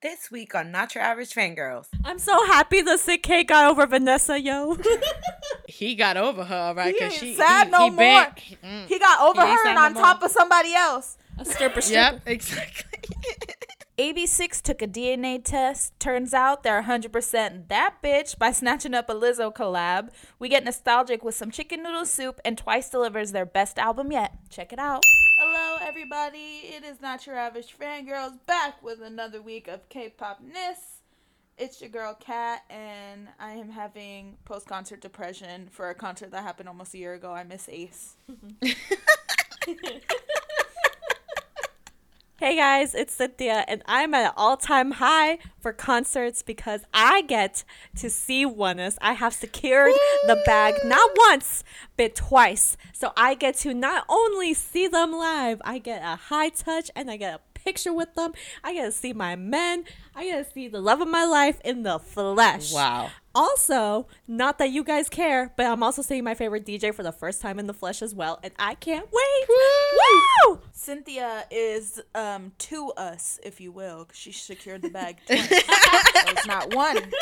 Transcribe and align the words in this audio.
This 0.00 0.30
week 0.30 0.54
on 0.54 0.70
Not 0.70 0.94
Your 0.94 1.02
Average 1.02 1.34
Fangirls. 1.34 1.86
I'm 2.04 2.20
so 2.20 2.46
happy 2.46 2.82
the 2.82 2.96
Sik-K 2.96 3.42
got 3.44 3.68
over 3.70 3.84
Vanessa, 3.86 4.40
yo. 4.40 4.76
He 5.68 5.94
got 5.96 6.16
over 6.16 6.44
her, 6.44 6.56
all 6.56 6.74
right? 6.74 6.86
He 6.88 6.92
Because 6.94 7.12
ain't 7.14 7.20
she 7.20 7.34
sad 7.34 7.66
he, 7.66 7.70
no 7.72 7.84
he 7.84 7.90
more. 7.90 7.96
bent- 7.96 8.36
mm. 8.64 8.86
He 8.86 8.98
got 8.98 9.20
over 9.20 9.44
He 9.46 9.52
her 9.52 9.66
and 9.66 9.74
no 9.76 9.82
on 9.82 9.92
more. 9.94 10.02
top 10.02 10.22
of 10.22 10.30
somebody 10.30 10.74
else. 10.74 11.18
A 11.38 11.44
stripper 11.44 11.80
stripper. 11.80 12.00
Yep, 12.14 12.22
exactly. 12.26 12.98
AB6IX 13.98 14.62
took 14.62 14.80
a 14.82 14.86
DNA 14.88 15.42
test. 15.44 15.98
Turns 15.98 16.32
out 16.32 16.62
they're 16.62 16.82
100% 16.84 17.68
that 17.68 17.96
bitch 18.02 18.38
by 18.38 18.52
snatching 18.52 18.94
up 18.94 19.10
a 19.10 19.14
Lizzo 19.14 19.52
collab. 19.52 20.10
We 20.38 20.48
get 20.48 20.64
nostalgic 20.64 21.22
with 21.24 21.34
some 21.34 21.50
chicken 21.50 21.82
noodle 21.82 22.06
soup, 22.06 22.40
and 22.44 22.56
Twice 22.56 22.88
delivers 22.88 23.32
their 23.32 23.46
best 23.46 23.76
album 23.78 24.12
yet. 24.12 24.32
Check 24.50 24.72
it 24.72 24.78
out. 24.78 25.02
Hello, 25.40 25.78
everybody. 25.80 26.64
It 26.64 26.82
is 26.82 27.00
Not 27.00 27.24
Your 27.24 27.36
Average 27.36 27.78
Fangirls 27.78 28.44
back 28.46 28.82
with 28.82 29.00
another 29.00 29.40
week 29.40 29.68
of 29.68 29.88
K 29.88 30.08
pop 30.08 30.40
ness. 30.40 31.02
It's 31.56 31.80
your 31.80 31.90
girl 31.90 32.16
Kat, 32.18 32.64
and 32.68 33.28
I 33.38 33.52
am 33.52 33.70
having 33.70 34.36
post 34.44 34.66
concert 34.66 35.00
depression 35.00 35.68
for 35.70 35.90
a 35.90 35.94
concert 35.94 36.32
that 36.32 36.42
happened 36.42 36.68
almost 36.68 36.92
a 36.94 36.98
year 36.98 37.14
ago. 37.14 37.30
I 37.30 37.44
miss 37.44 37.68
Ace. 37.68 38.16
Hey 42.40 42.54
guys, 42.54 42.94
it's 42.94 43.14
Cynthia, 43.14 43.64
and 43.66 43.82
I'm 43.86 44.14
at 44.14 44.26
an 44.26 44.32
all 44.36 44.56
time 44.56 44.92
high 44.92 45.38
for 45.58 45.72
concerts 45.72 46.40
because 46.40 46.82
I 46.94 47.22
get 47.22 47.64
to 47.96 48.08
see 48.08 48.46
ONEUS. 48.46 48.96
I 49.00 49.14
have 49.14 49.34
secured 49.34 49.90
the 50.28 50.40
bag 50.46 50.74
not 50.84 51.10
once, 51.16 51.64
but 51.96 52.14
twice. 52.14 52.76
So 52.92 53.12
I 53.16 53.34
get 53.34 53.56
to 53.56 53.74
not 53.74 54.04
only 54.08 54.54
see 54.54 54.86
them 54.86 55.10
live, 55.10 55.60
I 55.64 55.78
get 55.80 56.00
a 56.00 56.14
high 56.14 56.50
touch 56.50 56.92
and 56.94 57.10
I 57.10 57.16
get 57.16 57.34
a 57.34 57.58
picture 57.58 57.92
with 57.92 58.14
them. 58.14 58.34
I 58.62 58.72
get 58.72 58.84
to 58.84 58.92
see 58.92 59.12
my 59.12 59.34
men. 59.34 59.82
I 60.14 60.26
get 60.26 60.46
to 60.46 60.52
see 60.52 60.68
the 60.68 60.80
love 60.80 61.00
of 61.00 61.08
my 61.08 61.24
life 61.24 61.60
in 61.64 61.82
the 61.82 61.98
flesh. 61.98 62.72
Wow. 62.72 63.10
Also, 63.38 64.06
not 64.26 64.58
that 64.58 64.70
you 64.70 64.82
guys 64.82 65.08
care, 65.08 65.52
but 65.56 65.66
I'm 65.66 65.82
also 65.82 66.02
seeing 66.02 66.24
my 66.24 66.34
favorite 66.34 66.66
DJ 66.66 66.92
for 66.92 67.02
the 67.02 67.12
first 67.12 67.40
time 67.40 67.58
in 67.58 67.66
the 67.68 67.74
flesh 67.74 68.02
as 68.02 68.14
well, 68.14 68.40
and 68.42 68.52
I 68.58 68.74
can't 68.74 69.06
wait. 69.12 69.48
Woo! 70.48 70.60
Cynthia 70.72 71.44
is 71.50 72.00
um 72.14 72.52
to 72.58 72.90
us, 72.96 73.38
if 73.44 73.60
you 73.60 73.70
will, 73.70 74.04
'cause 74.06 74.16
she 74.16 74.32
secured 74.32 74.82
the 74.82 74.90
bag 74.90 75.18
twice. 75.26 75.48
so 75.48 75.56
it's 76.28 76.46
not 76.46 76.74
one. 76.74 77.12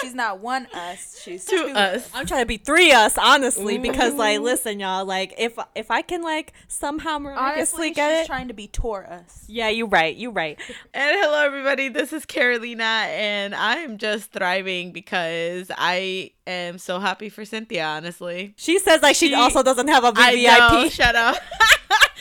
She's 0.00 0.14
not 0.14 0.40
one 0.40 0.66
us. 0.72 1.20
She's 1.22 1.44
To 1.46 1.56
two 1.56 1.66
us. 1.68 2.08
I'm 2.14 2.26
trying 2.26 2.42
to 2.42 2.46
be 2.46 2.56
three 2.56 2.92
us, 2.92 3.18
honestly, 3.18 3.78
because 3.78 4.14
like, 4.14 4.40
listen, 4.40 4.80
y'all, 4.80 5.04
like, 5.04 5.34
if 5.38 5.58
if 5.74 5.90
I 5.90 6.02
can 6.02 6.22
like 6.22 6.52
somehow 6.68 7.18
miraculously 7.18 7.54
Honestly, 7.54 7.88
she's 7.88 7.96
get 7.96 8.22
it, 8.22 8.26
trying 8.26 8.48
to 8.48 8.54
be 8.54 8.66
tour 8.66 9.06
us. 9.10 9.44
yeah, 9.48 9.68
you're 9.68 9.86
right, 9.88 10.16
You're 10.16 10.30
right. 10.32 10.58
And 10.94 11.16
hello, 11.20 11.44
everybody. 11.44 11.88
This 11.88 12.12
is 12.12 12.24
Carolina, 12.24 12.82
and 13.08 13.54
I 13.54 13.76
am 13.78 13.98
just 13.98 14.32
thriving 14.32 14.92
because 14.92 15.70
I 15.76 16.30
am 16.46 16.78
so 16.78 16.98
happy 16.98 17.28
for 17.28 17.44
Cynthia, 17.44 17.84
honestly. 17.84 18.54
She 18.56 18.78
says 18.78 19.02
like 19.02 19.16
she, 19.16 19.28
She- 19.28 19.34
also 19.34 19.62
doesn't 19.62 19.88
have 19.88 20.04
a 20.04 20.12
VVIP. 20.12 20.58
know, 20.70 20.88
shut 20.88 21.14
up. 21.16 21.36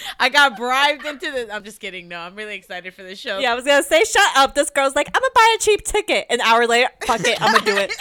I 0.19 0.29
got 0.29 0.57
bribed 0.57 1.05
into 1.05 1.31
this. 1.31 1.49
I'm 1.51 1.63
just 1.63 1.79
kidding. 1.79 2.07
No, 2.07 2.19
I'm 2.19 2.35
really 2.35 2.55
excited 2.55 2.93
for 2.93 3.03
this 3.03 3.19
show. 3.19 3.39
Yeah, 3.39 3.51
I 3.51 3.55
was 3.55 3.65
gonna 3.65 3.83
say, 3.83 4.03
shut 4.03 4.29
up. 4.35 4.55
This 4.55 4.69
girl's 4.69 4.95
like, 4.95 5.07
I'm 5.07 5.21
gonna 5.21 5.31
buy 5.33 5.55
a 5.57 5.61
cheap 5.61 5.83
ticket. 5.83 6.27
An 6.29 6.41
hour 6.41 6.67
later, 6.67 6.89
fuck 7.05 7.21
it, 7.21 7.41
I'm 7.41 7.53
gonna 7.53 7.65
do 7.65 7.77
it. 7.77 7.93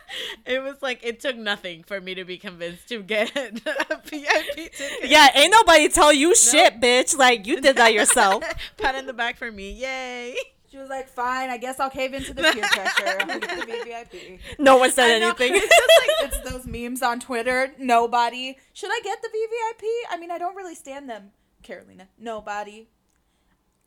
it 0.46 0.62
was 0.62 0.76
like 0.82 1.00
it 1.02 1.20
took 1.20 1.36
nothing 1.36 1.82
for 1.84 2.00
me 2.00 2.14
to 2.14 2.24
be 2.24 2.38
convinced 2.38 2.88
to 2.88 3.02
get 3.02 3.34
a 3.36 4.00
VIP 4.04 4.72
ticket. 4.72 5.08
Yeah, 5.08 5.28
ain't 5.34 5.52
nobody 5.52 5.88
tell 5.88 6.12
you 6.12 6.34
shit, 6.34 6.80
bitch. 6.80 7.16
Like 7.16 7.46
you 7.46 7.60
did 7.60 7.76
that 7.76 7.94
yourself. 7.94 8.44
Pat 8.76 8.94
in 8.94 9.06
the 9.06 9.12
back 9.12 9.36
for 9.36 9.50
me. 9.50 9.72
Yay. 9.72 10.36
She 10.70 10.76
was 10.76 10.88
like, 10.90 11.08
"Fine, 11.08 11.48
I 11.48 11.56
guess 11.56 11.80
I'll 11.80 11.90
cave 11.90 12.12
into 12.12 12.34
the 12.34 12.42
peer 12.42 12.62
pressure. 12.72 13.16
I'm 13.20 13.28
gonna 13.28 13.40
get 13.40 13.66
the 13.66 13.72
VVIP." 13.72 14.40
No 14.58 14.76
one 14.76 14.90
said 14.90 15.10
anything. 15.10 15.54
It's 15.54 15.66
just 15.66 15.90
like 16.00 16.32
it's 16.32 16.50
those 16.50 16.66
memes 16.66 17.02
on 17.02 17.20
Twitter. 17.20 17.72
Nobody. 17.78 18.58
Should 18.74 18.90
I 18.90 19.00
get 19.02 19.22
the 19.22 19.28
VVIP? 19.28 19.88
I 20.10 20.18
mean, 20.18 20.30
I 20.30 20.38
don't 20.38 20.56
really 20.56 20.74
stand 20.74 21.08
them. 21.08 21.30
Carolina. 21.62 22.08
Nobody. 22.18 22.88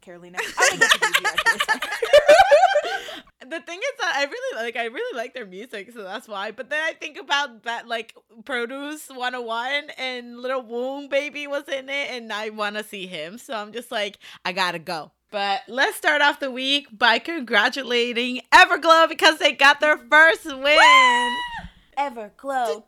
Carolina. 0.02 0.40
I'm 0.60 0.80
get 0.80 0.90
the 0.90 0.98
VVIP. 1.08 1.78
The 3.42 3.60
thing 3.60 3.80
is 3.80 4.00
that 4.00 4.14
I 4.16 4.24
really 4.26 4.64
like 4.64 4.76
I 4.78 4.86
really 4.86 5.18
like 5.18 5.34
their 5.34 5.46
music, 5.46 5.92
so 5.92 6.04
that's 6.04 6.26
why. 6.28 6.52
But 6.52 6.70
then 6.70 6.80
I 6.82 6.94
think 6.94 7.18
about 7.20 7.64
that 7.64 7.86
like 7.86 8.16
Produce 8.46 9.10
101 9.10 9.90
and 9.98 10.40
Little 10.40 10.62
Wound 10.62 11.10
Baby 11.10 11.48
was 11.48 11.68
in 11.68 11.90
it 11.90 12.12
and 12.12 12.32
I 12.32 12.50
wanna 12.50 12.82
see 12.84 13.08
him. 13.08 13.38
So 13.38 13.54
I'm 13.54 13.74
just 13.74 13.92
like, 13.92 14.20
I 14.46 14.54
gotta 14.54 14.80
go. 14.80 15.12
But 15.32 15.62
let's 15.70 15.96
start 15.96 16.22
off 16.22 16.42
the 16.42 16.52
week 16.52 16.88
by 16.92 17.18
congratulating 17.18 18.42
Everglow 18.52 19.08
because 19.08 19.38
they 19.38 19.54
got 19.54 19.80
their 19.80 19.98
first 19.98 20.46
win. 20.46 21.38
Everglow. 21.98 22.84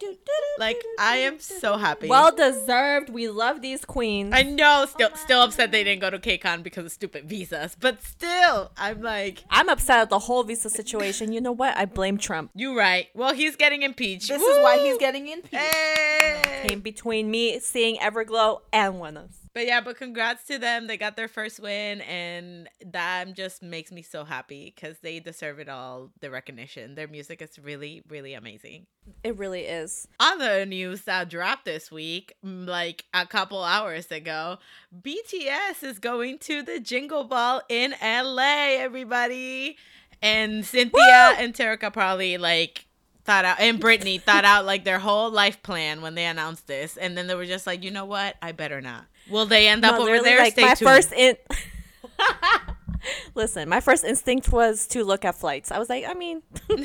Like 0.59 0.81
I 0.99 1.17
am 1.17 1.39
so 1.39 1.77
happy. 1.77 2.07
well 2.07 2.35
deserved. 2.35 3.09
We 3.09 3.29
love 3.29 3.61
these 3.61 3.85
queens. 3.85 4.33
I 4.33 4.43
know, 4.43 4.81
oh 4.83 4.85
still 4.87 5.09
still 5.15 5.41
upset 5.41 5.71
they 5.71 5.83
didn't 5.83 6.01
go 6.01 6.09
to 6.09 6.19
KCON 6.19 6.63
because 6.63 6.85
of 6.85 6.91
stupid 6.91 7.29
visas. 7.29 7.77
But 7.79 8.03
still, 8.03 8.71
I'm 8.77 9.01
like, 9.01 9.43
I'm 9.49 9.69
upset 9.69 9.99
at 9.99 10.09
the 10.09 10.19
whole 10.19 10.43
visa 10.43 10.69
situation. 10.69 11.31
You 11.31 11.41
know 11.41 11.51
what? 11.51 11.77
I 11.77 11.85
blame 11.85 12.17
Trump. 12.17 12.51
you 12.55 12.77
right. 12.77 13.07
Well, 13.13 13.33
he's 13.33 13.55
getting 13.55 13.83
impeached. 13.83 14.27
This 14.27 14.41
is 14.41 14.63
why 14.63 14.79
he's 14.79 14.97
getting 14.97 15.27
impeached. 15.27 15.55
Hey! 15.55 16.67
Came 16.67 16.81
between 16.81 17.31
me 17.31 17.59
seeing 17.59 17.97
Everglow 17.97 18.61
and 18.71 18.99
Winners. 18.99 19.42
But 19.53 19.67
yeah, 19.67 19.81
but 19.81 19.97
congrats 19.97 20.45
to 20.45 20.57
them. 20.57 20.87
They 20.87 20.97
got 20.97 21.15
their 21.15 21.27
first 21.27 21.59
win, 21.59 22.01
and 22.01 22.67
that 22.85 23.35
just 23.35 23.61
makes 23.61 23.91
me 23.91 24.01
so 24.01 24.23
happy 24.23 24.73
because 24.75 24.97
they 24.99 25.19
deserve 25.19 25.59
it 25.59 25.69
all 25.69 26.09
the 26.21 26.31
recognition. 26.31 26.95
Their 26.95 27.07
music 27.07 27.39
is 27.39 27.59
really, 27.59 28.01
really 28.09 28.33
amazing. 28.33 28.87
It 29.23 29.37
really 29.37 29.65
is. 29.65 30.07
Other 30.19 30.65
news 30.65 31.03
that 31.03 31.29
dropped 31.29 31.65
this 31.65 31.91
week, 31.91 32.33
like 32.41 33.05
a 33.13 33.27
couple 33.27 33.63
hours 33.63 34.11
ago, 34.11 34.57
BTS 34.99 35.83
is 35.83 35.99
going 35.99 36.39
to 36.39 36.63
the 36.63 36.79
Jingle 36.79 37.23
Ball 37.23 37.61
in 37.69 37.93
LA, 38.01 38.77
everybody. 38.79 39.77
And 40.21 40.65
Cynthia 40.65 41.35
and 41.37 41.53
Terika 41.53 41.91
probably 41.93 42.37
like 42.37 42.85
thought 43.25 43.45
out 43.45 43.59
and 43.59 43.79
Brittany 43.79 44.17
thought 44.17 44.45
out 44.45 44.65
like 44.65 44.83
their 44.83 44.99
whole 44.99 45.29
life 45.29 45.61
plan 45.63 46.01
when 46.01 46.15
they 46.15 46.25
announced 46.25 46.65
this. 46.65 46.97
And 46.97 47.17
then 47.17 47.27
they 47.27 47.35
were 47.35 47.45
just 47.45 47.67
like, 47.67 47.83
you 47.83 47.91
know 47.91 48.05
what? 48.05 48.35
I 48.41 48.51
better 48.51 48.81
not. 48.81 49.05
Will 49.29 49.45
they 49.45 49.67
end 49.67 49.85
up 49.85 49.93
No, 49.95 50.01
over 50.01 50.11
literally, 50.11 50.29
there? 50.29 50.39
like 50.39 50.53
Stay 50.53 50.61
my 50.63 50.73
tuned. 50.75 50.89
first 50.89 51.11
in. 51.13 51.37
Listen, 53.35 53.67
my 53.67 53.79
first 53.81 54.03
instinct 54.03 54.51
was 54.51 54.87
to 54.87 55.03
look 55.03 55.25
at 55.25 55.35
flights. 55.35 55.71
I 55.71 55.79
was 55.79 55.89
like, 55.89 56.05
I 56.07 56.13
mean, 56.13 56.41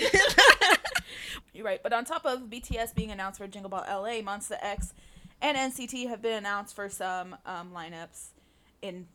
You're 1.53 1.65
right. 1.65 1.83
But 1.83 1.93
on 1.93 2.05
top 2.05 2.25
of 2.25 2.43
BTS 2.43 2.95
being 2.95 3.11
announced 3.11 3.39
for 3.39 3.47
Jingle 3.47 3.71
Ball 3.71 3.85
LA, 3.89 4.21
Monsta 4.23 4.57
X 4.61 4.95
and 5.41 5.57
NCT 5.57 6.09
have 6.09 6.23
been 6.23 6.37
announced 6.37 6.75
for 6.75 6.89
some 6.89 7.37
um, 7.47 7.71
lineups 7.75 8.29
in 8.83 9.07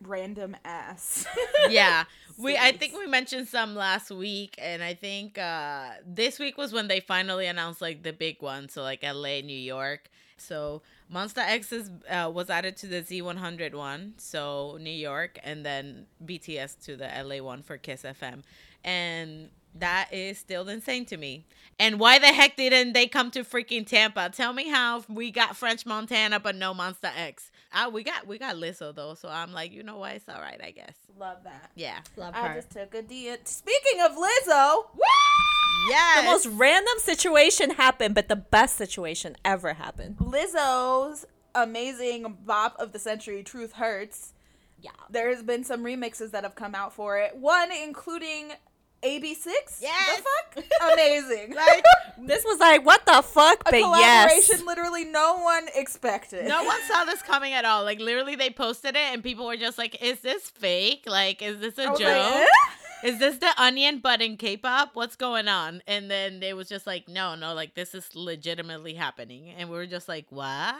random 0.00 0.56
ass. 0.64 1.24
yeah 1.70 2.04
we 2.36 2.58
i 2.58 2.72
think 2.72 2.92
we 2.98 3.06
mentioned 3.06 3.48
some 3.48 3.74
last 3.74 4.10
week 4.10 4.54
and 4.58 4.82
i 4.82 4.92
think 4.92 5.38
uh 5.38 5.90
this 6.04 6.38
week 6.38 6.58
was 6.58 6.74
when 6.74 6.88
they 6.88 7.00
finally 7.00 7.46
announced 7.46 7.80
like 7.80 8.02
the 8.02 8.12
big 8.12 8.36
one 8.42 8.68
so 8.68 8.82
like 8.82 9.02
la 9.02 9.40
new 9.40 9.56
york 9.56 10.10
so 10.36 10.82
monsta 11.12 11.38
x 11.38 11.72
is 11.72 11.90
uh, 12.08 12.30
was 12.32 12.50
added 12.50 12.76
to 12.76 12.86
the 12.86 13.02
z100 13.02 13.74
one 13.74 14.14
so 14.16 14.78
new 14.80 14.90
york 14.90 15.38
and 15.42 15.64
then 15.64 16.06
bts 16.24 16.78
to 16.84 16.96
the 16.96 17.08
la 17.24 17.42
one 17.42 17.62
for 17.62 17.76
kiss 17.76 18.02
fm 18.02 18.42
and 18.84 19.48
that 19.74 20.08
is 20.12 20.38
still 20.38 20.68
insane 20.68 21.04
to 21.06 21.16
me. 21.16 21.44
And 21.78 21.98
why 21.98 22.18
the 22.18 22.28
heck 22.28 22.56
didn't 22.56 22.92
they 22.92 23.06
come 23.06 23.30
to 23.32 23.42
freaking 23.42 23.86
Tampa? 23.86 24.30
Tell 24.32 24.52
me 24.52 24.68
how 24.68 25.02
we 25.08 25.30
got 25.30 25.56
French 25.56 25.84
Montana 25.84 26.38
but 26.38 26.54
no 26.54 26.72
Monsta 26.72 27.10
X. 27.16 27.50
Ah, 27.72 27.88
we 27.88 28.04
got 28.04 28.26
we 28.28 28.38
got 28.38 28.54
Lizzo 28.54 28.94
though, 28.94 29.14
so 29.14 29.28
I'm 29.28 29.52
like, 29.52 29.72
you 29.72 29.82
know 29.82 29.98
what? 29.98 30.12
It's 30.12 30.28
all 30.28 30.40
right, 30.40 30.60
I 30.62 30.70
guess. 30.70 30.94
Love 31.18 31.38
that. 31.44 31.70
Yeah. 31.74 31.98
love 32.16 32.34
that. 32.34 32.50
I 32.52 32.54
just 32.54 32.70
took 32.70 32.94
a 32.94 33.02
D. 33.02 33.34
Speaking 33.44 34.00
of 34.00 34.12
Lizzo, 34.12 34.84
Yes. 35.88 36.24
The 36.24 36.30
most 36.30 36.46
random 36.58 36.94
situation 36.98 37.70
happened, 37.70 38.14
but 38.14 38.28
the 38.28 38.36
best 38.36 38.76
situation 38.76 39.36
ever 39.44 39.74
happened. 39.74 40.16
Lizzo's 40.18 41.26
amazing 41.54 42.38
bop 42.44 42.76
of 42.78 42.92
the 42.92 42.98
century, 42.98 43.42
Truth 43.42 43.74
Hurts. 43.74 44.32
Yeah. 44.80 44.90
There 45.10 45.28
has 45.30 45.42
been 45.42 45.64
some 45.64 45.82
remixes 45.82 46.30
that 46.32 46.44
have 46.44 46.54
come 46.54 46.74
out 46.74 46.92
for 46.92 47.18
it. 47.18 47.36
One 47.36 47.70
including 47.72 48.52
AB6IX. 49.02 49.80
Yes. 49.80 50.22
The 50.54 50.62
fuck? 50.62 50.64
Amazing. 50.94 51.54
like 51.54 51.84
This 52.18 52.44
was 52.44 52.58
like, 52.58 52.84
what 52.86 53.04
the 53.06 53.22
fuck? 53.22 53.60
a 53.66 53.70
but 53.70 53.80
collaboration 53.80 54.56
yes. 54.58 54.62
literally 54.64 55.04
no 55.04 55.38
one 55.38 55.66
expected. 55.74 56.46
no 56.48 56.64
one 56.64 56.80
saw 56.88 57.04
this 57.04 57.22
coming 57.22 57.52
at 57.52 57.64
all. 57.64 57.84
Like 57.84 58.00
literally 58.00 58.34
they 58.36 58.50
posted 58.50 58.94
it 58.96 59.12
and 59.12 59.22
people 59.22 59.46
were 59.46 59.56
just 59.56 59.78
like, 59.78 60.02
Is 60.02 60.20
this 60.20 60.48
fake? 60.50 61.04
Like, 61.06 61.42
is 61.42 61.60
this 61.60 61.78
a 61.78 61.84
I 61.84 61.90
was 61.90 61.98
joke? 61.98 62.08
like, 62.08 62.42
eh? 62.42 62.46
Is 63.04 63.18
this 63.18 63.36
the 63.36 63.50
onion 63.58 64.00
but 64.02 64.22
in 64.22 64.38
K-pop? 64.38 64.90
What's 64.94 65.14
going 65.14 65.46
on? 65.46 65.82
And 65.86 66.10
then 66.10 66.40
they 66.40 66.54
was 66.54 66.70
just 66.70 66.86
like, 66.86 67.06
no, 67.06 67.34
no, 67.34 67.52
like 67.52 67.74
this 67.74 67.94
is 67.94 68.08
legitimately 68.14 68.94
happening. 68.94 69.50
And 69.50 69.68
we 69.68 69.76
were 69.76 69.86
just 69.86 70.08
like, 70.08 70.24
what? 70.30 70.76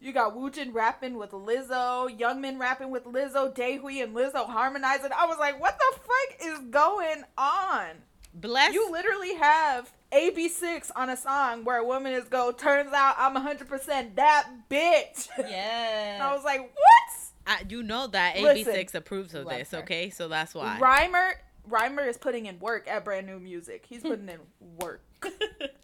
You 0.00 0.14
got 0.14 0.34
Woojin 0.34 0.72
rapping 0.72 1.18
with 1.18 1.32
Lizzo, 1.32 2.08
Youngmin 2.18 2.58
rapping 2.58 2.90
with 2.90 3.04
Lizzo, 3.04 3.54
Daehui 3.54 4.02
and 4.02 4.16
Lizzo 4.16 4.46
harmonizing. 4.46 5.10
I 5.14 5.26
was 5.26 5.38
like, 5.38 5.60
what 5.60 5.78
the 5.78 5.98
fuck 5.98 6.52
is 6.52 6.58
going 6.70 7.22
on? 7.36 7.88
Bless. 8.32 8.72
You 8.72 8.90
literally 8.90 9.34
have 9.34 9.92
AB6IX 10.12 10.90
on 10.96 11.10
a 11.10 11.18
song 11.18 11.64
where 11.64 11.78
a 11.78 11.84
woman 11.84 12.14
is 12.14 12.24
go, 12.24 12.50
turns 12.50 12.94
out 12.94 13.16
I'm 13.18 13.36
100% 13.36 14.14
that 14.14 14.48
bitch. 14.70 15.28
Yeah. 15.50 16.20
I 16.22 16.34
was 16.34 16.44
like, 16.44 16.60
what? 16.60 17.29
I, 17.46 17.62
you 17.68 17.82
know 17.82 18.06
that 18.08 18.38
Listen. 18.38 18.74
AB6IX 18.74 18.94
approves 18.94 19.34
of 19.34 19.48
this, 19.48 19.70
her. 19.72 19.78
okay? 19.78 20.10
So 20.10 20.28
that's 20.28 20.54
why. 20.54 20.78
Rhymer, 20.78 21.34
Rhymer 21.66 22.02
is 22.02 22.16
putting 22.16 22.46
in 22.46 22.58
work 22.58 22.86
at 22.88 23.04
brand 23.04 23.26
new 23.26 23.38
music. 23.38 23.86
He's 23.88 24.02
putting 24.02 24.28
in 24.28 24.40
work. 24.78 25.02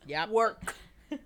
Yep. 0.08 0.28
Work. 0.28 0.74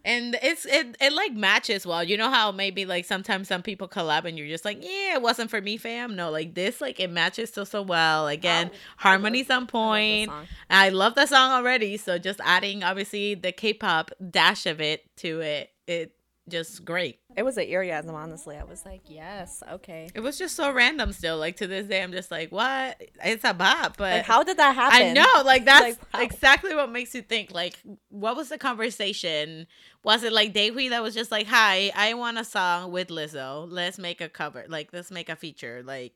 And 0.04 0.38
it's 0.42 0.64
it 0.66 0.96
it 1.00 1.12
like 1.12 1.32
matches 1.32 1.86
well. 1.86 2.02
You 2.04 2.16
know 2.16 2.30
how 2.30 2.50
maybe 2.50 2.84
like 2.84 3.04
sometimes 3.04 3.48
some 3.48 3.62
people 3.62 3.88
collab 3.88 4.24
and 4.24 4.38
you're 4.38 4.48
just 4.48 4.64
like, 4.64 4.82
yeah, 4.82 5.14
it 5.14 5.22
wasn't 5.22 5.50
for 5.50 5.60
me, 5.60 5.76
fam. 5.76 6.16
No, 6.16 6.30
like 6.30 6.54
this, 6.54 6.80
like 6.80 6.98
it 7.00 7.10
matches 7.10 7.52
so 7.52 7.64
so 7.64 7.82
well. 7.82 8.26
Again, 8.28 8.70
oh, 8.72 8.76
harmony's 8.96 9.50
on 9.50 9.66
point. 9.66 10.30
I 10.68 10.90
love 10.90 11.14
the 11.14 11.26
song 11.26 11.52
already. 11.52 11.96
So 11.96 12.18
just 12.18 12.40
adding 12.42 12.82
obviously 12.82 13.34
the 13.34 13.52
K-pop 13.52 14.10
dash 14.30 14.66
of 14.66 14.80
it 14.80 15.04
to 15.18 15.40
it, 15.40 15.70
it 15.86 16.12
just 16.50 16.84
great. 16.84 17.18
It 17.36 17.42
was 17.44 17.56
an 17.56 17.64
eargasm, 17.66 18.12
honestly. 18.12 18.56
I 18.56 18.64
was 18.64 18.84
like, 18.84 19.02
yes, 19.06 19.62
okay. 19.72 20.08
It 20.14 20.20
was 20.20 20.36
just 20.36 20.56
so 20.56 20.72
random. 20.72 21.12
Still, 21.12 21.38
like 21.38 21.56
to 21.56 21.66
this 21.66 21.86
day, 21.86 22.02
I'm 22.02 22.12
just 22.12 22.30
like, 22.30 22.50
what? 22.52 23.00
It's 23.24 23.44
a 23.44 23.54
bop, 23.54 23.96
but 23.96 24.12
Like, 24.18 24.24
how 24.26 24.42
did 24.42 24.56
that 24.58 24.74
happen? 24.74 25.08
I 25.08 25.12
know, 25.12 25.42
like 25.44 25.64
that's 25.64 25.96
Like, 25.98 26.14
wow. 26.14 26.20
exactly 26.20 26.74
what 26.74 26.90
makes 26.90 27.14
you 27.14 27.22
think. 27.22 27.52
Like, 27.52 27.78
what 28.10 28.36
was 28.36 28.48
the 28.50 28.58
conversation? 28.58 29.66
Was 30.04 30.22
it 30.24 30.32
like 30.32 30.52
Daehui 30.52 30.90
that 30.90 31.02
was 31.02 31.14
just 31.14 31.30
like, 31.30 31.46
"Hi, 31.46 31.90
I 31.94 32.14
want 32.14 32.38
a 32.38 32.44
song 32.44 32.90
with 32.92 33.08
Lizzo. 33.08 33.66
Let's 33.70 33.98
make 33.98 34.20
a 34.20 34.28
cover. 34.28 34.64
Like, 34.68 34.90
let's 34.92 35.10
make 35.10 35.28
a 35.28 35.36
feature." 35.36 35.82
Like, 35.84 36.14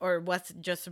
or 0.00 0.20
what's 0.20 0.52
just 0.60 0.88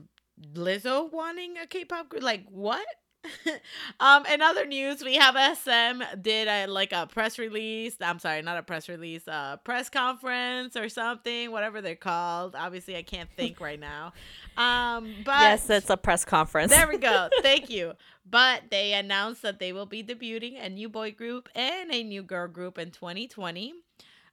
Lizzo 0.54 1.12
wanting 1.12 1.58
a 1.58 1.66
K-pop 1.66 2.08
group? 2.08 2.22
Like, 2.22 2.46
what? 2.50 2.84
um, 4.00 4.26
in 4.26 4.42
other 4.42 4.66
news, 4.66 5.04
we 5.04 5.14
have 5.14 5.36
SM 5.58 6.02
did 6.20 6.48
a 6.48 6.66
like 6.66 6.92
a 6.92 7.06
press 7.06 7.38
release. 7.38 7.96
I'm 8.00 8.18
sorry, 8.18 8.42
not 8.42 8.58
a 8.58 8.62
press 8.62 8.88
release, 8.88 9.26
a 9.26 9.60
press 9.62 9.88
conference 9.88 10.76
or 10.76 10.88
something, 10.88 11.50
whatever 11.50 11.80
they're 11.80 11.94
called. 11.94 12.54
Obviously, 12.56 12.96
I 12.96 13.02
can't 13.02 13.30
think 13.36 13.60
right 13.60 13.78
now. 13.78 14.12
Um, 14.56 15.14
but 15.24 15.40
Yes, 15.40 15.70
it's 15.70 15.90
a 15.90 15.96
press 15.96 16.24
conference. 16.24 16.72
there 16.72 16.88
we 16.88 16.98
go. 16.98 17.28
Thank 17.42 17.70
you. 17.70 17.92
But 18.28 18.64
they 18.70 18.92
announced 18.92 19.42
that 19.42 19.58
they 19.58 19.72
will 19.72 19.86
be 19.86 20.02
debuting 20.02 20.64
a 20.64 20.68
new 20.68 20.88
boy 20.88 21.12
group 21.12 21.48
and 21.54 21.92
a 21.92 22.02
new 22.02 22.22
girl 22.22 22.48
group 22.48 22.78
in 22.78 22.90
2020, 22.90 23.74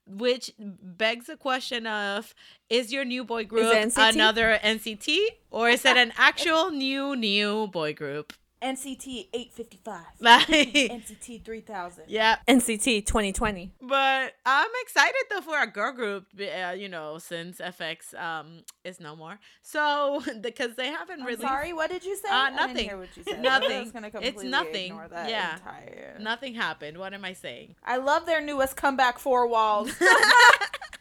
which 0.06 0.52
begs 0.58 1.28
the 1.28 1.38
question 1.38 1.88
of 1.88 2.34
is 2.70 2.92
your 2.92 3.06
new 3.06 3.24
boy 3.24 3.46
group 3.46 3.74
NCT? 3.74 4.14
another 4.14 4.60
NCT 4.64 5.18
or 5.52 5.70
is 5.70 5.86
it 5.86 5.98
an 5.98 6.14
actual 6.18 6.72
new 6.72 7.16
new 7.16 7.68
boy 7.68 7.94
group? 7.94 8.34
NCT 8.62 9.30
855. 9.34 10.06
NCT 10.22 11.46
3000. 11.46 12.04
yeah, 12.08 12.38
NCT 12.48 13.06
2020. 13.06 13.72
but 13.82 14.34
I'm 14.46 14.70
excited 14.82 15.16
though 15.30 15.40
for 15.42 15.62
a 15.62 15.68
girl 15.68 15.94
group, 15.94 16.26
uh, 16.40 16.72
you 16.72 16.90
know, 16.90 17.20
since 17.20 17.60
f(x) 17.60 18.14
um 18.20 18.64
is 18.84 19.00
no 19.00 19.16
more. 19.16 19.40
So 19.62 20.22
because 20.42 20.76
they 20.76 20.88
haven't 20.88 21.22
I'm 21.22 21.26
really 21.28 21.42
sorry, 21.42 21.72
what 21.72 21.90
did 21.90 22.04
you 22.04 22.18
say? 22.18 22.28
Uh, 22.30 22.34
I 22.34 22.50
didn't 22.50 22.56
nothing. 22.68 22.90
hear 22.90 22.98
what 22.98 23.16
you 23.16 23.24
said. 23.24 23.42
Nothing. 23.42 23.72
I 23.78 23.80
was 23.82 23.92
gonna 23.92 24.12
It's 24.16 24.44
nothing. 24.44 24.86
ignore 24.92 25.08
that 25.08 25.30
Yeah. 25.30 25.54
entire- 25.54 26.18
nothing 26.20 26.54
happened. 26.56 26.98
What 26.98 27.14
am 27.14 27.24
I 27.24 27.34
saying? 27.34 27.76
I 27.84 27.96
love 27.98 28.26
their 28.26 28.42
newest 28.42 28.76
comeback 28.76 29.20
four 29.20 29.48
walls. 29.48 29.92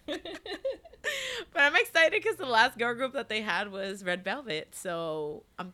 But 0.07 1.63
I'm 1.63 1.77
excited 1.77 2.13
because 2.23 2.37
the 2.37 2.47
last 2.47 2.77
girl 2.79 2.95
group 2.95 3.15
that 3.15 3.29
they 3.29 3.41
had 3.41 3.73
was 3.73 4.05
Red 4.05 4.23
Velvet. 4.23 4.75
So 4.75 5.45
I'm 5.59 5.73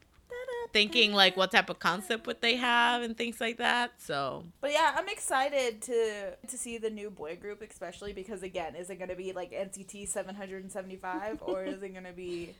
thinking 0.72 1.12
like 1.12 1.36
what 1.36 1.50
type 1.52 1.70
of 1.70 1.78
concept 1.78 2.26
would 2.26 2.40
they 2.40 2.56
have 2.56 3.02
and 3.02 3.16
things 3.16 3.40
like 3.40 3.58
that. 3.58 3.92
So 3.98 4.44
But 4.60 4.72
yeah, 4.72 4.92
I'm 4.96 5.08
excited 5.08 5.82
to 5.82 6.36
to 6.46 6.58
see 6.58 6.78
the 6.78 6.90
new 6.90 7.10
boy 7.10 7.36
group, 7.36 7.62
especially 7.62 8.12
because 8.12 8.42
again, 8.42 8.74
is 8.74 8.90
it 8.90 8.96
gonna 8.98 9.16
be 9.16 9.32
like 9.32 9.52
NCT 9.52 10.08
775 10.08 11.42
or 11.42 11.64
is 11.64 11.82
it 11.82 11.94
gonna 11.94 12.12
be 12.12 12.54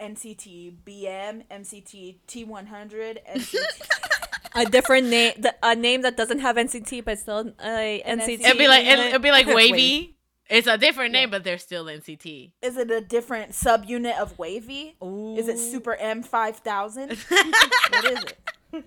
NCT 0.00 0.74
BM, 0.86 1.44
NCT 1.50 2.16
T100, 2.26 3.18
NCT? 3.30 3.56
A 4.56 4.64
different 4.64 5.08
name, 5.08 5.32
a 5.64 5.74
name 5.74 6.02
that 6.02 6.16
doesn't 6.16 6.38
have 6.38 6.54
NCT, 6.54 7.04
but 7.04 7.18
still 7.18 7.52
uh, 7.58 7.64
NCT. 7.66 8.40
it'd 8.40 8.56
be 8.56 8.68
like 8.68 8.86
it'd, 8.86 9.06
it'd 9.06 9.20
be 9.20 9.32
like 9.32 9.46
WayV. 9.48 10.13
It's 10.50 10.66
a 10.66 10.76
different 10.76 11.12
name, 11.12 11.30
but 11.30 11.42
they're 11.42 11.58
still 11.58 11.86
NCT. 11.86 12.52
is 12.62 12.76
it 12.76 12.90
a 12.90 13.00
different 13.00 13.52
subunit 13.52 14.18
of 14.18 14.36
WayV? 14.36 14.94
Is 15.38 15.48
it 15.48 15.58
Super 15.58 15.94
M 15.94 16.22
5000? 16.22 17.16
what 17.28 18.04
is 18.04 18.18
it? 18.24 18.84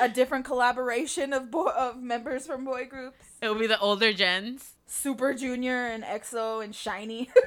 A 0.00 0.08
different 0.08 0.44
collaboration 0.44 1.32
of 1.32 1.50
bo- 1.50 1.70
of 1.70 2.00
members 2.00 2.46
from 2.46 2.64
boy 2.64 2.86
groups? 2.86 3.16
It 3.42 3.48
will 3.48 3.58
be 3.58 3.66
the 3.66 3.78
older 3.80 4.12
gens. 4.12 4.74
Super 4.86 5.34
Junior 5.34 5.86
and 5.86 6.04
EXO 6.04 6.62
and 6.62 6.74
SHINee. 6.74 7.28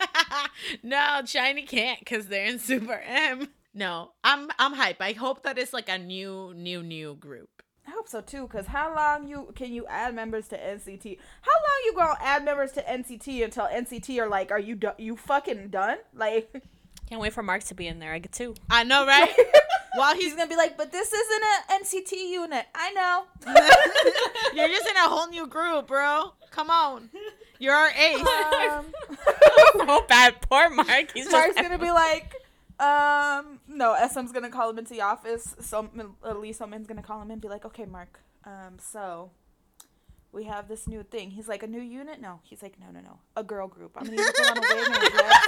no, 0.82 1.22
SHINee 1.24 1.66
can't 1.68 1.98
because 2.00 2.26
they're 2.26 2.46
in 2.46 2.58
Super 2.58 3.00
M. 3.06 3.48
No, 3.74 4.10
I'm 4.22 4.48
I'm 4.58 4.74
hype. 4.74 5.00
I 5.00 5.12
hope 5.12 5.44
that 5.44 5.56
it's 5.58 5.72
like 5.72 5.88
a 5.88 5.98
new 5.98 6.52
new 6.54 6.82
new 6.82 7.14
group. 7.14 7.62
I 7.86 7.90
hope 7.90 8.08
so 8.08 8.20
too, 8.20 8.46
cause 8.46 8.66
how 8.66 8.94
long 8.94 9.26
you 9.28 9.52
can 9.54 9.72
you 9.72 9.86
add 9.86 10.14
members 10.14 10.48
to 10.48 10.56
NCT? 10.56 11.18
How 11.40 11.52
long 11.52 11.82
you 11.84 11.94
gonna 11.94 12.18
add 12.20 12.44
members 12.44 12.72
to 12.72 12.82
NCT 12.82 13.44
until 13.44 13.66
NCT 13.66 14.18
are 14.20 14.28
like, 14.28 14.50
are 14.50 14.58
you 14.58 14.76
do- 14.76 14.92
you 14.98 15.16
fucking 15.16 15.68
done? 15.68 15.98
Like 16.14 16.52
Can't 17.08 17.20
wait 17.20 17.34
for 17.34 17.42
Mark 17.42 17.62
to 17.64 17.74
be 17.74 17.88
in 17.88 17.98
there. 17.98 18.14
I 18.14 18.20
get 18.20 18.32
two. 18.32 18.54
I 18.70 18.84
know, 18.84 19.04
right? 19.06 19.30
While 19.96 20.14
he's 20.14 20.24
he's 20.24 20.34
gonna 20.34 20.48
be 20.48 20.56
like, 20.56 20.78
but 20.78 20.90
this 20.90 21.12
isn't 21.12 21.42
an 21.42 21.82
NCT 21.82 22.12
unit. 22.30 22.64
I 22.74 22.92
know. 22.92 23.24
you're 24.54 24.68
just 24.68 24.88
in 24.88 24.96
a 24.96 25.08
whole 25.08 25.28
new 25.28 25.46
group, 25.46 25.88
bro. 25.88 26.32
Come 26.50 26.70
on, 26.70 27.10
you're 27.58 27.74
our 27.74 27.90
ace. 27.90 28.26
Um, 28.70 28.86
so 29.76 30.04
bad. 30.08 30.40
Poor 30.48 30.70
Mark. 30.70 31.12
He's 31.12 31.30
Mark's 31.30 31.54
gonna 31.56 31.78
be 31.78 31.90
like, 31.90 32.34
um, 32.82 33.60
no, 33.68 33.96
SM's 34.10 34.32
gonna 34.32 34.50
call 34.50 34.70
him 34.70 34.78
into 34.78 34.92
the 34.92 35.02
office. 35.02 35.54
So 35.60 35.88
at 36.26 36.40
least 36.40 36.58
someone's 36.58 36.86
gonna 36.86 37.02
call 37.02 37.22
him 37.22 37.30
and 37.30 37.40
be 37.40 37.48
like, 37.48 37.64
okay, 37.64 37.84
Mark, 37.84 38.20
um, 38.44 38.78
so 38.78 39.30
we 40.32 40.44
have 40.44 40.68
this 40.68 40.88
new 40.88 41.02
thing. 41.02 41.30
He's 41.30 41.46
like, 41.46 41.62
a 41.62 41.66
new 41.66 41.80
unit? 41.80 42.20
No. 42.20 42.40
He's 42.42 42.62
like, 42.62 42.80
no, 42.80 42.90
no, 42.90 43.00
no, 43.00 43.18
a 43.36 43.44
girl 43.44 43.68
group. 43.68 43.92
I'm 43.96 44.04
gonna 44.04 44.16
need 44.16 44.22
you 44.22 44.32
to 44.32 44.42
put 44.42 44.50
on 44.50 44.58
a 44.58 44.60
wig 44.60 44.86
and 44.86 44.96
a 44.96 45.10
dress. 45.10 45.38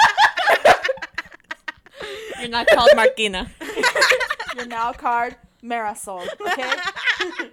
You're 2.41 2.51
not 2.51 2.67
called 2.69 2.91
Markina. 2.91 3.49
You're 4.55 4.67
now 4.67 4.93
called 4.93 5.35
Marisol. 5.63 6.27
Okay. 6.41 6.73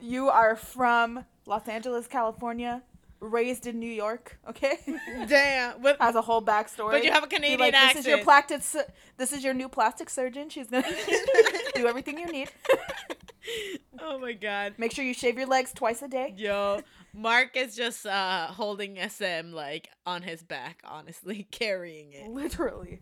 you 0.00 0.28
are 0.28 0.56
from 0.56 1.24
Los 1.46 1.68
Angeles, 1.68 2.06
California. 2.06 2.82
Raised 3.20 3.66
in 3.66 3.78
New 3.78 3.90
York, 3.90 4.38
okay? 4.48 4.78
Damn. 5.28 5.82
But, 5.82 6.00
Has 6.00 6.14
a 6.14 6.22
whole 6.22 6.40
backstory. 6.42 6.92
but 6.92 7.04
you 7.04 7.12
have 7.12 7.22
a 7.22 7.26
Be 7.26 7.36
Canadian 7.36 7.60
like, 7.60 7.74
accent. 7.74 7.96
this 7.96 8.06
is 8.06 8.08
your 8.08 8.24
plastic. 8.24 8.62
su- 8.62 8.82
This 9.18 9.32
is 9.32 9.44
your 9.44 9.52
new 9.54 9.68
plastic 9.68 10.08
surgeon. 10.08 10.48
She's 10.48 10.68
gonna 10.68 10.86
do 11.74 11.86
everything 11.86 12.18
you 12.18 12.26
need. 12.26 12.50
oh 14.00 14.18
my 14.18 14.32
god. 14.32 14.74
Make 14.78 14.92
sure 14.92 15.04
you 15.04 15.14
shave 15.14 15.36
your 15.38 15.46
legs 15.48 15.72
twice 15.72 16.02
a 16.02 16.08
day. 16.08 16.34
Yo, 16.36 16.80
Mark 17.12 17.56
is 17.56 17.74
just 17.76 18.06
uh 18.06 18.46
holding 18.48 18.96
SM 18.96 19.52
like 19.52 19.88
on 20.06 20.22
his 20.22 20.42
back, 20.42 20.80
honestly, 20.84 21.46
carrying 21.50 22.12
it. 22.12 22.30
Literally. 22.30 23.00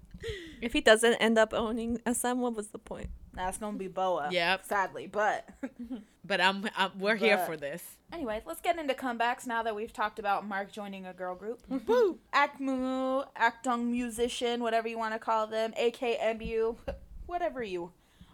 If 0.61 0.73
he 0.73 0.81
doesn't 0.81 1.15
end 1.15 1.39
up 1.39 1.55
owning 1.55 2.01
SM, 2.11 2.39
what 2.39 2.55
was 2.55 2.69
the 2.69 2.79
point? 2.79 3.11
That's 3.35 3.59
gonna 3.59 3.77
be 3.79 3.89
Boa. 3.89 4.29
Yep. 4.33 4.65
Sadly, 4.65 5.07
but 5.07 5.49
But 6.29 6.43
I'm, 6.43 6.69
I'm 6.77 6.91
we're 6.99 7.17
here 7.17 7.39
for 7.39 7.57
this. 7.57 7.83
anyway, 8.13 8.43
let's 8.45 8.61
get 8.61 8.79
into 8.79 8.93
comebacks 8.93 9.47
now 9.47 9.63
that 9.63 9.75
we've 9.75 9.93
talked 9.93 10.19
about 10.19 10.47
Mark 10.47 10.71
joining 10.71 11.07
a 11.07 11.15
girl 11.15 11.35
group. 11.35 11.63
Woo. 11.87 12.19
Akmu, 12.35 13.27
Akdong 13.35 13.87
musician, 13.87 14.63
whatever 14.63 14.89
you 14.89 14.99
want 14.99 15.15
to 15.15 15.19
call 15.19 15.47
them, 15.47 15.73
AKMU, 15.81 16.77
whatever 17.27 17.63
you, 17.63 17.93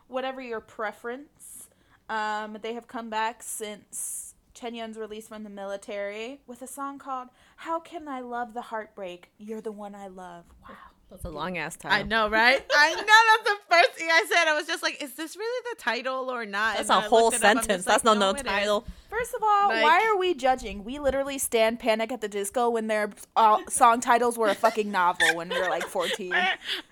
whatever 0.09 0.41
your 0.41 0.61
preference. 0.61 1.69
Um, 2.09 2.59
they 2.61 2.75
have 2.75 2.89
come 2.89 3.11
back 3.11 3.43
since 3.43 4.35
Chanhyuk's 4.57 4.97
release 4.97 5.29
from 5.29 5.45
the 5.45 5.51
military 5.51 6.41
with 6.49 6.63
a 6.63 6.67
song 6.67 6.99
called 6.99 7.29
"How 7.57 7.79
Can 7.79 8.09
I 8.09 8.21
Love 8.21 8.55
the 8.55 8.63
Heartbreak? 8.63 9.31
You're 9.39 9.61
the 9.61 9.73
One 9.73 9.95
I 9.95 10.09
Love." 10.09 10.45
Wow. 10.69 10.75
That's 11.15 11.27
a 11.27 11.31
long 11.31 11.59
ass 11.59 11.77
time. 11.77 11.93
I 11.93 12.03
know, 12.03 12.29
right? 12.29 12.61
I 12.77 12.91
know 12.91 12.97
that's 13.05 13.49
the 13.49 13.57
first 13.73 13.91
thing 13.93 14.09
I 14.11 14.25
said. 14.29 14.49
I 14.49 14.55
was 14.57 14.67
just 14.67 14.83
like, 14.83 15.01
is 15.01 15.15
this 15.15 15.37
really 15.37 15.63
the 15.77 15.81
title 15.81 16.29
or 16.29 16.45
not? 16.45 16.77
That's 16.77 16.91
And 16.91 17.05
a 17.05 17.09
whole 17.09 17.27
looked 17.27 17.37
it 17.37 17.45
up, 17.45 17.51
I'm 17.51 17.57
sentence. 17.63 17.87
like, 17.87 17.95
That's 17.95 18.03
not 18.03 18.19
no 18.19 18.31
is. 18.33 18.43
title. 18.43 18.85
First 19.11 19.33
of 19.33 19.41
all, 19.45 19.69
Like- 19.69 19.85
why 19.85 20.05
are 20.13 20.17
we 20.19 20.35
judging? 20.35 20.83
We 20.83 20.99
literally 20.99 21.39
stand 21.39 21.79
Panic 21.79 22.11
at 22.11 22.21
the 22.21 22.27
Disco 22.27 22.69
when 22.69 22.89
their 22.89 23.11
uh, 23.37 23.59
song 23.69 24.01
titles 24.01 24.37
were 24.37 24.49
a 24.49 24.57
fucking 24.57 24.91
novel 24.91 25.37
when 25.37 25.51
we 25.51 25.57
were 25.61 25.69
like 25.69 25.85
14. 25.85 26.35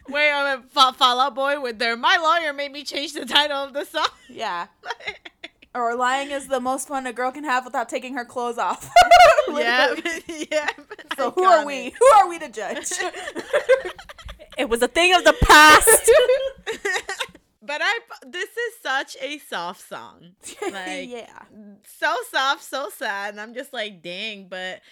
Wait, 0.08 0.30
I'm 0.30 0.60
a 0.60 0.62
Fa- 0.68 0.92
Fall 0.96 1.18
Out 1.18 1.34
Boy 1.34 1.60
with 1.60 1.80
their 1.80 1.96
My 1.96 2.16
Lawyer 2.16 2.52
made 2.52 2.70
me 2.70 2.84
change 2.84 3.14
the 3.14 3.26
title 3.26 3.56
of 3.56 3.72
the 3.72 3.84
song. 3.84 4.06
Yeah. 4.28 4.68
Or 5.74 5.94
lying 5.94 6.30
is 6.30 6.48
the 6.48 6.60
most 6.60 6.88
fun 6.88 7.06
a 7.06 7.12
girl 7.12 7.30
can 7.32 7.44
have 7.44 7.64
without 7.64 7.88
taking 7.88 8.14
her 8.14 8.24
clothes 8.24 8.58
off. 8.58 8.90
yeah, 9.48 9.94
yeah. 10.50 10.68
So 11.16 11.30
who 11.30 11.44
are 11.44 11.64
we? 11.64 11.90
Who 11.98 12.06
are 12.16 12.28
we 12.28 12.38
to 12.38 12.48
judge? 12.48 12.92
It 14.58 14.68
was 14.68 14.82
a 14.82 14.88
thing 14.88 15.14
of 15.14 15.24
the 15.24 15.32
past. 15.44 16.10
but 17.62 17.80
I 17.82 18.00
this 18.26 18.50
is 18.50 18.74
such 18.82 19.16
a 19.22 19.38
soft 19.38 19.88
song. 19.88 20.32
Like 20.60 21.08
yeah. 21.08 21.38
so 21.98 22.14
soft, 22.30 22.62
so 22.62 22.90
sad. 22.94 23.30
And 23.30 23.40
I'm 23.40 23.54
just 23.54 23.72
like, 23.72 24.02
dang, 24.02 24.48
but 24.48 24.82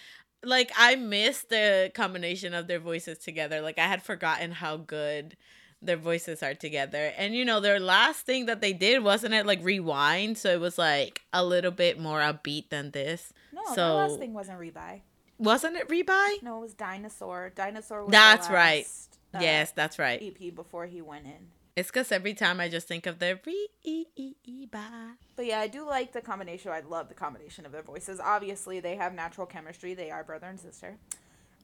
like 0.43 0.73
I 0.79 0.97
miss 0.97 1.43
the 1.43 1.93
combination 1.95 2.55
of 2.55 2.69
their 2.69 2.81
voices 2.81 3.19
together. 3.19 3.61
Like 3.61 3.79
I 3.79 3.87
had 3.87 4.03
forgotten 4.03 4.51
how 4.51 4.79
good 4.79 5.37
their 5.83 5.97
voices 5.97 6.43
are 6.43 6.55
together. 6.55 7.13
And 7.17 7.35
you 7.35 7.45
know, 7.45 7.61
their 7.61 7.81
last 7.81 8.27
thing 8.27 8.47
that 8.47 8.61
they 8.61 8.73
did 8.73 9.03
wasn't 9.03 9.35
it 9.35 9.47
like 9.47 9.63
rewind, 9.65 10.39
so 10.39 10.51
it 10.51 10.61
was 10.61 10.79
like 10.79 11.23
a 11.33 11.45
little 11.45 11.71
bit 11.71 11.99
more 11.99 12.21
upbeat 12.21 12.69
than 12.71 12.91
this. 12.91 13.33
No, 13.53 13.63
so 13.75 13.75
the 13.75 13.95
last 13.95 14.19
thing 14.19 14.33
wasn't 14.35 14.59
Re-Bye. 14.59 15.03
wasn't 15.39 15.77
it 15.77 15.89
Re-Bye? 15.91 16.39
No, 16.43 16.59
it 16.59 16.61
was 16.61 16.75
Dinosaur. 16.75 17.51
Dinosaur 17.55 18.05
was 18.05 18.13
That's 18.13 18.47
the 18.49 18.55
right. 18.55 18.87
uh, 19.35 19.39
yes, 19.41 19.73
that's 19.73 19.99
right. 19.99 20.23
EP 20.23 20.55
before 20.55 20.87
he 20.87 21.01
went 21.03 21.27
in. 21.27 21.49
It's 21.77 21.89
because 21.89 22.13
every 22.13 22.35
time 22.35 22.61
I 22.61 22.69
just 22.69 22.89
think 22.89 23.07
of 23.07 23.21
the 23.21 23.39
re-e-e-e-bye. 23.47 25.13
But 25.37 25.47
yeah, 25.47 25.61
I 25.61 25.67
do 25.69 25.87
like 25.87 26.13
the 26.13 26.21
combination. 26.21 26.73
I 26.73 26.81
love 26.81 27.09
the 27.09 27.15
combination 27.15 27.65
of 27.65 27.73
their 27.73 27.83
voices. 27.83 28.21
Obviously, 28.21 28.81
they 28.81 28.97
have 28.97 29.15
natural 29.15 29.47
chemistry. 29.47 29.95
They 29.95 30.11
are 30.11 30.25
brother 30.25 30.47
and 30.49 30.59
sister. 30.61 30.97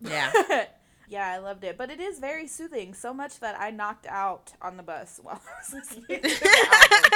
Yeah. 0.00 0.32
yeah, 1.08 1.28
I 1.28 1.38
loved 1.38 1.64
it. 1.64 1.76
But 1.78 1.90
it 1.90 2.00
is 2.00 2.18
very 2.18 2.46
soothing, 2.46 2.94
so 2.94 3.12
much 3.14 3.40
that 3.40 3.58
I 3.60 3.70
knocked 3.70 4.06
out 4.06 4.52
on 4.62 4.76
the 4.76 4.82
bus 4.82 5.20
while 5.22 5.40
I 5.46 5.50
was 5.60 5.72
listening 5.72 6.22
to 6.22 6.28
the 6.28 6.68
album. 6.72 7.10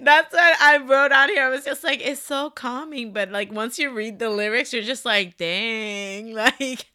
That's 0.00 0.32
what 0.32 0.56
I 0.60 0.78
wrote 0.78 1.12
on 1.12 1.28
here. 1.30 1.44
I 1.44 1.48
was 1.48 1.64
just 1.64 1.84
like, 1.84 2.00
it's 2.04 2.20
so 2.22 2.50
calming, 2.50 3.12
but 3.12 3.30
like 3.30 3.52
once 3.52 3.78
you 3.78 3.90
read 3.92 4.18
the 4.18 4.28
lyrics, 4.30 4.72
you're 4.72 4.82
just 4.82 5.04
like, 5.04 5.36
dang, 5.36 6.32
like. 6.34 6.86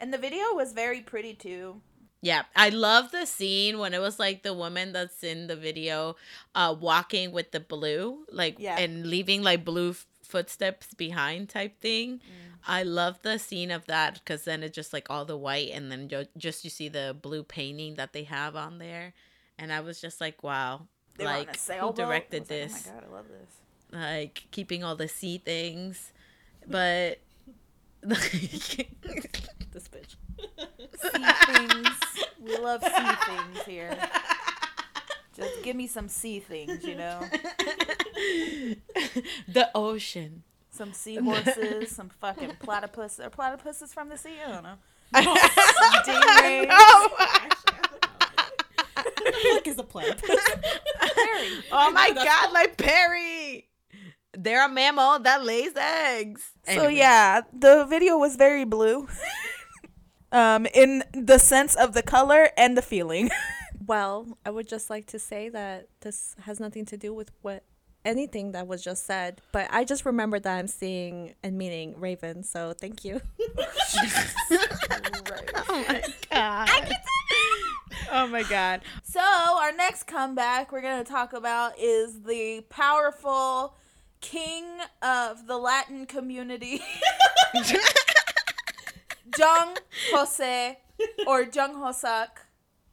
And 0.00 0.12
the 0.12 0.18
video 0.18 0.44
was 0.54 0.72
very 0.72 1.00
pretty 1.00 1.34
too. 1.34 1.80
Yeah, 2.20 2.42
I 2.56 2.70
love 2.70 3.12
the 3.12 3.26
scene 3.26 3.78
when 3.78 3.94
it 3.94 4.00
was 4.00 4.18
like 4.18 4.42
the 4.42 4.52
woman 4.52 4.92
that's 4.92 5.22
in 5.22 5.46
the 5.46 5.54
video, 5.54 6.16
uh, 6.54 6.74
walking 6.78 7.30
with 7.30 7.52
the 7.52 7.60
blue, 7.60 8.24
like, 8.32 8.56
Yeah. 8.58 8.76
and 8.76 9.06
leaving 9.06 9.42
like 9.44 9.64
blue 9.64 9.90
f- 9.90 10.04
footsteps 10.24 10.94
behind 10.94 11.48
type 11.48 11.80
thing. 11.80 12.20
I 12.66 12.82
love 12.82 13.20
the 13.22 13.38
scene 13.38 13.70
of 13.70 13.86
that 13.86 14.14
because 14.14 14.44
then 14.44 14.62
it's 14.62 14.74
just 14.74 14.92
like 14.92 15.08
all 15.10 15.24
the 15.24 15.36
white, 15.36 15.70
and 15.72 15.90
then 15.90 16.08
jo- 16.08 16.26
just 16.36 16.64
you 16.64 16.70
see 16.70 16.88
the 16.88 17.16
blue 17.20 17.42
painting 17.42 17.94
that 17.94 18.12
they 18.12 18.24
have 18.24 18.56
on 18.56 18.78
there, 18.78 19.14
and 19.58 19.72
I 19.72 19.80
was 19.80 20.00
just 20.00 20.20
like, 20.20 20.42
wow, 20.42 20.88
They 21.16 21.24
were 21.24 21.30
on 21.30 21.38
like 21.38 21.48
a 21.48 21.52
who 21.52 21.58
sailboat. 21.58 22.00
I 22.00 22.02
directed 22.04 22.40
was 22.42 22.50
like, 22.50 22.58
this? 22.58 22.72
oh 22.88 22.90
my 22.94 23.00
god, 23.00 23.04
I 23.08 23.14
love 23.14 23.26
this. 23.28 23.50
like 23.92 24.46
keeping 24.50 24.84
all 24.84 24.96
the 24.96 25.08
sea 25.08 25.38
things, 25.38 26.12
but 26.66 27.18
this 28.02 29.88
bitch. 29.88 30.16
Sea 31.00 31.32
things. 31.56 31.88
We 32.40 32.56
love 32.58 32.82
sea 32.82 33.14
things 33.26 33.64
here. 33.66 33.96
Just 35.36 35.62
give 35.62 35.76
me 35.76 35.86
some 35.86 36.08
sea 36.08 36.40
things, 36.40 36.84
you 36.84 36.94
know. 36.96 37.20
the 39.48 39.70
ocean. 39.74 40.42
Some 40.78 40.92
seahorses, 41.02 41.90
some 41.90 42.08
fucking 42.08 42.52
platypus. 42.60 43.18
Are 43.18 43.30
platypuses 43.30 43.88
from 43.92 44.08
the 44.08 44.16
sea? 44.16 44.34
I 44.46 44.52
don't 44.52 44.62
know. 44.62 44.76
Stingrays. 46.04 46.70
Fuck 49.54 49.66
is 49.66 49.78
a 49.78 49.82
plant. 49.82 50.22
Perry. 50.22 51.48
Oh 51.72 51.90
my 51.90 52.10
god, 52.14 52.52
like 52.52 52.76
Perry. 52.76 53.66
They're 54.36 54.64
a 54.64 54.68
mammal 54.68 55.18
that 55.20 55.44
lays 55.44 55.72
eggs. 55.76 56.50
So 56.66 56.72
Anyway. 56.72 56.94
yeah, 56.96 57.40
the 57.52 57.84
video 57.86 58.16
was 58.18 58.36
very 58.36 58.64
blue. 58.64 59.08
um, 60.30 60.66
in 60.74 61.02
the 61.12 61.38
sense 61.38 61.74
of 61.74 61.94
the 61.94 62.02
color 62.02 62.50
and 62.56 62.76
the 62.76 62.82
feeling. 62.82 63.30
Well, 63.84 64.38
I 64.46 64.50
would 64.50 64.68
just 64.68 64.90
like 64.90 65.06
to 65.06 65.18
say 65.18 65.48
that 65.48 65.88
this 66.02 66.36
has 66.42 66.60
nothing 66.60 66.84
to 66.86 66.96
do 66.96 67.12
with 67.14 67.30
what 67.42 67.64
anything 68.08 68.52
that 68.52 68.66
was 68.66 68.82
just 68.82 69.06
said, 69.06 69.40
but 69.52 69.68
I 69.70 69.84
just 69.84 70.04
remember 70.06 70.38
that 70.40 70.58
I'm 70.58 70.66
seeing 70.66 71.34
and 71.42 71.56
meeting 71.58 71.94
Ravn, 71.94 72.44
so 72.44 72.72
thank 72.72 73.04
you. 73.04 73.20
Oh 75.70 75.84
my 75.86 76.02
god. 76.30 76.68
Oh 78.10 78.26
my 78.26 78.42
god. 78.42 78.80
So 79.02 79.20
our 79.20 79.72
next 79.72 80.04
comeback 80.04 80.72
we're 80.72 80.80
gonna 80.80 81.04
talk 81.04 81.32
about 81.34 81.78
is 81.78 82.22
the 82.22 82.64
powerful 82.70 83.74
king 84.20 84.64
of 85.02 85.46
the 85.46 85.58
Latin 85.58 86.06
community, 86.06 86.80
Jung 89.38 89.76
Jose, 90.12 90.78
or 91.26 91.42
Jung 91.42 91.74
Hoseok, 91.74 92.28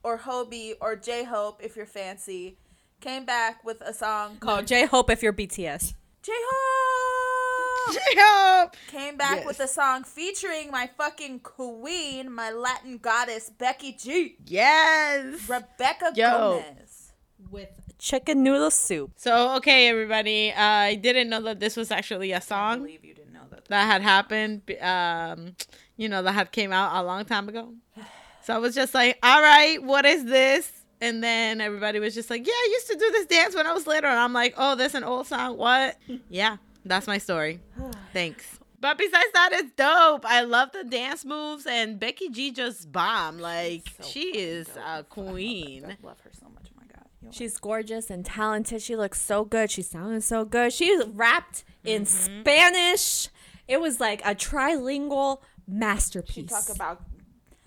or 0.02 0.18
Hobie, 0.18 0.74
or 0.80 0.94
J 0.96 1.24
Hope 1.24 1.60
if 1.64 1.76
you're 1.76 1.86
fancy, 1.86 2.58
came 3.06 3.24
back 3.24 3.62
with 3.64 3.80
a 3.82 3.94
song 3.94 4.36
Call 4.40 4.56
called 4.56 4.66
J 4.66 4.84
Hope 4.86 5.10
if 5.10 5.22
you're 5.22 5.32
BTS. 5.32 5.94
J 6.22 6.32
Hope. 6.34 7.96
Help. 8.16 8.76
Came 8.88 9.16
back 9.16 9.36
Yes. 9.38 9.46
with 9.46 9.60
a 9.60 9.68
song 9.68 10.02
featuring 10.02 10.72
my 10.72 10.88
fucking 10.98 11.38
queen, 11.40 12.32
my 12.32 12.50
Latin 12.50 12.98
goddess 12.98 13.48
Becky 13.48 13.92
G, 13.92 14.36
Yes. 14.44 15.48
Rebecca 15.48 16.10
Yo. 16.16 16.62
Gomez. 16.64 17.12
With 17.48 17.68
chicken 17.98 18.42
noodle 18.42 18.72
soup. 18.72 19.12
So 19.16 19.54
okay, 19.58 19.88
everybody. 19.88 20.50
Uh, 20.50 20.60
I 20.60 20.94
didn't 20.96 21.28
know 21.28 21.40
that 21.42 21.60
this 21.60 21.76
was 21.76 21.92
actually 21.92 22.32
a 22.32 22.40
song 22.40 22.78
believe 22.80 23.04
you 23.04 23.14
didn't 23.14 23.32
know 23.32 23.46
that. 23.50 23.66
that 23.66 23.84
had 23.86 24.02
happened. 24.02 24.62
Um, 24.80 25.54
you 25.96 26.08
know 26.08 26.22
that 26.24 26.32
had 26.32 26.50
came 26.50 26.72
out 26.72 27.00
a 27.00 27.06
long 27.06 27.24
time 27.24 27.48
ago. 27.48 27.72
So 28.42 28.54
I 28.54 28.58
was 28.58 28.74
just 28.74 28.94
like, 28.94 29.16
all 29.22 29.40
right, 29.42 29.80
what 29.80 30.04
is 30.04 30.24
this? 30.24 30.72
And 31.00 31.22
then 31.22 31.60
everybody 31.60 31.98
was 31.98 32.14
just 32.14 32.30
like, 32.30 32.46
yeah, 32.46 32.52
I 32.52 32.68
used 32.72 32.86
to 32.88 32.94
do 32.94 33.10
this 33.12 33.26
dance 33.26 33.54
when 33.54 33.66
I 33.66 33.72
was 33.72 33.86
little. 33.86 34.08
And 34.10 34.18
I'm 34.18 34.32
like, 34.32 34.54
oh, 34.56 34.76
that's 34.76 34.94
an 34.94 35.04
old 35.04 35.26
song. 35.26 35.58
What? 35.58 35.96
yeah, 36.30 36.56
that's 36.84 37.06
my 37.06 37.18
story. 37.18 37.60
Thanks. 38.12 38.58
But 38.80 38.98
besides 38.98 39.28
that, 39.34 39.50
it's 39.52 39.70
dope. 39.76 40.24
I 40.24 40.42
love 40.42 40.70
the 40.72 40.84
dance 40.84 41.24
moves, 41.24 41.66
and 41.66 41.98
Becky 41.98 42.28
G 42.28 42.50
just 42.52 42.92
bomb. 42.92 43.38
Like 43.38 43.88
So 44.00 44.06
she 44.08 44.26
fucking 44.32 44.40
is 44.40 44.66
dope. 44.68 44.76
a 44.76 44.80
I 44.80 44.96
love- 44.96 45.08
queen. 45.08 45.84
I 45.84 46.06
love 46.06 46.20
her 46.20 46.30
so 46.38 46.46
much. 46.54 46.66
Oh 46.68 46.74
my 46.76 46.84
god. 46.86 47.06
Yo. 47.22 47.30
She's 47.32 47.56
gorgeous 47.58 48.10
and 48.10 48.24
talented. 48.24 48.82
She 48.82 48.94
looks 48.96 49.20
so 49.20 49.44
good. 49.44 49.70
She 49.70 49.82
sounded 49.82 50.22
so 50.24 50.44
good. 50.44 50.72
She 50.72 50.98
rapped 51.14 51.64
in 51.84 52.02
mm-hmm. 52.02 52.40
Spanish. 52.42 53.28
It 53.66 53.80
was 53.80 53.98
like 53.98 54.20
a 54.24 54.34
trilingual 54.34 55.38
She 55.66 55.72
masterpiece. 55.72 56.50
talk 56.50 56.68
about 56.74 57.02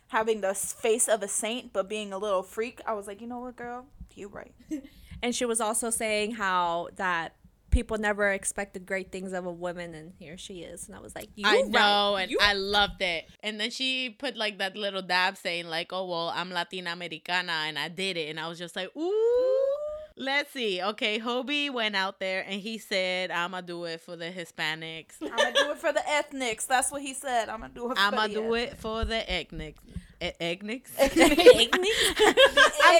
having 0.09 0.41
the 0.41 0.53
face 0.53 1.07
of 1.07 1.23
a 1.23 1.27
saint 1.27 1.73
but 1.73 1.89
being 1.89 2.13
a 2.13 2.17
little 2.17 2.43
freak. 2.43 2.81
I 2.85 2.93
was 2.93 3.07
like, 3.07 3.21
you 3.21 3.27
know 3.27 3.39
what, 3.39 3.55
girl, 3.55 3.85
you 4.15 4.27
right. 4.27 4.53
and 5.23 5.33
she 5.33 5.45
was 5.45 5.61
also 5.61 5.89
saying 5.89 6.33
how 6.33 6.89
that 6.97 7.35
people 7.71 7.97
never 7.97 8.31
expected 8.31 8.85
great 8.85 9.11
things 9.11 9.31
of 9.33 9.45
a 9.45 9.51
woman, 9.51 9.93
and 9.93 10.13
here 10.17 10.37
she 10.37 10.61
is. 10.61 10.87
And 10.87 10.95
I 10.95 10.99
was 10.99 11.15
like, 11.15 11.29
you 11.35 11.47
I 11.47 11.55
right. 11.55 11.67
know, 11.67 12.15
and 12.15 12.31
You 12.31 12.37
I 12.41 12.53
loved 12.53 13.01
it. 13.01 13.25
And 13.43 13.59
then 13.59 13.71
she 13.71 14.09
put 14.09 14.35
like 14.35 14.57
that 14.59 14.75
little 14.75 15.01
dab 15.01 15.37
saying 15.37 15.67
like, 15.67 15.93
"Oh 15.93 16.05
well, 16.05 16.31
I'm 16.35 16.49
Latina 16.51 16.91
Americana," 16.93 17.65
and 17.67 17.77
I 17.77 17.87
did 17.89 18.17
it, 18.17 18.29
and 18.29 18.39
I 18.39 18.47
was 18.47 18.57
just 18.57 18.75
like, 18.75 18.89
"Ooh." 18.97 19.78
Let's 20.21 20.51
see. 20.51 20.81
Okay, 20.81 21.17
Hobie 21.17 21.71
went 21.71 21.95
out 21.95 22.19
there 22.19 22.43
and 22.45 22.59
he 22.59 22.77
said, 22.77 23.31
"I'ma 23.31 23.61
do 23.61 23.85
it 23.85 24.01
for 24.01 24.17
the 24.17 24.25
Hispanics. 24.25 25.13
I'm 25.21 25.29
gonna 25.29 25.53
do 25.53 25.71
it 25.71 25.77
for 25.77 25.93
the 25.93 26.03
ethnics. 26.09 26.65
That's 26.65 26.91
what 26.91 27.01
he 27.01 27.13
said. 27.13 27.47
I'm 27.47 27.61
gonna 27.61 27.73
do 27.73 27.89
it. 27.91 27.95
For 27.95 28.01
I'ma 28.01 28.27
the 28.27 28.33
do 28.33 28.53
eth- 28.53 28.73
it 28.73 28.77
for 28.79 29.05
the 29.05 29.31
ethnics. 29.31 29.79
E- 30.21 30.31
ethnics. 30.41 30.91
I'm 30.99 31.09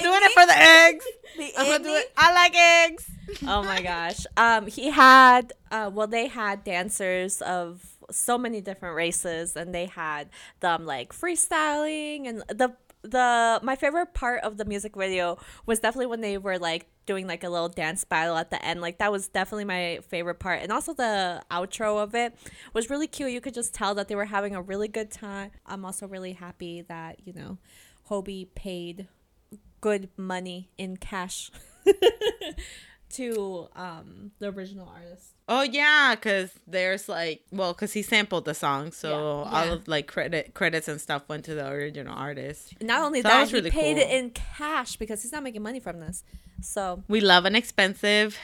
doing 0.02 0.20
it 0.22 0.32
for 0.32 0.46
the 0.46 0.56
eggs. 0.58 1.04
The 1.36 1.52
I'm 1.58 1.66
gonna 1.66 1.84
do 1.84 1.94
it. 1.94 2.12
I 2.16 2.32
like 2.32 2.54
eggs. 2.56 3.06
Oh 3.46 3.62
my 3.62 3.80
gosh. 3.80 4.26
Um, 4.36 4.66
he 4.66 4.90
had, 4.90 5.52
uh, 5.70 5.88
well, 5.94 6.08
they 6.08 6.26
had 6.26 6.64
dancers 6.64 7.40
of 7.42 7.84
so 8.10 8.36
many 8.36 8.60
different 8.60 8.96
races, 8.96 9.54
and 9.56 9.72
they 9.72 9.86
had 9.86 10.30
them 10.58 10.84
like 10.84 11.12
freestyling, 11.12 12.26
and 12.28 12.42
the 12.48 12.72
the 13.02 13.60
my 13.62 13.76
favorite 13.76 14.12
part 14.14 14.42
of 14.42 14.56
the 14.56 14.64
music 14.64 14.94
video 14.94 15.38
was 15.66 15.80
definitely 15.80 16.06
when 16.06 16.20
they 16.20 16.38
were 16.38 16.58
like 16.58 16.86
doing 17.06 17.26
like 17.26 17.42
a 17.42 17.48
little 17.48 17.68
dance 17.68 18.04
battle 18.04 18.36
at 18.36 18.50
the 18.50 18.64
end. 18.64 18.80
Like 18.80 18.98
that 18.98 19.10
was 19.10 19.28
definitely 19.28 19.64
my 19.64 20.00
favorite 20.08 20.36
part. 20.36 20.62
And 20.62 20.70
also 20.70 20.94
the 20.94 21.42
outro 21.50 22.02
of 22.02 22.14
it 22.14 22.34
was 22.74 22.90
really 22.90 23.06
cute. 23.06 23.32
You 23.32 23.40
could 23.40 23.54
just 23.54 23.74
tell 23.74 23.94
that 23.94 24.08
they 24.08 24.14
were 24.14 24.26
having 24.26 24.54
a 24.54 24.62
really 24.62 24.88
good 24.88 25.10
time. 25.10 25.50
I'm 25.66 25.84
also 25.84 26.06
really 26.06 26.34
happy 26.34 26.82
that 26.82 27.20
you 27.24 27.32
know 27.32 27.58
hobie 28.08 28.48
paid 28.54 29.08
good 29.80 30.10
money 30.16 30.68
in 30.76 30.96
cash 30.96 31.50
to 33.10 33.68
um 33.76 34.30
the 34.38 34.48
original 34.50 34.88
artist 34.88 35.34
Oh 35.52 35.62
yeah, 35.62 36.14
cause 36.14 36.50
there's 36.68 37.08
like, 37.08 37.42
well, 37.50 37.74
cause 37.74 37.92
he 37.92 38.02
sampled 38.02 38.44
the 38.44 38.54
song, 38.54 38.92
so 38.92 39.08
Yeah. 39.10 39.50
all 39.58 39.66
Yeah. 39.66 39.72
of 39.72 39.88
like 39.88 40.06
credit 40.06 40.54
credits 40.54 40.86
and 40.86 41.00
stuff 41.00 41.22
went 41.28 41.44
to 41.46 41.54
the 41.56 41.66
original 41.68 42.14
artist. 42.16 42.74
not 42.80 43.02
only 43.02 43.18
So 43.20 43.24
that 43.28 43.34
that, 43.34 43.40
was 43.40 43.50
he 43.50 43.56
really 43.56 43.70
paid 43.72 43.96
cool. 43.96 44.04
it 44.04 44.10
in 44.10 44.30
cash 44.30 44.94
because 44.96 45.22
he's 45.22 45.32
not 45.32 45.42
making 45.42 45.62
money 45.62 45.80
from 45.80 45.98
this 45.98 46.22
so 46.62 47.02
We 47.08 47.20
love 47.20 47.46
an 47.46 47.56
expensive. 47.56 48.36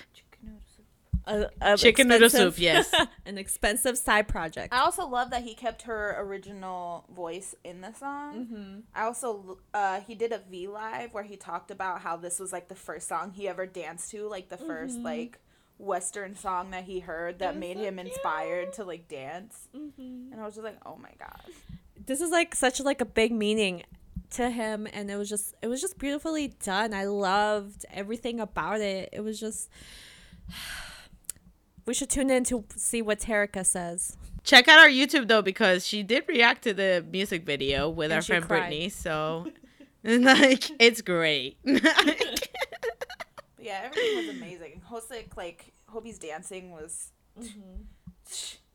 A, 1.27 1.49
a 1.61 1.77
Chicken 1.77 2.09
noodle 2.09 2.31
soup, 2.31 2.59
yes. 2.59 2.93
an 3.27 3.37
expensive 3.39 3.99
side 3.99 4.29
project. 4.29 4.73
I 4.73 4.81
also 4.81 5.07
love 5.09 5.31
that 5.31 5.43
he 5.43 5.55
kept 5.55 5.83
her 5.83 6.15
original 6.21 7.05
voice 7.15 7.55
in 7.65 7.81
the 7.81 7.93
song. 7.93 8.35
Mm-hmm. 8.47 8.79
I 8.95 9.03
also 9.05 9.59
uh, 9.75 10.01
he 10.01 10.15
did 10.15 10.33
a 10.33 10.39
V 10.51 10.69
live 10.69 11.13
where 11.13 11.25
he 11.25 11.37
talked 11.37 11.71
about 11.71 12.01
how 12.03 12.17
this 12.17 12.39
was 12.39 12.53
like 12.53 12.69
the 12.69 12.75
first 12.77 13.09
song 13.09 13.33
he 13.33 13.49
ever 13.49 13.67
danced 13.67 14.11
to, 14.13 14.29
like 14.29 14.49
the 14.49 14.57
first 14.57 14.99
like 14.99 15.39
Western 15.79 16.35
song 16.35 16.71
that 16.71 16.85
he 16.85 17.01
heard 17.01 17.41
that 17.41 17.51
Mm-hmm. 17.51 17.61
made 17.61 17.77
so 17.77 17.83
him 17.85 17.99
inspired 17.99 18.73
to 18.75 18.85
like 18.85 19.09
dance. 19.09 19.69
Mhm. 19.77 20.33
And 20.33 20.41
I 20.41 20.45
was 20.45 20.55
just 20.55 20.65
like, 20.65 20.79
oh 20.87 20.97
my 20.97 21.11
god. 21.19 21.41
This 22.07 22.21
is 22.21 22.31
like 22.31 22.55
such 22.55 22.81
like 22.81 23.01
a 23.01 23.05
big 23.05 23.33
meaning 23.33 23.83
to 24.31 24.49
him, 24.49 24.87
and 24.93 25.11
it 25.11 25.17
was 25.17 25.29
just 25.29 25.55
it 25.61 25.67
was 25.69 25.81
just 25.81 25.99
beautifully 25.99 26.49
done. 26.63 26.95
I 26.95 27.05
loved 27.07 27.85
everything 27.93 28.39
about 28.41 28.81
it. 28.81 29.09
It 29.13 29.21
was 29.23 29.41
just. 29.41 29.69
We 31.87 31.95
should 31.95 32.11
tune 32.11 32.31
in 32.31 32.45
to 32.45 32.65
see 32.77 33.01
what 33.01 33.21
Terica 33.21 33.65
says. 33.65 34.17
Check 34.43 34.69
out 34.69 34.79
our 34.79 34.89
YouTube 34.89 35.29
though 35.29 35.43
because 35.43 35.87
she 35.87 36.03
did 36.03 36.25
react 36.29 36.63
to 36.65 36.75
the 36.75 37.05
music 37.11 37.45
video 37.45 37.89
with 37.89 38.07
And 38.11 38.15
our 38.17 38.23
friend 38.23 38.45
cried. 38.45 38.59
Brittany. 38.69 38.89
So, 38.91 39.47
like, 40.05 40.71
it's 40.81 41.01
great. 41.03 41.59
Yeah, 43.67 43.81
everything 43.87 44.17
was 44.17 44.37
amazing. 44.37 44.83
Hoseok, 44.89 45.37
like 45.37 45.73
Hobie's 45.89 46.19
dancing 46.21 46.71
was. 46.71 47.11
Mm-hmm. 47.37 47.83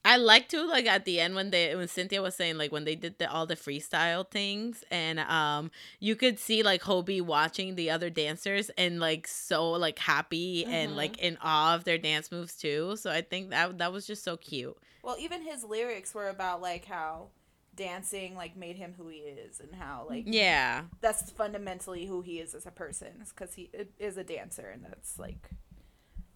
I 0.04 0.18
like 0.18 0.50
to 0.50 0.64
like 0.66 0.88
at 0.88 1.06
the 1.06 1.20
end 1.20 1.36
when 1.36 1.52
they 1.52 1.76
when 1.76 1.88
Cynthia 1.88 2.22
was 2.22 2.36
saying 2.36 2.58
like 2.58 2.72
when 2.72 2.86
they 2.86 2.96
did 2.96 3.20
the 3.20 3.32
all 3.32 3.46
the 3.46 3.56
freestyle 3.56 4.28
things 4.28 4.84
and 4.90 5.20
um 5.20 5.70
you 6.00 6.16
could 6.16 6.40
see 6.40 6.64
like 6.64 6.82
Hobie 6.82 7.22
watching 7.22 7.76
the 7.76 7.92
other 7.92 8.10
dancers 8.10 8.72
and 8.78 9.00
like 9.00 9.28
so 9.28 9.72
like 9.72 10.00
happy 10.00 10.66
and 10.66 10.94
Mhm. 10.94 10.96
like 10.96 11.18
in 11.20 11.38
awe 11.42 11.76
of 11.76 11.84
their 11.84 12.00
dance 12.00 12.32
moves 12.32 12.56
too. 12.56 12.96
So 12.98 13.12
I 13.12 13.22
think 13.22 13.52
that 13.52 13.78
that 13.78 13.94
was 13.94 14.08
just 14.08 14.24
so 14.24 14.38
cute. 14.38 14.76
Well, 15.04 15.18
even 15.20 15.44
his 15.44 15.64
lyrics 15.64 16.14
were 16.16 16.30
about 16.30 16.62
like 16.62 16.86
how 16.86 17.28
dancing 17.76 18.36
like 18.36 18.58
made 18.58 18.76
him 18.76 18.94
who 18.98 19.08
he 19.08 19.18
is 19.20 19.60
and 19.60 19.74
how 19.76 20.06
like 20.10 20.24
Yeah. 20.28 20.84
that's 21.00 21.32
fundamentally 21.32 22.06
who 22.06 22.22
he 22.22 22.40
is 22.40 22.54
as 22.54 22.66
a 22.66 22.72
person 22.72 23.24
because 23.30 23.54
he 23.54 23.70
is 24.00 24.18
a 24.18 24.24
dancer 24.24 24.68
and 24.68 24.84
that's 24.84 25.18
like 25.18 25.52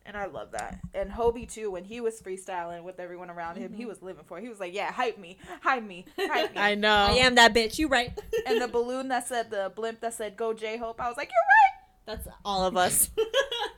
and 0.05 0.15
i 0.15 0.25
love 0.25 0.51
that 0.51 0.79
and 0.93 1.11
hobie 1.11 1.51
too 1.51 1.71
when 1.71 1.83
he 1.83 1.99
was 2.01 2.21
freestyling 2.21 2.83
with 2.83 2.99
everyone 2.99 3.29
around 3.29 3.57
him 3.57 3.73
he 3.73 3.85
was 3.85 4.01
living 4.01 4.23
for 4.25 4.37
it 4.37 4.41
he 4.41 4.49
was 4.49 4.59
like 4.59 4.73
yeah 4.73 4.91
hype 4.91 5.17
me 5.17 5.37
hype 5.61 5.83
me 5.83 6.05
hype 6.17 6.53
me 6.53 6.57
I 6.61 6.75
know. 6.75 6.93
I 6.93 7.13
am 7.13 7.35
that 7.35 7.53
bitch. 7.53 7.77
You 7.79 7.87
right? 7.87 8.11
and 8.45 8.61
the 8.61 8.67
balloon 8.67 9.07
that 9.09 9.27
said 9.27 9.49
the 9.49 9.71
blimp 9.75 10.01
that 10.01 10.13
said 10.13 10.37
go 10.37 10.53
j-hope 10.53 11.01
i 11.01 11.07
was 11.07 11.17
like 11.17 11.29
you're 11.29 11.35
right." 11.35 11.81
That's 12.05 12.27
all 12.43 12.65
of 12.65 12.77
us. 12.77 13.09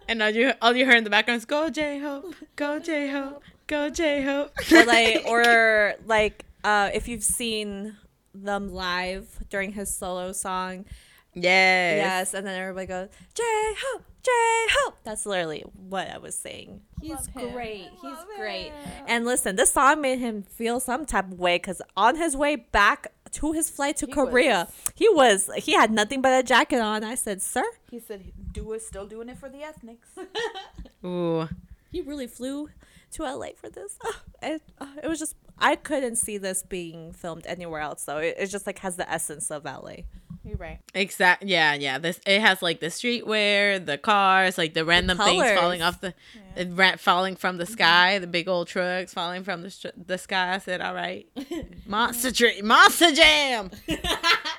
And 0.09 0.23
all 0.23 0.29
you 0.29 0.53
all 0.61 0.73
you 0.73 0.85
heard 0.85 0.97
in 0.99 1.03
the 1.03 1.09
background 1.09 1.39
is 1.39 1.45
go 1.45 1.69
J 1.69 1.99
Hope, 1.99 2.33
go 2.55 2.79
J 2.79 3.09
Hope, 3.09 3.43
go 3.67 3.89
J 3.89 4.21
Hope. 4.21 4.51
or 4.71 4.85
like 4.85 5.25
or 5.27 5.95
like 6.05 6.45
uh 6.63 6.89
if 6.93 7.09
you've 7.09 7.25
seen 7.25 7.97
them 8.33 8.73
live 8.73 9.27
during 9.49 9.73
his 9.73 9.93
solo 9.93 10.31
song 10.31 10.85
yes. 11.33 11.97
yes 11.97 12.33
and 12.33 12.45
then 12.45 12.59
everybody 12.59 12.85
goes 12.87 13.09
j 13.33 13.43
hope 13.83 14.03
j 14.27 14.31
hope 14.79 14.95
that's 15.03 15.25
literally 15.25 15.63
what 15.89 16.09
i 16.09 16.17
was 16.17 16.35
saying. 16.35 16.81
He's 17.01 17.27
great. 17.27 17.87
He's 18.01 18.17
great. 18.35 18.71
him. 18.71 19.05
and 19.07 19.25
listen 19.25 19.55
this 19.55 19.71
song 19.71 20.01
made 20.01 20.19
him 20.19 20.43
feel 20.43 20.79
some 20.79 21.05
type 21.05 21.31
of 21.31 21.39
way 21.39 21.57
because 21.57 21.81
on 21.95 22.15
his 22.15 22.35
way 22.35 22.55
back 22.55 23.07
to 23.31 23.51
his 23.53 23.69
flight 23.69 23.95
to 23.97 24.05
He 24.07 24.11
korea 24.11 24.67
he 24.95 25.07
was 25.09 25.49
he 25.57 25.73
had 25.73 25.91
nothing 25.91 26.21
but 26.21 26.37
a 26.37 26.43
jacket 26.43 26.79
on. 26.79 27.03
I 27.03 27.15
said 27.15 27.41
sir? 27.41 27.65
He 27.89 27.99
said 27.99 28.31
do 28.51 28.73
it 28.73 28.81
still 28.81 29.05
doing 29.05 29.29
it 29.29 29.37
for 29.37 29.49
the 29.49 29.63
ethnics. 29.63 30.09
Ooh. 31.05 31.47
he 31.91 32.01
really 32.01 32.27
flew 32.27 32.69
to 33.11 33.23
LA 33.23 33.49
for 33.55 33.69
this. 33.69 33.97
It, 34.43 34.61
uh, 34.79 34.85
it 35.01 35.07
was 35.07 35.17
just 35.17 35.35
I 35.59 35.75
couldn't 35.75 36.17
see 36.17 36.37
this 36.37 36.63
being 36.63 37.13
filmed 37.13 37.45
anywhere 37.47 37.81
else 37.81 38.03
though. 38.03 38.17
It, 38.17 38.35
it 38.37 38.47
just 38.47 38.67
like 38.67 38.79
has 38.79 38.95
the 38.95 39.09
essence 39.09 39.49
of 39.51 39.65
LA. 39.65 40.03
you're 40.43 40.57
right 40.57 40.79
Exact. 40.93 41.43
Yeah, 41.43 41.73
yeah. 41.73 41.97
This 41.97 42.19
it 42.25 42.41
has 42.41 42.61
like 42.61 42.79
the 42.79 42.87
streetwear, 42.87 43.83
the 43.83 43.97
cars, 43.97 44.57
like 44.57 44.73
the 44.73 44.85
random 44.85 45.17
things 45.17 45.51
falling 45.51 45.81
off 45.81 46.01
the, 46.01 46.13
it 46.55 46.69
ra- 46.71 46.97
falling 46.97 47.35
from 47.35 47.57
the 47.57 47.63
mm-hmm. 47.63 47.73
sky, 47.73 48.19
the 48.19 48.27
big 48.27 48.47
old 48.47 48.67
trucks 48.67 49.13
falling 49.13 49.43
from 49.43 49.63
the 49.63 49.93
the 50.05 50.17
sky. 50.17 50.55
I 50.55 50.57
said, 50.59 50.81
all 50.81 50.93
right, 50.93 51.27
monster 51.85 52.31
tree, 52.31 52.61
monster 52.61 53.11
jam. 53.11 53.71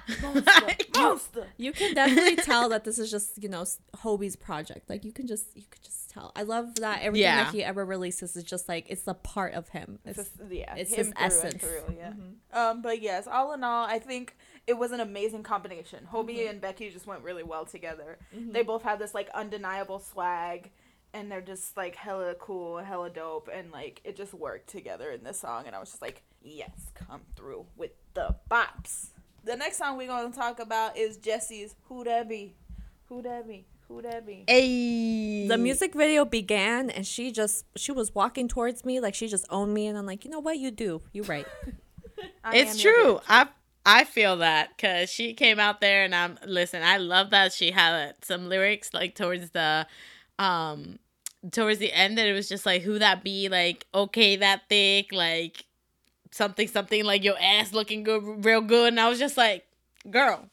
monster 0.95 1.47
You 1.57 1.73
can 1.73 1.95
definitely 1.95 2.37
tell 2.37 2.69
that 2.71 2.85
this 2.85 2.99
is 2.99 3.11
just 3.11 3.43
you 3.43 3.49
know 3.49 3.65
Hobie's 3.97 4.37
project. 4.37 4.89
Like 4.89 5.05
you 5.05 5.13
can 5.13 5.27
just 5.27 5.47
you 5.57 5.65
could 5.71 5.83
just 5.83 6.11
tell. 6.11 6.33
I 6.35 6.43
love 6.43 6.77
that 6.77 7.03
everything 7.03 7.23
Yeah. 7.25 7.45
that 7.45 7.55
he 7.55 7.63
ever 7.63 7.85
releases 7.85 8.37
is 8.37 8.45
just 8.45 8.69
like 8.69 8.87
it's 8.89 9.07
a 9.07 9.15
part 9.15 9.55
of 9.55 9.69
him. 9.69 9.99
It's, 10.05 10.19
It's 10.19 10.31
just- 10.31 10.53
yeah, 10.53 10.75
it's 10.77 10.93
him 10.93 11.07
his 11.07 11.15
essence. 11.17 11.63
through, 11.63 11.95
yeah. 11.97 12.11
Mm-hmm. 12.11 12.59
Um, 12.59 12.83
but 12.83 13.01
yes, 13.03 13.27
all 13.27 13.53
in 13.53 13.63
all, 13.65 13.85
I 13.85 13.99
think 13.99 14.37
it 14.67 14.77
was 14.77 14.93
an 14.93 15.01
amazing 15.01 15.43
combination. 15.43 16.07
Hobie 16.13 16.39
mm-hmm. 16.39 16.51
and 16.51 16.61
Becky 16.61 16.91
just 16.91 17.07
went 17.07 17.23
really 17.23 17.43
well 17.43 17.65
together. 17.65 18.19
Mm-hmm. 18.37 18.53
They 18.53 18.63
both 18.63 18.83
have 18.83 18.99
this 18.99 19.15
like 19.15 19.29
undeniable 19.31 19.99
swag, 19.99 20.71
and 21.13 21.31
they're 21.31 21.41
just 21.41 21.77
like 21.77 21.97
hella 21.97 22.35
cool, 22.35 22.79
hella 22.79 23.11
dope, 23.11 23.49
and 23.53 23.71
like 23.73 24.01
it 24.05 24.17
just 24.17 24.35
worked 24.35 24.69
together 24.69 25.11
in 25.11 25.25
this 25.25 25.41
song. 25.41 25.65
And 25.67 25.75
I 25.75 25.81
was 25.81 25.91
just 25.91 26.03
like, 26.03 26.23
yes, 26.43 26.71
come 26.95 27.23
through 27.37 27.67
with 27.77 27.93
the 28.15 28.37
bops. 28.51 29.09
The 29.49 29.57
next 29.57 29.79
song 29.79 29.97
we're 29.97 30.09
gonna 30.09 30.31
talk 30.31 30.61
about 30.61 30.99
is 30.99 31.17
Jessi's 31.17 31.75
"Who 31.89 32.05
That 32.05 32.29
Be," 32.29 32.55
"Who 33.07 33.23
That 33.23 33.49
Be," 33.49 33.65
"Who 33.89 34.03
That 34.03 34.27
Be." 34.27 34.45
Hey. 34.47 35.49
the 35.49 35.57
music 35.57 35.95
video 35.95 36.27
began 36.27 36.91
and 36.91 37.07
she 37.07 37.33
just 37.33 37.65
she 37.75 37.91
was 37.91 38.15
walking 38.15 38.47
towards 38.47 38.85
me 38.85 39.01
like 39.01 39.15
she 39.15 39.27
just 39.27 39.47
owned 39.49 39.73
me 39.73 39.87
and 39.87 39.97
I'm 39.97 40.05
like 40.05 40.27
you 40.27 40.31
know 40.31 40.39
what 40.39 40.59
you 40.59 40.71
do 40.71 41.01
you 41.15 41.23
right. 41.23 41.47
It's 42.53 42.79
true. 42.79 43.21
I 43.27 43.49
I 43.87 44.05
feel 44.05 44.37
that 44.37 44.77
because 44.77 45.09
she 45.09 45.33
came 45.33 45.59
out 45.59 45.81
there 45.81 46.05
and 46.05 46.15
I'm 46.15 46.39
listen. 46.45 46.83
I 46.83 46.99
love 46.99 47.31
that 47.31 47.55
she 47.55 47.71
had 47.71 48.17
some 48.23 48.51
lyrics 48.51 48.93
like 48.93 49.15
towards 49.15 49.53
the 49.53 49.87
um 50.39 50.99
towards 51.53 51.79
the 51.79 51.91
end 51.95 52.19
that 52.19 52.27
it 52.27 52.35
was 52.35 52.51
just 52.51 52.67
like 52.67 52.83
who 52.83 52.99
that 52.99 53.25
be 53.25 53.49
like 53.49 53.87
okay 53.95 54.37
that 54.37 54.69
thick 54.69 55.11
like 55.11 55.65
something 56.31 56.69
something 56.69 57.05
like 57.05 57.25
your 57.25 57.37
ass 57.41 57.73
looking 57.73 58.03
good 58.03 58.45
real 58.45 58.61
good. 58.61 58.89
And 58.89 59.01
I 59.01 59.09
was 59.09 59.19
just 59.19 59.37
like 59.37 59.65
girl 60.11 60.49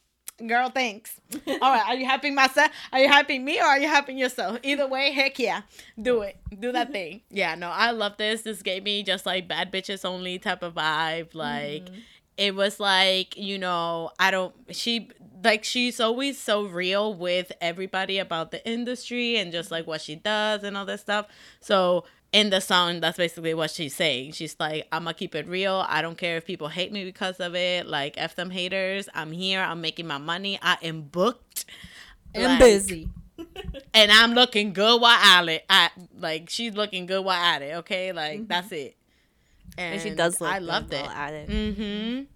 girl 0.45 0.69
thanks. 0.69 1.19
All 1.47 1.59
right 1.59 1.83
are 1.87 1.95
you 1.95 2.07
hyping 2.07 2.33
myself? 2.33 2.71
Are 2.91 2.99
you 2.99 3.09
hyping 3.09 3.43
me 3.43 3.59
or 3.59 3.65
are 3.65 3.79
you 3.79 3.87
hyping 3.87 4.19
yourself? 4.19 4.59
Either 4.63 4.87
way 4.87 5.11
heck 5.11 5.39
yeah 5.39 5.61
do 6.01 6.21
it. 6.21 6.37
Do 6.59 6.71
that 6.71 6.91
thing. 6.91 7.21
Yeah 7.29 7.55
no 7.55 7.69
I 7.69 7.91
love 7.91 8.17
this. 8.17 8.41
This 8.41 8.61
gave 8.61 8.83
me 8.83 9.03
just 9.03 9.25
like 9.25 9.47
bad 9.47 9.71
bitches 9.71 10.05
only 10.05 10.39
type 10.39 10.63
of 10.63 10.75
vibe. 10.75 11.33
Like 11.33 11.85
mm-hmm. 11.85 11.99
it 12.37 12.55
was 12.55 12.79
like 12.79 13.37
you 13.37 13.57
know 13.57 14.11
i 14.19 14.31
don't 14.31 14.53
she 14.71 15.09
like 15.45 15.63
she's 15.63 15.99
always 15.99 16.37
so 16.37 16.65
real 16.65 17.13
with 17.13 17.51
everybody 17.61 18.17
about 18.17 18.51
the 18.51 18.67
industry 18.67 19.37
and 19.37 19.51
just 19.51 19.71
like 19.71 19.87
what 19.87 20.01
she 20.01 20.15
does 20.15 20.63
and 20.63 20.75
all 20.75 20.85
this 20.85 21.01
stuff. 21.01 21.27
So 21.61 22.03
in 22.35 22.49
the 22.49 22.59
song 22.59 22.99
that's 22.99 23.17
basically 23.17 23.53
what 23.53 23.71
she's 23.71 23.95
saying. 23.95 24.33
She's 24.33 24.57
like 24.59 24.87
i'm 24.91 25.03
gonna 25.05 25.13
keep 25.13 25.33
it 25.35 25.47
real. 25.47 25.85
I 25.87 26.01
don't 26.01 26.17
care 26.17 26.35
if 26.35 26.45
people 26.45 26.67
hate 26.67 26.91
me 26.91 27.05
because 27.05 27.39
of 27.39 27.55
it. 27.55 27.87
Like 27.87 28.15
f 28.17 28.35
them 28.35 28.49
haters. 28.49 29.07
I'm 29.13 29.31
here. 29.31 29.61
I'm 29.61 29.79
making 29.79 30.05
my 30.05 30.17
money. 30.17 30.59
I 30.61 30.77
am 30.83 31.03
booked. 31.03 31.63
I'm 32.35 32.43
Like, 32.43 32.59
busy. 32.59 33.07
and 33.93 34.11
i'm 34.11 34.31
looking 34.33 34.71
good 34.71 35.01
while 35.01 35.11
at 35.11 35.47
it 35.49 35.65
I, 35.69 35.89
like 36.17 36.49
she's 36.49 36.73
looking 36.73 37.05
good 37.05 37.23
while 37.23 37.35
at 37.41 37.61
it 37.61 37.75
okay? 37.79 38.11
Like 38.11 38.47
that's 38.47 38.71
it. 38.71 38.95
And, 39.77 40.01
she 40.01 40.09
does 40.11 40.39
look 40.39 40.51
i 40.51 40.59
good 40.59 40.67
loved 40.67 40.93
it. 40.93 41.05
at 41.05 41.33
it. 41.33 41.49
Mm-hmm. 41.49 42.34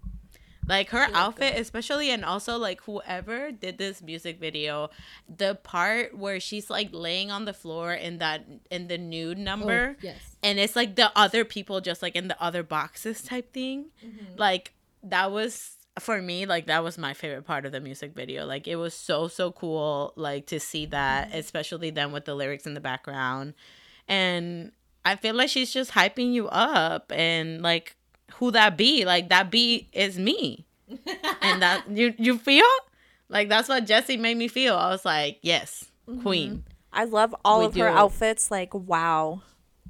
Like 0.70 0.90
her 0.90 1.08
outfit, 1.14 1.58
especially, 1.58 2.10
and 2.10 2.24
also 2.24 2.56
like 2.56 2.80
whoever 2.82 3.50
did 3.50 3.76
this 3.76 4.00
music 4.00 4.38
video, 4.38 4.90
the 5.28 5.56
part 5.56 6.16
where 6.16 6.38
she's 6.38 6.70
like 6.70 6.90
laying 6.92 7.32
on 7.32 7.44
the 7.44 7.52
floor 7.52 7.92
in 7.92 8.18
that 8.18 8.46
in 8.70 8.86
the 8.86 8.96
nude 8.96 9.36
number, 9.36 9.96
yes. 10.00 10.20
and 10.44 10.60
it's 10.60 10.76
like 10.76 10.94
the 10.94 11.10
other 11.16 11.44
people 11.44 11.80
just 11.80 12.02
like 12.02 12.14
in 12.14 12.28
the 12.28 12.40
other 12.40 12.62
boxes 12.62 13.20
type 13.20 13.52
thing. 13.52 13.86
Like 14.36 14.72
that 15.02 15.32
was 15.32 15.76
for 15.98 16.22
me, 16.22 16.46
like 16.46 16.66
that 16.66 16.84
was 16.84 16.96
my 16.96 17.14
favorite 17.14 17.42
part 17.42 17.66
of 17.66 17.72
the 17.72 17.80
music 17.80 18.14
video. 18.14 18.46
Like 18.46 18.68
it 18.68 18.76
was 18.76 18.94
so 18.94 19.26
so 19.26 19.50
cool, 19.50 20.12
like 20.14 20.46
to 20.46 20.60
see 20.60 20.86
that, 20.86 21.34
especially 21.34 21.90
then 21.90 22.12
with 22.12 22.26
the 22.26 22.36
lyrics 22.36 22.64
in 22.64 22.74
the 22.74 22.80
background, 22.80 23.54
and 24.06 24.70
I 25.04 25.16
feel 25.16 25.34
like 25.34 25.48
she's 25.48 25.72
just 25.72 25.90
hyping 25.90 26.32
you 26.32 26.46
up 26.48 27.10
and 27.12 27.60
like 27.60 27.96
who 28.34 28.50
that 28.50 28.76
be 28.76 29.04
like 29.04 29.28
that 29.28 29.50
be 29.50 29.88
is 29.92 30.18
me 30.18 30.64
and 31.42 31.62
that 31.62 31.84
you 31.90 32.14
you 32.18 32.36
feel 32.38 32.66
like 33.28 33.48
that's 33.48 33.68
what 33.68 33.86
jessi 33.86 34.18
made 34.18 34.36
me 34.36 34.48
feel 34.48 34.74
i 34.76 34.90
was 34.90 35.04
like 35.04 35.38
yes 35.42 35.86
queen 36.22 36.64
I 36.92 37.04
love 37.04 37.32
all 37.44 37.60
We 37.60 37.66
of 37.66 37.74
her 37.76 37.86
outfits. 37.86 38.50
Like, 38.50 38.74
wow. 38.74 39.42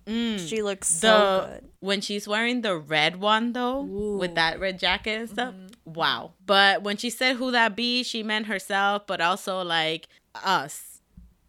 Mm. 0.07 0.39
She 0.47 0.61
looks 0.61 1.01
the 1.01 1.07
so 1.09 1.47
good. 1.49 1.69
when 1.81 2.03
she's 2.03 2.29
wearing 2.29 2.61
the 2.61 2.77
red 2.77 3.17
one 3.17 3.55
though 3.55 3.81
with 4.21 4.35
that 4.35 4.61
red 4.61 4.79
jacket 4.79 5.19
and 5.19 5.31
stuff 5.31 5.55
wow 5.87 6.33
but 6.45 6.83
when 6.83 6.99
she 6.99 7.09
said 7.09 7.37
who 7.37 7.53
that 7.53 7.75
be 7.75 8.03
she 8.03 8.23
meant 8.23 8.47
herself 8.47 9.07
but 9.07 9.21
also 9.23 9.63
like 9.63 10.09
us 10.35 11.01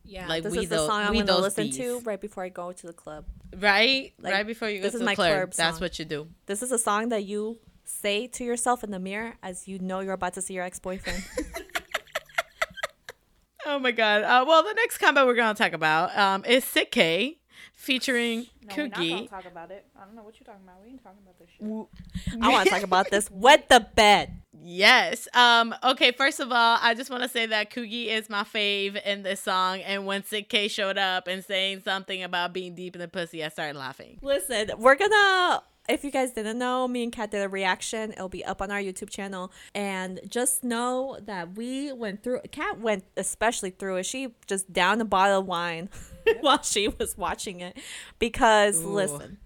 Yeah. 0.05 0.27
like, 0.27 0.43
this 0.43 0.53
we 0.53 0.59
is 0.59 0.69
the 0.69 0.77
song 0.87 1.01
I'm 1.01 1.13
going 1.13 1.25
to 1.25 1.33
those 1.33 1.41
listen 1.57 1.69
to 1.71 1.99
right 2.05 2.19
before 2.21 2.43
I 2.45 2.49
go 2.49 2.71
to 2.71 2.87
the 2.87 2.93
club. 2.93 3.25
Right, 3.57 4.13
Like, 4.19 4.33
right 4.33 4.47
before 4.47 4.69
you 4.69 4.77
go 4.79 4.83
this 4.83 4.91
to 4.93 4.95
is 4.97 4.99
the 4.99 5.05
my 5.05 5.15
club. 5.15 5.31
club 5.31 5.53
That's 5.53 5.79
what 5.81 5.99
you 5.99 6.05
do. 6.05 6.27
This 6.45 6.61
is 6.63 6.71
a 6.71 6.77
song 6.77 7.09
that 7.09 7.23
you 7.25 7.59
say 7.83 8.27
to 8.27 8.43
yourself 8.43 8.83
in 8.83 8.91
the 8.91 8.99
mirror 8.99 9.33
as 9.43 9.67
you 9.67 9.77
know 9.79 9.99
you're 9.99 10.13
about 10.13 10.33
to 10.35 10.41
see 10.41 10.53
your 10.53 10.63
ex 10.63 10.79
boyfriend. 10.79 11.23
Oh 13.63 13.77
my 13.77 13.91
god. 13.91 14.23
Uh, 14.23 14.43
well, 14.47 14.63
the 14.63 14.73
next 14.73 14.97
combo 14.97 15.25
we're 15.25 15.35
gonna 15.35 15.53
talk 15.53 15.73
about 15.73 16.17
um, 16.17 16.43
is 16.45 16.63
Sik-K 16.65 17.37
featuring 17.73 18.47
No, 18.63 18.75
we're 18.77 18.87
not 18.87 18.95
gonna 18.97 19.27
talk 19.27 19.45
about 19.45 19.71
it. 19.71 19.85
I 19.99 20.05
don't 20.05 20.15
know 20.15 20.23
what 20.23 20.39
you're 20.39 20.45
talking 20.45 20.61
about. 20.63 20.81
We 20.83 20.89
ain't 20.91 21.03
talking 21.03 21.19
about 21.23 21.39
this 21.39 21.49
shit. 21.49 22.41
I 22.41 22.49
want 22.49 22.65
to 22.65 22.73
talk 22.73 22.83
about 22.83 23.09
this. 23.09 23.29
Wet 23.31 23.69
the 23.69 23.85
bed. 23.95 24.41
Yes. 24.63 25.27
Um. 25.33 25.73
Okay. 25.83 26.11
First 26.11 26.39
of 26.39 26.51
all, 26.51 26.77
I 26.81 26.93
just 26.93 27.09
want 27.09 27.23
to 27.23 27.29
say 27.29 27.47
that 27.47 27.71
Coogie 27.71 28.07
is 28.07 28.29
my 28.29 28.43
fave 28.43 29.01
in 29.03 29.23
this 29.23 29.41
song, 29.41 29.79
and 29.81 30.05
when 30.05 30.23
Sik-K 30.23 30.67
showed 30.67 30.97
up 30.99 31.27
and 31.27 31.43
saying 31.43 31.81
something 31.83 32.21
about 32.21 32.53
being 32.53 32.75
deep 32.75 32.95
in 32.95 33.01
the 33.01 33.07
pussy, 33.07 33.43
I 33.43 33.49
started 33.49 33.77
laughing. 33.77 34.19
Listen, 34.21 34.71
we're 34.77 34.95
gonna. 34.95 35.63
If 35.91 36.05
you 36.05 36.11
guys 36.11 36.31
didn't 36.31 36.57
know, 36.57 36.87
me 36.87 37.03
and 37.03 37.11
Kat 37.11 37.31
did 37.31 37.43
a 37.43 37.49
reaction. 37.49 38.13
It'll 38.13 38.29
be 38.29 38.45
up 38.45 38.61
on 38.61 38.71
our 38.71 38.79
YouTube 38.79 39.09
channel. 39.09 39.51
And 39.75 40.21
just 40.25 40.63
know 40.63 41.17
that 41.25 41.57
we 41.57 41.91
went 41.91 42.23
through. 42.23 42.39
Kat 42.51 42.79
went 42.79 43.03
especially 43.17 43.71
through 43.71 43.97
it. 43.97 44.05
She 44.05 44.33
just 44.47 44.71
downed 44.71 45.01
a 45.01 45.05
bottle 45.05 45.41
of 45.41 45.47
wine 45.47 45.89
while 46.39 46.63
she 46.63 46.87
was 46.87 47.17
watching 47.17 47.59
it. 47.59 47.77
Because 48.19 48.81
Ooh. 48.81 48.87
listen, 48.87 49.37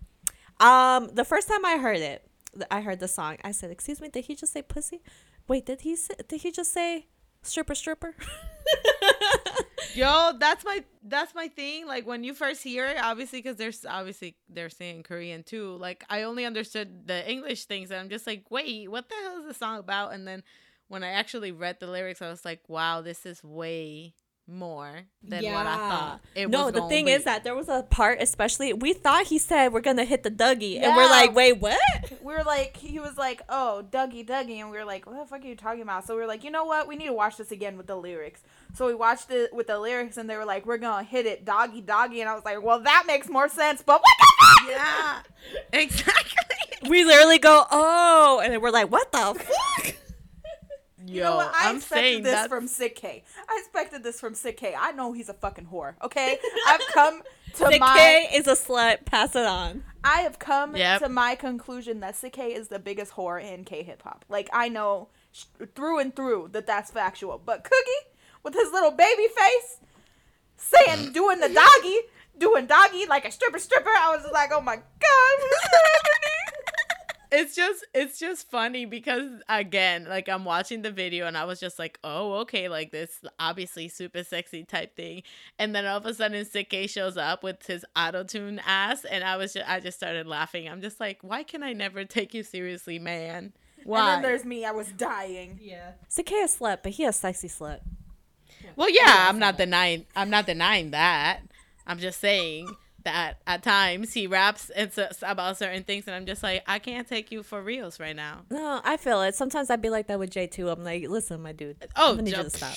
um, 0.60 1.10
the 1.14 1.26
first 1.26 1.48
time 1.48 1.66
I 1.66 1.78
heard 1.78 1.98
it, 1.98 2.28
I 2.70 2.82
heard 2.82 3.00
the 3.00 3.08
song. 3.08 3.38
I 3.44 3.52
said, 3.52 3.72
"Excuse 3.72 4.00
me, 4.00 4.10
did 4.10 4.26
he 4.26 4.36
just 4.36 4.54
say 4.54 4.62
pussy? 4.62 5.02
Wait, 5.48 5.66
did 5.66 5.82
he 5.82 5.96
say, 5.96 6.14
did 6.28 6.42
he 6.42 6.52
just 6.52 6.72
say 6.72 7.08
stripper 7.46 7.76
stripper?" 7.76 8.16
Yo, 9.96 10.34
that's 10.40 10.66
my 10.66 10.84
that's 11.04 11.34
my 11.34 11.48
thing. 11.48 11.88
Like 11.88 12.06
when 12.06 12.24
you 12.24 12.34
first 12.34 12.62
hear 12.64 12.86
it, 12.88 12.98
obviously, 13.02 13.40
because 13.40 13.58
there's 13.58 13.86
obviously 13.86 14.36
they're 14.50 14.70
saying 14.70 15.04
Korean 15.04 15.44
too. 15.44 15.78
Like 15.78 16.04
I 16.10 16.24
only 16.24 16.46
understood 16.46 17.08
the 17.08 17.30
English 17.30 17.66
things, 17.66 17.92
and 17.92 18.00
I'm 18.00 18.10
just 18.10 18.28
like, 18.28 18.50
wait, 18.50 18.90
what 18.90 19.10
the 19.10 19.16
hell 19.24 19.40
is 19.40 19.48
the 19.48 19.54
song 19.54 19.80
about? 19.80 20.14
And 20.14 20.28
then 20.28 20.44
when 20.88 21.04
I 21.04 21.10
actually 21.10 21.52
read 21.52 21.80
the 21.80 21.88
lyrics, 21.88 22.22
I 22.22 22.30
was 22.30 22.46
like, 22.46 22.62
wow, 22.68 23.02
this 23.02 23.26
is 23.26 23.44
way 23.44 24.14
more 24.48 25.02
than 25.24 25.44
what 25.44 25.66
I 25.66 25.76
thought. 25.76 26.22
It 26.36 26.50
no, 26.50 26.66
was 26.66 26.74
the 26.74 26.88
thing 26.88 27.06
be. 27.06 27.12
is 27.12 27.24
that 27.24 27.44
there 27.44 27.56
was 27.56 27.68
a 27.68 27.84
part, 27.84 28.22
especially 28.22 28.74
we 28.74 28.94
thought 28.94 29.28
he 29.28 29.38
said 29.40 29.74
we're 29.74 29.82
gonna 29.82 30.06
hit 30.06 30.24
the 30.24 30.32
Dougie, 30.32 30.82
and 30.82 30.96
we're 30.96 31.10
like, 31.10 31.36
wait, 31.36 31.60
what? 31.60 31.80
We 32.22 32.34
were 32.34 32.44
like, 32.44 32.78
he 32.78 33.00
was 33.00 33.18
like, 33.18 33.42
oh, 33.50 33.86
Dougie, 33.90 34.26
Dougie. 34.26 34.60
And 34.60 34.72
we 34.72 34.78
were 34.78 34.86
like, 34.86 35.06
what 35.06 35.18
the 35.18 35.26
fuck 35.26 35.44
are 35.44 35.48
you 35.48 35.56
talking 35.56 35.82
about? 35.82 36.06
So 36.06 36.16
we 36.16 36.22
were 36.22 36.28
like, 36.28 36.44
you 36.44 36.52
know 36.52 36.66
what? 36.66 36.88
We 36.88 36.96
need 36.96 37.08
to 37.08 37.14
watch 37.14 37.38
this 37.38 37.52
again 37.52 37.78
with 37.78 37.88
the 37.88 37.96
lyrics. 37.96 38.42
So 38.74 38.88
we 38.88 38.96
watched 38.96 39.32
it 39.32 39.54
with 39.54 39.68
the 39.68 39.80
lyrics 39.80 40.18
and 40.18 40.30
they 40.30 40.36
were 40.38 40.46
like, 40.46 40.66
we're 40.66 40.78
going 40.78 41.06
to 41.06 41.10
hit 41.10 41.26
it, 41.26 41.46
doggy, 41.46 41.82
doggy. 41.82 42.22
And 42.22 42.30
I 42.30 42.36
was 42.36 42.44
like, 42.44 42.62
well, 42.62 42.80
that 42.82 43.04
makes 43.08 43.30
more 43.30 43.48
sense. 43.48 43.82
But 43.82 44.02
what 44.02 44.16
the 44.20 44.28
fuck? 44.40 44.70
yeah, 44.70 45.22
exactly. 45.80 46.90
We 46.90 47.04
literally 47.04 47.40
go, 47.40 47.66
oh, 47.72 48.42
and 48.44 48.54
then 48.54 48.62
we're 48.62 48.72
like, 48.72 48.92
what 48.92 49.12
the 49.12 49.34
fuck? 49.40 49.96
You 51.08 51.22
know 51.22 51.36
what? 51.38 51.54
I 51.56 51.70
I'm 51.70 51.78
expected 51.78 52.02
saying 52.04 52.24
this 52.24 52.34
that's 52.34 52.48
from 52.50 52.68
Sik-K. 52.68 53.24
I 53.50 53.58
expected 53.60 54.04
this 54.04 54.20
from 54.20 54.34
Sik-K. 54.36 54.76
I 54.78 54.92
know 54.94 55.14
he's 55.14 55.30
a 55.30 55.34
fucking 55.34 55.68
whore. 55.72 55.96
Okay, 56.04 56.38
I've 56.68 56.82
come 56.94 57.22
to 57.56 57.64
The 57.66 57.78
my. 57.80 57.96
K 57.98 58.30
is 58.38 58.48
a 58.48 58.54
slut. 58.54 59.06
Pass 59.06 59.36
it 59.36 59.46
on. 59.46 59.84
I 60.04 60.22
have 60.22 60.40
come 60.40 60.76
Yep. 60.76 61.02
to 61.02 61.10
my 61.10 61.36
conclusion 61.36 62.00
that 62.02 62.16
Sik-K 62.16 62.54
is 62.54 62.68
the 62.70 62.80
biggest 62.80 63.14
whore 63.14 63.42
in 63.44 63.64
K 63.66 63.84
hip 63.84 64.02
hop. 64.04 64.26
Like 64.30 64.50
I 64.54 64.70
know 64.70 65.10
sh- 65.32 65.46
through 65.76 66.00
and 66.00 66.16
through 66.16 66.50
that 66.54 66.68
that's 66.68 66.92
factual. 66.92 67.42
But 67.44 67.64
Coogie 67.64 68.10
with 68.44 68.54
his 68.54 68.72
little 68.72 68.92
baby 68.92 69.28
face 69.28 69.80
saying 70.58 71.12
doing 71.14 71.40
the 71.40 71.50
doggy, 71.50 71.98
doing 72.38 72.66
doggy 72.68 73.06
like 73.08 73.26
a 73.26 73.32
stripper 73.32 73.60
stripper. 73.60 73.90
I 73.90 74.16
was 74.16 74.26
like, 74.32 74.52
oh 74.54 74.62
my 74.62 74.76
god, 74.76 74.84
what 75.40 75.52
is 75.54 75.62
happening? 75.72 76.35
It's 77.32 77.56
just 77.56 77.86
it's 77.94 78.20
just 78.20 78.50
funny 78.50 78.86
because 78.86 79.30
again 79.50 80.06
like 80.08 80.30
i'm 80.30 80.46
watching 80.46 80.82
the 80.82 80.92
video 80.92 81.28
and 81.28 81.38
i 81.38 81.44
was 81.46 81.60
just 81.60 81.80
like 81.80 82.00
oh 82.04 82.34
okay 82.40 82.70
like 82.70 82.92
this 82.92 83.20
obviously 83.40 83.88
super 83.88 84.24
sexy 84.24 84.64
type 84.64 84.96
thing 84.96 85.24
and 85.60 85.76
then 85.76 85.86
all 85.86 85.98
of 85.98 86.06
a 86.06 86.14
sudden 86.14 86.46
Sik-K 86.46 86.88
shows 86.88 87.18
up 87.18 87.44
with 87.44 87.66
his 87.66 87.86
auto-tune 87.96 88.62
ass 88.66 89.06
and 89.06 89.24
i 89.24 89.38
was 89.38 89.54
just 89.54 89.70
i 89.70 89.80
just 89.80 89.98
started 89.98 90.28
laughing 90.28 90.70
i'm 90.70 90.82
just 90.82 91.00
like 91.00 91.20
why 91.22 91.44
can 91.44 91.64
i 91.64 91.74
never 91.74 92.06
take 92.06 92.34
you 92.34 92.44
seriously 92.44 93.00
man 93.00 93.54
why 93.84 94.00
And 94.00 94.08
then 94.08 94.22
there's 94.32 94.46
me. 94.46 94.66
I 94.66 94.72
was 94.72 94.92
dying. 94.92 95.60
Yeah. 95.62 95.92
Sik-K 96.08 96.42
a 96.42 96.48
slut, 96.48 96.80
but 96.82 96.94
he 96.94 97.06
a 97.06 97.14
sexy 97.14 97.48
slut. 97.48 97.82
well 98.76 98.90
yeah 98.90 99.28
i'm 99.30 99.38
not 99.40 99.58
denying 99.58 100.06
i'm 100.16 100.30
not 100.30 100.46
denying 100.46 100.92
that 100.92 101.42
i'm 101.86 102.00
just 102.00 102.20
saying 102.20 102.68
that 103.06 103.38
at 103.48 103.64
times 103.64 104.14
he 104.14 104.28
raps 104.28 104.70
and 104.72 104.92
s- 104.98 105.24
about 105.26 105.58
certain 105.58 105.84
things 105.84 106.06
and 106.08 106.16
i'm 106.16 106.26
just 106.26 106.44
like 106.44 106.62
i 106.68 106.78
can't 106.78 107.08
take 107.08 107.32
you 107.32 107.42
for 107.42 107.62
reals 107.62 108.00
right 108.00 108.16
now 108.16 108.42
No, 108.52 108.82
I 108.84 108.98
feel 108.98 109.22
it. 109.22 109.34
Sometimes 109.36 109.70
I'd 109.70 109.82
be 109.82 109.90
like 109.90 110.08
that 110.08 110.20
with 110.20 110.30
jay 110.32 110.48
too. 110.48 110.70
I'm 110.70 110.84
like, 110.84 111.08
listen, 111.08 111.42
my 111.42 111.54
dude. 111.54 111.78
Oh, 111.96 112.16
need 112.16 112.36
you 112.36 112.44
to 112.44 112.50
stop. 112.50 112.76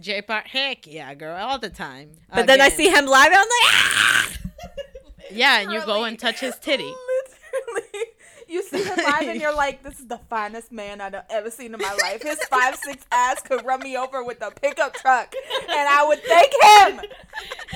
Jay 0.00 0.22
Park, 0.22 0.46
heck 0.48 0.86
yeah, 0.86 1.14
girl, 1.14 1.36
all 1.36 1.58
the 1.58 1.68
time. 1.70 2.10
But 2.34 2.46
then 2.48 2.60
I 2.60 2.68
see 2.68 2.88
him 2.88 3.06
live, 3.06 3.26
and 3.26 3.34
I'm 3.36 3.40
like, 3.40 3.72
ah! 3.72 4.30
yeah, 5.30 5.60
and 5.60 5.70
you 5.72 5.80
go 5.86 6.02
and 6.04 6.18
touch 6.18 6.40
his 6.40 6.56
titty. 6.58 6.82
Literally. 6.82 8.04
You 8.54 8.62
see 8.62 8.82
him 8.84 8.96
live 8.96 9.28
and 9.28 9.40
you're 9.40 9.54
like, 9.54 9.82
this 9.82 9.98
is 9.98 10.06
the 10.06 10.18
finest 10.30 10.70
man 10.70 11.00
I've 11.00 11.14
ever 11.28 11.50
seen 11.50 11.74
in 11.74 11.80
my 11.80 11.92
life. 12.02 12.22
His 12.22 12.38
five 12.44 12.76
six 12.76 13.04
ass 13.10 13.40
could 13.42 13.64
run 13.66 13.80
me 13.80 13.96
over 13.96 14.22
with 14.22 14.40
a 14.42 14.50
pickup 14.52 14.94
truck, 14.94 15.34
and 15.68 15.88
I 15.88 16.04
would 16.06 16.22
thank 16.22 16.52
him. 16.52 17.10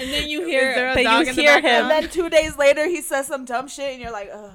And 0.01 0.13
then 0.13 0.29
you 0.29 0.45
hear, 0.47 0.75
there 0.75 0.91
a 0.91 0.95
but 0.95 1.03
you 1.03 1.21
in 1.31 1.37
the 1.37 1.43
hear 1.43 1.57
And 1.57 1.67
him. 1.67 1.89
background? 1.89 1.91
then 2.05 2.11
two 2.11 2.29
days 2.31 2.57
later, 2.57 2.87
he 2.87 3.03
says 3.03 3.27
some 3.27 3.45
dumb 3.45 3.67
shit, 3.69 3.93
and 3.93 4.01
you're 4.01 4.13
like, 4.13 4.31
ugh. 4.33 4.53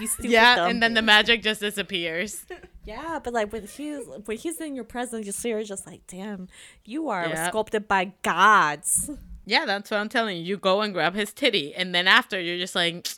You 0.00 0.06
stupid 0.06 0.30
Yeah, 0.30 0.56
dumb 0.56 0.70
and 0.70 0.82
then 0.82 0.94
the 0.94 1.02
magic 1.02 1.42
just 1.42 1.60
disappears. 1.60 2.44
Yeah, 2.84 3.20
but 3.22 3.32
like 3.34 3.52
when 3.52 3.66
he's 3.66 4.04
when 4.24 4.36
he's 4.38 4.60
in 4.60 4.74
your 4.74 4.84
presence, 4.84 5.24
you 5.26 5.32
see 5.32 5.50
her 5.50 5.62
just 5.64 5.86
like, 5.86 6.00
damn, 6.06 6.48
you 6.84 7.08
are 7.08 7.28
Yep. 7.28 7.48
sculpted 7.48 7.88
by 7.88 8.12
gods. 8.22 9.10
Yeah, 9.50 9.66
that's 9.66 9.90
what 9.90 9.98
I'm 9.98 10.08
telling 10.08 10.36
you. 10.36 10.44
You 10.44 10.56
go 10.56 10.80
and 10.80 10.94
grab 10.94 11.16
his 11.16 11.32
titty, 11.32 11.74
and 11.74 11.92
then 11.92 12.06
after 12.06 12.40
you're 12.40 12.56
just 12.56 12.76
like, 12.76 13.08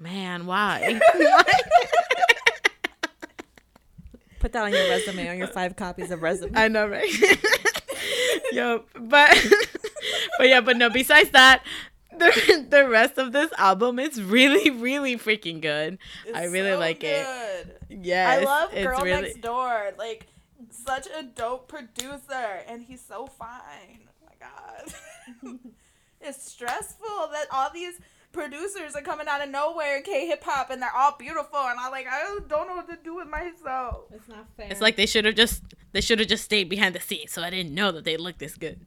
man, 0.00 0.46
why? 0.46 0.98
Put 4.40 4.52
that 4.52 4.62
on 4.64 4.72
your 4.72 4.88
resume, 4.88 5.28
on 5.28 5.36
your 5.36 5.48
five 5.48 5.76
copies 5.76 6.10
of 6.10 6.22
resume. 6.22 6.52
I 6.56 6.68
know, 6.68 6.88
right? 6.88 7.12
Yo, 8.52 8.84
but 8.98 9.36
but 10.38 10.48
yeah, 10.48 10.62
but 10.62 10.78
no. 10.78 10.88
Besides 10.88 11.28
that, 11.32 11.62
the 12.10 12.66
the 12.70 12.88
rest 12.88 13.18
of 13.18 13.32
this 13.32 13.52
album 13.58 13.98
is 13.98 14.22
really, 14.22 14.70
really 14.70 15.18
freaking 15.18 15.60
good. 15.60 15.98
I 16.34 16.44
really 16.44 16.70
so 16.70 16.78
like 16.78 17.04
it. 17.04 17.26
good. 17.26 18.00
Yes, 18.02 18.40
I 18.40 18.44
love 18.46 18.70
it's 18.72 18.86
Girl 18.86 19.00
really. 19.02 19.22
Next 19.24 19.42
Door. 19.42 19.92
Like, 19.98 20.26
such 20.70 21.06
a 21.06 21.22
dope 21.22 21.68
producer, 21.68 22.62
and 22.66 22.80
he's 22.80 23.02
so 23.02 23.26
fine. 23.26 24.05
My 25.26 25.34
god. 25.50 25.58
it's 26.20 26.50
stressful 26.50 27.28
that 27.32 27.46
all 27.50 27.70
these 27.72 28.00
producers 28.32 28.94
are 28.94 29.02
coming 29.02 29.26
out 29.28 29.42
of 29.42 29.50
nowhere 29.50 29.96
in 29.96 30.02
K 30.02 30.26
hip 30.26 30.44
hop, 30.44 30.70
and 30.70 30.80
they're 30.80 30.94
all 30.94 31.16
beautiful, 31.18 31.58
and 31.58 31.78
I 31.80 31.88
like 31.88 32.06
I 32.10 32.38
don't 32.48 32.68
know 32.68 32.76
what 32.76 32.88
to 32.88 32.98
do 33.02 33.16
with 33.16 33.28
myself. 33.28 34.04
It's 34.12 34.28
not 34.28 34.46
fair. 34.56 34.68
It's 34.70 34.80
like 34.80 34.96
they 34.96 35.06
should 35.06 35.24
have 35.24 35.34
just 35.34 35.62
they 35.92 36.00
should 36.00 36.18
have 36.18 36.28
just 36.28 36.44
stayed 36.44 36.68
behind 36.68 36.94
the 36.94 37.00
scenes, 37.00 37.32
so 37.32 37.42
I 37.42 37.50
didn't 37.50 37.74
know 37.74 37.90
that 37.92 38.04
they 38.04 38.16
looked 38.16 38.38
this 38.38 38.56
good. 38.56 38.80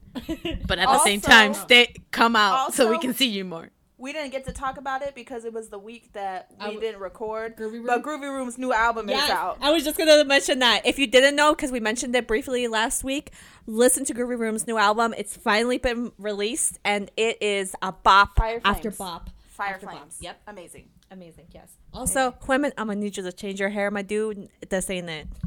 But 0.68 0.80
at 0.80 0.88
the 0.88 1.04
same 1.04 1.22
time, 1.22 1.54
stay 1.54 1.94
come 2.12 2.36
out 2.36 2.74
so 2.74 2.90
we 2.90 3.00
can 3.00 3.14
see 3.14 3.28
you 3.28 3.44
more. 3.44 3.70
We 4.00 4.14
didn't 4.14 4.32
get 4.32 4.46
to 4.46 4.54
talk 4.54 4.78
about 4.78 5.02
it 5.02 5.14
because 5.14 5.44
it 5.46 5.52
was 5.54 5.68
the 5.70 5.78
week 5.78 6.14
that 6.14 6.48
we 6.52 6.56
I 6.60 6.64
w- 6.68 6.80
didn't 6.80 7.02
record. 7.02 7.58
Groovy 7.58 7.86
But 7.86 8.06
Room? 8.06 8.22
Groovy 8.22 8.34
Room's 8.34 8.58
new 8.58 8.72
album 8.74 9.10
is 9.10 9.30
out. 9.30 9.58
I 9.62 9.72
was 9.72 9.84
just 9.84 9.98
gonna 9.98 10.24
mention 10.24 10.60
that. 10.60 10.86
If 10.86 10.98
you 10.98 11.06
didn't 11.06 11.36
know, 11.36 11.54
because 11.54 11.72
we 11.72 11.80
mentioned 11.82 12.16
it 12.16 12.26
briefly 12.26 12.68
last 12.70 13.04
week, 13.04 13.32
listen 13.68 14.06
to 14.06 14.14
Groovy 14.14 14.40
Room's 14.40 14.66
new 14.66 14.78
album. 14.78 15.14
It's 15.18 15.36
finally 15.36 15.78
been 15.78 16.14
released, 16.18 16.80
and 16.86 17.12
it 17.18 17.38
is 17.42 17.76
a 17.82 17.92
bop 17.92 18.38
Fire 18.38 18.62
after 18.64 18.90
Flames. 18.90 18.98
bop. 18.98 19.30
Fire 19.50 19.74
After 19.74 19.88
Flames. 19.88 20.00
Bombs. 20.00 20.18
Yep. 20.22 20.42
Amazing. 20.48 20.88
Amazing, 21.12 21.48
yes. 21.54 21.70
Also, 21.94 22.32
Hwimin, 22.44 22.72
I'm 22.78 22.88
gonna 22.88 22.96
need 23.02 23.18
you 23.18 23.24
to 23.24 23.34
change 23.34 23.60
your 23.60 23.68
hair, 23.70 23.92
my 23.92 24.02
dude. 24.02 24.48
That's 24.70 24.90
ain't 24.90 25.10
it. 25.10 25.28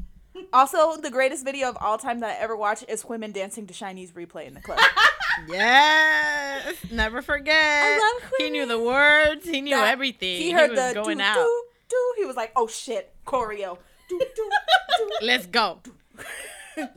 Also, 0.55 0.97
the 0.97 1.11
greatest 1.11 1.45
video 1.47 1.69
of 1.69 1.79
all 1.81 1.97
time 1.97 2.21
that 2.21 2.39
I 2.39 2.43
ever 2.43 2.55
watched 2.57 2.85
is 2.89 3.03
Hwimin 3.05 3.33
dancing 3.33 3.67
to 3.69 3.73
Chinese 3.75 4.13
replay 4.13 4.47
in 4.47 4.53
the 4.55 4.61
club. 4.61 4.79
Yes, 5.49 6.32
never 6.93 7.23
forget. 7.23 7.99
love 8.01 8.31
he 8.39 8.51
knew 8.51 8.67
the 8.67 8.79
words. 8.79 9.47
He 9.49 9.61
knew 9.61 9.75
That- 9.77 9.89
everything. 9.93 10.41
He 10.41 10.51
heard 10.53 10.71
was 10.71 10.79
the 10.79 10.95
going 10.95 11.19
do, 11.19 11.25
out. 11.25 11.35
do, 11.37 11.65
do. 11.89 12.15
He 12.19 12.25
was 12.25 12.37
like, 12.37 12.53
oh 12.57 12.67
shit, 12.67 13.13
choreo. 13.27 13.79
Do, 14.09 14.19
do, 14.19 14.27
do. 14.99 15.11
Let's 15.23 15.47
go. 15.47 15.81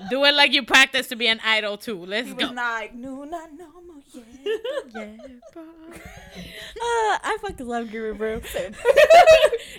Do 0.09 0.23
it 0.23 0.33
like 0.33 0.53
you 0.53 0.63
practice 0.63 1.07
to 1.09 1.17
be 1.17 1.27
an 1.27 1.41
idol 1.43 1.75
too. 1.77 2.05
Let's 2.05 2.29
He 2.29 2.33
go. 2.33 2.47
was 2.47 2.55
like, 2.55 2.95
no, 2.95 3.25
not 3.25 3.49
no 3.57 3.67
more, 3.85 3.97
yeah. 4.13 4.53
yeah, 4.95 5.11
bro. 5.51 5.63
Uh, 6.37 7.17
I 7.21 7.37
fucking 7.41 7.67
love 7.67 7.87
Groovy 7.87 8.17
Room. 8.17 8.41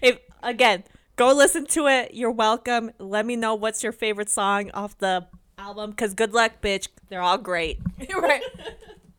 if 0.03 0.19
again, 0.43 0.85
go 1.17 1.33
listen 1.33 1.65
to 1.69 1.87
it. 1.87 2.13
You're 2.13 2.31
welcome. 2.31 2.91
Let 2.99 3.25
me 3.25 3.37
know 3.37 3.55
what's 3.55 3.83
your 3.83 3.93
favorite 3.93 4.29
song 4.29 4.71
off 4.75 4.99
the 4.99 5.27
album. 5.59 5.95
Cause 5.95 6.13
good 6.13 6.35
luck, 6.35 6.61
bitch. 6.63 6.89
They're 7.09 7.23
all 7.23 7.39
great. 7.39 7.79
You're 8.09 8.21
right. 8.21 8.43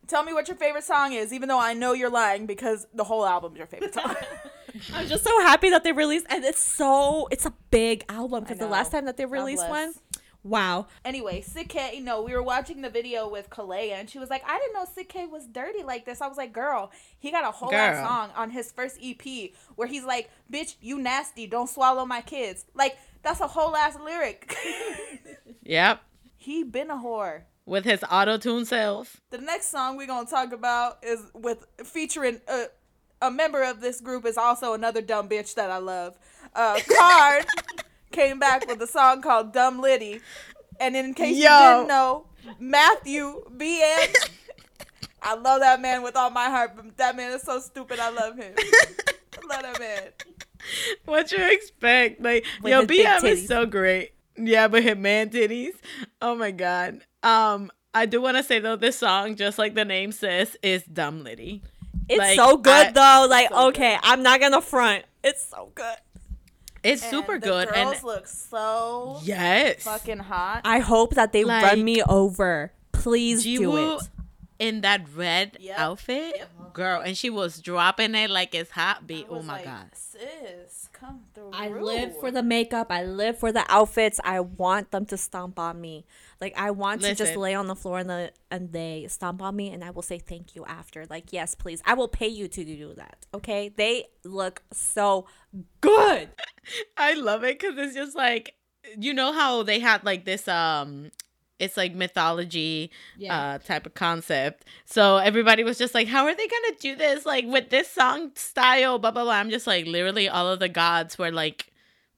To 0.08 0.16
Tell 0.16 0.24
me 0.24 0.34
what 0.34 0.48
your 0.48 0.58
favorite 0.58 0.84
song 0.84 1.14
is, 1.14 1.34
even 1.34 1.50
though 1.50 1.60
I 1.60 1.74
know 1.74 1.94
you're 1.94 2.10
lying 2.10 2.46
because 2.46 2.88
the 2.94 3.04
whole 3.04 3.26
album's 3.26 3.58
your 3.58 3.68
favorite 3.68 3.94
song. 3.94 4.16
I'm 4.94 5.08
just 5.08 5.24
so 5.24 5.42
happy 5.42 5.70
that 5.70 5.84
they 5.84 5.92
released, 5.92 6.26
and 6.30 6.44
it's 6.44 6.62
so 6.62 7.28
it's 7.32 7.46
a 7.46 7.54
big 7.72 8.06
album 8.10 8.44
because 8.44 8.60
the 8.60 8.68
last 8.68 8.92
time 8.92 9.06
that 9.06 9.18
they 9.18 9.26
released 9.26 9.68
one, 9.68 9.94
wow. 10.44 10.88
anyway, 11.04 11.42
Sik-K, 11.42 11.96
you 11.96 12.04
know, 12.04 12.22
we 12.22 12.34
were 12.34 12.44
watching 12.44 12.82
the 12.82 12.90
video 12.90 13.28
with 13.28 13.50
Kalea, 13.50 13.94
and 13.94 14.10
she 14.10 14.20
was 14.20 14.30
like, 14.30 14.44
I 14.48 14.58
didn't 14.60 14.74
know 14.74 14.86
Sik-K 14.94 15.28
was 15.28 15.46
dirty 15.46 15.84
like 15.84 16.06
this. 16.06 16.22
I 16.22 16.28
was 16.28 16.38
like, 16.38 16.54
girl, 16.54 16.92
he 17.20 17.32
got 17.32 17.44
a 17.44 17.52
whole 17.52 17.74
ass 17.74 17.98
Girl. 17.98 18.08
song 18.08 18.30
on 18.36 18.50
his 18.52 18.72
first 18.72 19.00
EP 19.04 19.52
where 19.76 19.88
he's 19.88 20.04
like, 20.04 20.30
bitch, 20.52 20.76
you 20.80 21.00
nasty, 21.00 21.48
don't 21.48 21.70
swallow 21.70 22.06
my 22.06 22.22
kids. 22.22 22.66
Like, 22.74 22.98
that's 23.24 23.42
a 23.42 23.48
whole 23.48 23.76
ass 23.76 23.98
lyric. 24.04 24.56
Yep. 25.64 26.02
he 26.38 26.64
been 26.64 26.90
a 26.90 26.96
whore. 26.96 27.42
With 27.68 27.84
his 27.84 28.04
auto 28.10 28.38
tune 28.38 28.66
self. 28.66 29.20
The 29.30 29.40
next 29.40 29.68
song 29.68 29.98
we're 29.98 30.08
gonna 30.08 30.26
talk 30.28 30.54
about 30.54 31.00
is 31.04 31.20
with 31.34 31.68
featuring 31.84 32.40
a, 32.48 32.68
a 33.22 33.30
member 33.30 33.62
of 33.62 33.82
this 33.82 34.00
group 34.00 34.26
is 34.26 34.38
also 34.38 34.74
another 34.74 35.02
dumb 35.02 35.28
bitch 35.28 35.54
that 35.56 35.70
I 35.70 35.78
love. 35.78 36.18
Uh, 36.56 36.80
KARD 36.98 37.46
came 38.12 38.40
back 38.40 38.68
with 38.68 38.82
a 38.82 38.88
song 38.88 39.22
called 39.22 39.52
"Dumb 39.52 39.82
Litty," 39.82 40.22
and 40.80 40.96
in 40.96 41.14
case 41.14 41.36
you 41.36 41.44
didn't 41.44 41.88
know, 41.88 42.28
Matthew 42.58 43.44
BM. 43.56 44.16
I 45.22 45.36
love 45.36 45.60
that 45.60 45.82
man 45.82 46.04
with 46.04 46.16
all 46.16 46.30
my 46.30 46.46
heart, 46.46 46.72
but 46.76 46.96
that 46.98 47.18
man 47.18 47.34
is 47.34 47.42
so 47.42 47.60
stupid. 47.60 48.00
I 48.00 48.12
love 48.12 48.38
him. 48.38 48.54
I 48.58 49.56
love 49.56 49.62
that 49.64 49.80
man. 49.80 50.04
What 51.06 51.32
you 51.32 51.44
expect? 51.52 52.22
Like, 52.22 52.46
With 52.62 52.72
yo, 52.72 52.80
his 52.80 52.88
big 52.88 53.06
BM 53.06 53.24
is 53.26 53.48
so 53.48 53.66
great. 53.66 54.14
Yeah, 54.38 54.68
but 54.68 54.84
his 54.84 54.96
man 54.98 55.30
titties. 55.30 55.74
Oh 56.22 56.36
my 56.36 56.52
god. 56.52 57.02
Um, 57.24 57.72
I 57.94 58.06
do 58.06 58.22
want 58.22 58.38
to 58.38 58.44
say 58.44 58.60
though, 58.60 58.76
this 58.76 58.98
song, 59.00 59.36
just 59.36 59.58
like 59.58 59.74
the 59.74 59.86
name 59.86 60.12
says, 60.12 60.56
is 60.62 60.84
dumb 60.84 61.24
litty. 61.24 61.64
It's 62.10 62.20
Like, 62.20 62.36
so 62.38 62.58
good 62.58 62.88
I- 62.88 62.92
though. 62.92 63.28
Like, 63.30 63.50
So 63.50 63.68
okay, 63.70 63.98
I'm 64.04 64.24
not 64.24 64.40
gonna 64.40 64.62
front. 64.62 65.06
It's 65.24 65.44
so 65.44 65.72
good. 65.76 65.96
It's 66.84 67.02
And 67.02 67.12
super 67.12 67.34
the 67.40 67.48
good, 67.48 67.70
Girls 67.70 67.96
and 67.96 68.04
look 68.04 68.28
so 68.28 69.20
yes, 69.24 69.84
fucking 69.84 70.20
hot. 70.20 70.62
I 70.64 70.80
hope 70.80 71.16
that 71.16 71.34
they 71.34 71.44
Like- 71.44 71.64
run 71.64 71.84
me 71.84 72.02
over. 72.04 72.72
Please 72.94 73.44
do 73.44 73.96
it. 73.96 74.02
in 74.60 74.82
that 74.82 75.02
red 75.14 75.56
Yep. 75.60 75.78
outfit, 75.80 76.34
Yep. 76.38 76.74
girl, 76.74 77.00
and 77.02 77.16
she 77.16 77.30
was 77.30 77.62
dropping 77.62 78.16
it 78.16 78.30
like 78.32 78.56
it's 78.56 78.72
hot 78.72 79.06
beat. 79.06 79.28
Oh 79.30 79.42
my 79.44 79.58
like, 79.58 79.66
god. 79.66 79.90
sis, 79.94 80.87
come 81.00 81.22
through. 81.34 81.52
I 81.54 81.70
live 81.70 82.20
for 82.20 82.32
the 82.32 82.44
makeup. 82.44 82.88
I 82.90 83.04
live 83.04 83.38
for 83.38 83.52
the 83.52 83.66
outfits. 83.70 84.20
I 84.24 84.40
want 84.40 84.92
them 84.92 85.06
to 85.08 85.18
stomp 85.18 85.60
on 85.60 85.80
me. 85.80 86.06
Like 86.42 86.54
I 86.58 86.72
want 86.72 87.02
to 87.02 87.16
just 87.16 87.36
lay 87.36 87.54
on 87.54 87.68
the 87.68 87.76
floor 87.76 88.00
and 88.00 88.10
the 88.10 88.32
and 88.52 88.72
they 88.72 89.06
stomp 89.10 89.42
on 89.42 89.56
me 89.56 89.72
and 89.72 89.84
I 89.84 89.92
will 89.92 90.02
say 90.02 90.20
thank 90.20 90.56
you 90.56 90.66
after. 90.66 91.06
Like 91.10 91.32
yes, 91.32 91.56
please. 91.56 91.82
I 91.86 91.94
will 91.94 92.08
pay 92.08 92.28
you 92.28 92.48
to 92.48 92.64
do 92.64 92.94
that. 92.96 93.26
Okay? 93.34 93.70
They 93.70 94.06
look 94.24 94.64
so 94.72 95.28
good. 95.82 96.30
I 96.98 97.14
love 97.14 97.44
it 97.44 97.60
because 97.60 97.78
it's 97.78 97.96
just 97.96 98.16
like 98.16 98.56
you 98.98 99.14
know 99.14 99.34
how 99.34 99.64
they 99.64 99.80
had 99.80 100.04
like 100.04 100.26
this 100.26 100.48
um 100.48 101.12
it's 101.60 101.78
like 101.78 101.94
mythology 101.94 102.92
uh 103.30 103.58
type 103.60 103.86
of 103.86 103.94
concept. 103.94 104.66
So 104.86 105.18
everybody 105.18 105.64
was 105.64 105.78
just 105.78 105.94
like, 105.94 106.08
How 106.08 106.26
are 106.26 106.36
they 106.36 106.48
gonna 106.48 106.78
do 106.80 106.96
this 106.96 107.26
like 107.26 107.46
with 107.46 107.70
this 107.70 107.90
song 107.90 108.32
style? 108.36 109.00
Blah 109.00 109.12
blah 109.12 109.24
blah. 109.24 109.34
I'm 109.34 109.50
just 109.50 109.68
like 109.68 109.86
literally 109.86 110.30
all 110.30 110.48
of 110.48 110.60
the 110.60 110.70
gods 110.70 111.18
were 111.18 111.32
like 111.32 111.72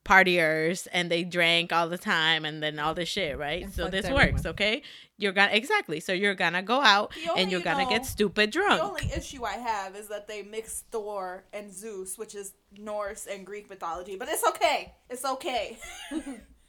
partiers 0.05 0.87
and 0.91 1.11
they 1.11 1.23
drank 1.23 1.71
all 1.71 1.87
the 1.87 1.97
time 1.97 2.43
and 2.45 2.63
then 2.63 2.79
all 2.79 2.93
this 2.93 3.09
shit, 3.09 3.37
right? 3.37 3.63
And 3.63 3.73
so 3.73 3.89
this 3.89 4.05
everyone. 4.05 4.33
works, 4.33 4.45
okay? 4.45 4.81
You're 5.17 5.33
gonna 5.33 5.51
exactly. 5.51 5.99
So 5.99 6.13
you're 6.13 6.33
gonna 6.35 6.63
go 6.63 6.81
out 6.81 7.13
only, 7.29 7.41
and 7.41 7.51
you're 7.51 7.59
you 7.59 7.65
gonna 7.65 7.83
know, 7.83 7.89
get 7.89 8.05
stupid 8.05 8.51
drunk. 8.51 8.79
The 8.79 8.85
only 8.85 9.11
issue 9.15 9.43
I 9.45 9.53
have 9.53 9.95
is 9.95 10.07
that 10.07 10.27
they 10.27 10.41
mix 10.41 10.85
Thor 10.91 11.43
and 11.53 11.71
Zeus, 11.73 12.17
which 12.17 12.35
is 12.35 12.53
Norse 12.77 13.27
and 13.27 13.45
Greek 13.45 13.69
mythology, 13.69 14.15
but 14.15 14.29
it's 14.29 14.45
okay. 14.47 14.93
It's 15.09 15.25
okay. 15.25 15.77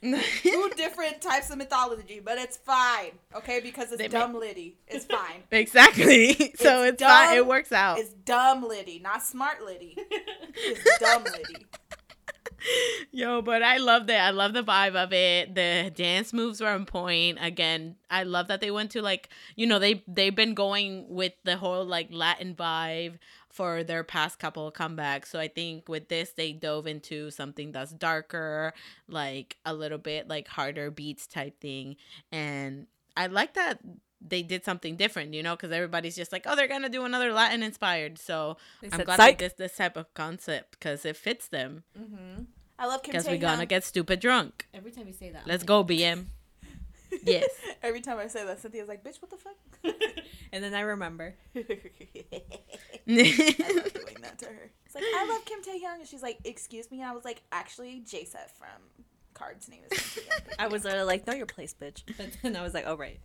Two 0.02 0.70
different 0.76 1.20
types 1.20 1.50
of 1.50 1.58
mythology, 1.58 2.20
but 2.24 2.38
it's 2.38 2.56
fine. 2.56 3.12
Okay, 3.34 3.60
because 3.60 3.92
it's 3.92 3.98
They 3.98 4.08
dumb 4.08 4.34
Litty. 4.34 4.78
It's 4.88 5.04
fine. 5.04 5.42
exactly. 5.50 6.32
so 6.56 6.84
It's 6.84 6.94
it's, 6.94 7.02
fine. 7.02 7.36
It 7.36 7.46
works 7.46 7.70
out. 7.72 7.98
It's 7.98 8.10
dumb 8.10 8.66
Litty, 8.66 8.98
not 9.00 9.22
smart 9.22 9.64
Litty. 9.64 9.96
It's 10.62 10.98
dumb 10.98 11.24
Litty. 11.24 11.66
Yo, 13.12 13.40
but 13.40 13.62
I 13.62 13.78
loved 13.78 14.10
it. 14.10 14.14
I 14.16 14.30
love 14.30 14.52
the 14.52 14.62
vibe 14.62 14.94
of 14.94 15.12
it. 15.12 15.54
The 15.54 15.90
dance 15.94 16.32
moves 16.32 16.60
were 16.60 16.68
on 16.68 16.84
point. 16.84 17.38
Again, 17.40 17.96
I 18.10 18.24
love 18.24 18.48
that 18.48 18.60
they 18.60 18.70
went 18.70 18.90
to 18.92 19.02
like, 19.02 19.30
you 19.56 19.66
know, 19.66 19.78
they 19.78 20.02
they've 20.06 20.34
been 20.34 20.54
going 20.54 21.06
with 21.08 21.32
the 21.44 21.56
whole 21.56 21.84
like 21.84 22.08
Latin 22.10 22.54
vibe 22.54 23.18
for 23.50 23.82
their 23.82 24.04
past 24.04 24.38
couple 24.38 24.66
of 24.66 24.74
comebacks. 24.74 25.26
So 25.26 25.38
I 25.38 25.48
think 25.48 25.88
with 25.88 26.08
this 26.08 26.30
they 26.30 26.52
dove 26.52 26.86
into 26.86 27.30
something 27.30 27.72
that's 27.72 27.92
darker, 27.92 28.72
like 29.08 29.56
a 29.64 29.74
little 29.74 29.98
bit 29.98 30.28
like 30.28 30.48
harder 30.48 30.90
beats 30.90 31.26
type 31.26 31.60
thing. 31.60 31.96
And 32.30 32.86
I 33.16 33.26
like 33.26 33.54
that 33.54 33.80
they 34.20 34.42
did 34.42 34.64
something 34.64 34.96
different, 34.96 35.34
you 35.34 35.42
know, 35.42 35.56
because 35.56 35.72
everybody's 35.72 36.14
just 36.14 36.32
like, 36.32 36.44
oh, 36.46 36.54
they're 36.54 36.68
gonna 36.68 36.88
do 36.88 37.04
another 37.04 37.32
Latin 37.32 37.62
inspired. 37.62 38.18
So 38.18 38.56
They 38.82 38.88
I'm 38.92 39.04
glad 39.04 39.16
"Psych." 39.16 39.38
they 39.38 39.48
did 39.48 39.56
this 39.56 39.76
type 39.76 39.96
of 39.96 40.12
concept 40.14 40.72
because 40.72 41.04
it 41.04 41.16
fits 41.16 41.48
them. 41.48 41.84
Mm-hmm. 41.98 42.42
I 42.78 42.86
love 42.86 43.02
Because 43.02 43.26
we're 43.26 43.36
gonna 43.36 43.66
get 43.66 43.84
stupid 43.84 44.20
drunk. 44.20 44.68
Every 44.72 44.90
time 44.90 45.06
you 45.06 45.12
say 45.12 45.30
that. 45.30 45.46
Let's 45.46 45.64
go, 45.64 45.84
BM. 45.84 46.26
Yes. 47.24 47.50
Every 47.82 48.00
time 48.00 48.18
I 48.18 48.26
say 48.26 48.44
that, 48.44 48.60
Cynthia's 48.60 48.88
like, 48.88 49.04
"Bitch, 49.04 49.20
what 49.20 49.30
the 49.30 49.36
fuck?" 49.36 49.56
And 50.52 50.64
then 50.64 50.74
I 50.74 50.80
remember. 50.80 51.34
I 51.54 51.60
love 51.60 51.66
doing 53.06 54.16
that 54.22 54.38
to 54.38 54.46
her. 54.46 54.70
It's 54.84 54.94
like, 54.94 55.04
I 55.04 55.26
love 55.28 55.44
Kim 55.44 55.62
Tae 55.62 55.78
Young. 55.80 56.00
And 56.00 56.08
she's 56.08 56.22
like, 56.22 56.38
excuse 56.44 56.90
me. 56.90 57.00
And 57.00 57.08
I 57.08 57.12
was 57.12 57.24
like, 57.24 57.42
actually, 57.52 58.00
J.Seph 58.00 58.50
from 58.58 59.06
KARD's 59.40 59.68
name 59.68 59.80
is 59.90 59.98
Kim 59.98 60.22
Tae 60.24 60.30
Young. 60.36 60.56
I 60.58 60.66
was 60.68 60.84
literally 60.84 61.06
like, 61.06 61.26
know 61.26 61.32
your 61.34 61.46
place, 61.46 61.74
bitch. 61.80 62.02
But 62.18 62.28
then 62.42 62.56
I 62.56 62.62
was 62.62 62.74
like, 62.74 62.84
oh, 62.86 62.96
right. 62.96 63.18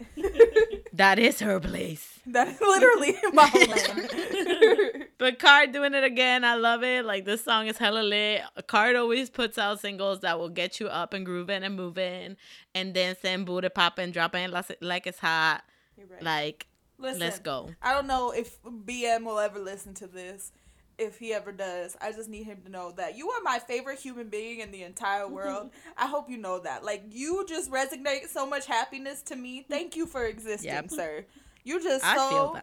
that 0.93 1.19
is 1.19 1.39
her 1.41 1.59
place. 1.59 2.19
that 2.27 2.47
is 2.47 2.61
literally 2.61 3.15
my 3.33 3.45
homeland. 3.53 5.05
But 5.17 5.39
KARD 5.39 5.73
doing 5.73 5.93
it 5.93 6.03
again. 6.03 6.43
I 6.45 6.55
love 6.55 6.83
it. 6.83 7.05
Like 7.05 7.25
this 7.25 7.43
song 7.43 7.67
is 7.67 7.77
hella 7.77 8.01
lit. 8.03 8.41
Card 8.67 8.95
always 8.95 9.29
puts 9.29 9.57
out 9.57 9.79
singles 9.81 10.21
that 10.21 10.39
will 10.39 10.49
get 10.49 10.79
you 10.79 10.87
up 10.87 11.13
and 11.13 11.25
grooving 11.25 11.63
and 11.63 11.75
moving 11.75 12.37
and 12.73 12.93
dancing, 12.93 13.45
booty 13.45 13.69
popping, 13.69 14.11
dropping 14.11 14.51
like- 14.51 14.77
like 14.81 15.07
it's 15.07 15.19
hot. 15.19 15.63
You're 15.97 16.07
right. 16.07 16.23
Like, 16.23 16.67
Listen, 16.97 17.19
let's 17.19 17.39
go. 17.39 17.71
I 17.81 17.93
don't 17.93 18.07
know 18.07 18.31
if 18.31 18.61
BM 18.63 19.23
will 19.25 19.39
ever 19.39 19.59
listen 19.59 19.93
to 19.95 20.07
this. 20.07 20.51
If 20.97 21.19
he 21.19 21.33
ever 21.33 21.51
does, 21.51 21.97
I 22.01 22.11
just 22.11 22.29
need 22.29 22.43
him 22.45 22.61
to 22.65 22.71
know 22.71 22.91
that 22.97 23.17
you 23.17 23.29
are 23.29 23.41
my 23.43 23.59
favorite 23.59 23.99
human 23.99 24.29
being 24.29 24.61
in 24.61 24.71
the 24.71 24.83
entire 24.83 25.27
world. 25.27 25.71
I 25.97 26.07
hope 26.07 26.29
you 26.29 26.37
know 26.37 26.59
that. 26.59 26.85
Like 26.85 27.03
you 27.09 27.45
just 27.47 27.69
resonate 27.69 28.29
so 28.29 28.45
much 28.45 28.65
happiness 28.65 29.21
to 29.23 29.35
me. 29.35 29.65
Thank 29.69 29.95
you 29.95 30.05
for 30.05 30.25
existing, 30.25 30.69
Yep. 30.69 30.91
sir. 30.91 31.25
You 31.63 31.81
just 31.83 32.05
I 32.05 32.15
so 32.15 32.59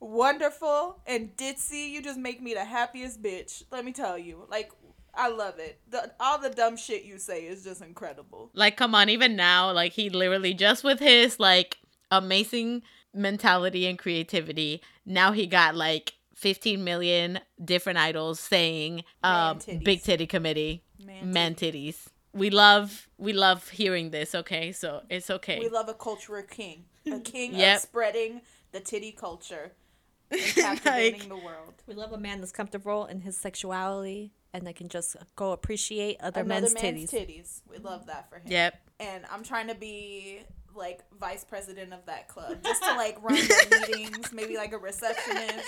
wonderful 0.00 0.98
and 1.06 1.36
ditzy. 1.36 1.90
You 1.90 2.02
just 2.02 2.18
make 2.18 2.42
me 2.42 2.54
the 2.54 2.64
happiest 2.64 3.22
bitch. 3.22 3.62
Let 3.70 3.84
me 3.84 3.92
tell 3.92 4.18
you. 4.18 4.46
Like 4.50 4.72
I 5.14 5.28
love 5.28 5.58
it. 5.58 5.80
The, 5.90 6.12
all 6.20 6.38
the 6.38 6.50
dumb 6.50 6.76
shit 6.76 7.04
you 7.04 7.18
say 7.18 7.46
is 7.46 7.64
just 7.64 7.82
incredible. 7.82 8.50
Like, 8.54 8.76
come 8.76 8.94
on, 8.94 9.08
even 9.08 9.34
now, 9.36 9.72
like 9.72 9.92
he 9.92 10.10
literally 10.10 10.54
just 10.54 10.84
with 10.84 11.00
his 11.00 11.40
like 11.40 11.78
amazing 12.10 12.82
mentality 13.12 13.86
and 13.86 13.98
creativity, 13.98 14.80
now 15.04 15.32
he 15.32 15.46
got 15.46 15.74
like 15.74 16.14
15 16.38 16.84
million 16.84 17.40
different 17.64 17.98
idols 17.98 18.38
saying 18.40 19.04
um 19.24 19.58
big 19.84 20.02
titty 20.02 20.26
committee, 20.26 20.84
Man, 21.04 21.32
man 21.32 21.54
titties. 21.54 21.96
We 22.32 22.50
love 22.50 23.08
we 23.18 23.32
love 23.32 23.68
hearing 23.70 24.10
this, 24.10 24.34
okay? 24.34 24.70
So 24.72 25.02
it's 25.10 25.30
okay. 25.30 25.58
we 25.58 25.68
love 25.68 25.88
a 25.88 25.94
culture 25.94 26.40
king. 26.42 26.84
A 27.10 27.18
king 27.20 27.54
Yep. 27.54 27.76
of 27.76 27.82
spreading 27.82 28.40
the 28.72 28.80
titty 28.80 29.12
culture 29.12 29.72
and 30.30 30.40
captivating 30.54 31.28
the 31.28 31.36
world. 31.36 31.74
We 31.86 31.94
love 31.94 32.12
a 32.12 32.18
man 32.18 32.38
that's 32.40 32.52
comfortable 32.52 33.06
in 33.06 33.22
his 33.22 33.36
sexuality 33.36 34.32
and 34.52 34.66
that 34.66 34.76
can 34.76 34.88
just 34.88 35.16
go 35.36 35.52
appreciate 35.52 36.18
other 36.20 36.42
Another 36.42 36.68
men's, 36.72 36.74
man's 36.82 37.10
titties. 37.10 37.28
titties. 37.28 37.60
We 37.70 37.78
love 37.78 38.06
that 38.06 38.28
for 38.30 38.36
him. 38.36 38.42
yep. 38.46 38.74
And 39.00 39.24
I'm 39.32 39.42
trying 39.42 39.68
to 39.68 39.74
be 39.74 40.40
like 40.74 41.00
vice 41.18 41.44
president 41.44 41.92
of 41.92 42.04
that 42.06 42.28
club, 42.28 42.58
just 42.62 42.82
to 42.84 42.94
like 42.94 43.16
run 43.22 43.34
the 43.36 43.86
meetings, 43.96 44.32
maybe 44.32 44.56
like 44.56 44.72
a 44.72 44.78
receptionist. 44.78 45.66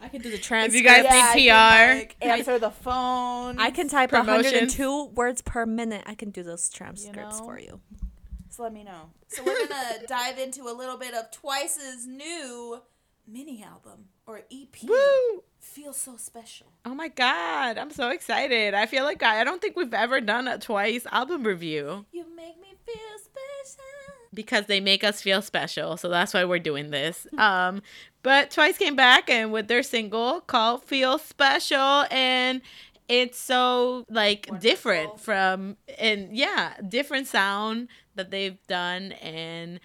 I 0.00 0.08
can 0.08 0.20
do 0.20 0.30
the 0.30 0.38
transcripts. 0.38 0.74
If 0.74 0.82
you 0.82 0.86
guys 0.88 1.04
Yeah, 1.04 1.14
I 1.32 1.34
need 1.34 1.46
can, 1.46 1.94
PR, 1.94 1.98
like, 1.98 2.16
answer 2.20 2.58
the 2.58 2.70
phone. 2.70 3.58
I 3.58 3.70
can 3.70 3.88
type 3.88 4.10
Promotions. 4.10 4.76
102 4.78 5.06
words 5.14 5.42
per 5.42 5.64
minute. 5.66 6.02
I 6.06 6.14
can 6.14 6.30
do 6.30 6.42
those 6.42 6.68
transcripts 6.68 7.38
know? 7.40 7.44
for 7.44 7.58
you. 7.58 7.80
So 8.50 8.62
let 8.62 8.72
me 8.72 8.84
know. 8.84 9.10
So 9.28 9.42
we're 9.44 9.66
gonna 9.66 10.06
dive 10.08 10.38
into 10.38 10.62
a 10.64 10.72
little 10.72 10.96
bit 10.96 11.14
of 11.14 11.30
Twice's 11.30 12.06
new 12.06 12.80
mini 13.26 13.62
album 13.62 14.06
or 14.26 14.42
EP. 14.52 14.76
woo! 14.84 15.42
Feels 15.60 15.96
so 15.96 16.16
special. 16.16 16.68
Oh 16.84 16.94
my 16.94 17.08
god, 17.08 17.76
I'm 17.76 17.90
so 17.90 18.10
excited. 18.10 18.72
I 18.74 18.86
feel 18.86 19.04
like 19.04 19.22
I, 19.22 19.40
I 19.40 19.44
don't 19.44 19.60
think 19.60 19.76
we've 19.76 19.92
ever 19.92 20.20
done 20.20 20.46
a 20.46 20.58
twice 20.58 21.04
album 21.10 21.42
review 21.44 22.06
You 22.12 22.24
make 22.36 22.60
me 22.60 22.74
feel 22.86 23.18
special. 23.18 23.82
because 24.32 24.66
they 24.66 24.80
make 24.80 25.02
us 25.04 25.20
feel 25.20 25.42
special. 25.42 25.96
So 25.96 26.08
that's 26.08 26.32
why 26.32 26.44
we're 26.44 26.58
doing 26.60 26.90
this. 26.90 27.26
Um 27.38 27.82
But 28.26 28.50
Twice 28.50 28.76
came 28.76 28.96
back 28.96 29.30
and 29.30 29.52
with 29.52 29.68
their 29.68 29.84
single 29.84 30.40
called 30.40 30.82
Feel 30.82 31.16
Special 31.16 32.06
and 32.10 32.60
it's 33.08 33.38
so 33.38 34.04
like 34.10 34.46
Wonderful. 34.48 34.68
different 34.68 35.20
from 35.20 35.76
and 35.96 36.36
yeah, 36.36 36.74
different 36.88 37.28
sound 37.28 37.86
that 38.16 38.32
they've 38.32 38.58
done 38.66 39.12
and 39.12 39.78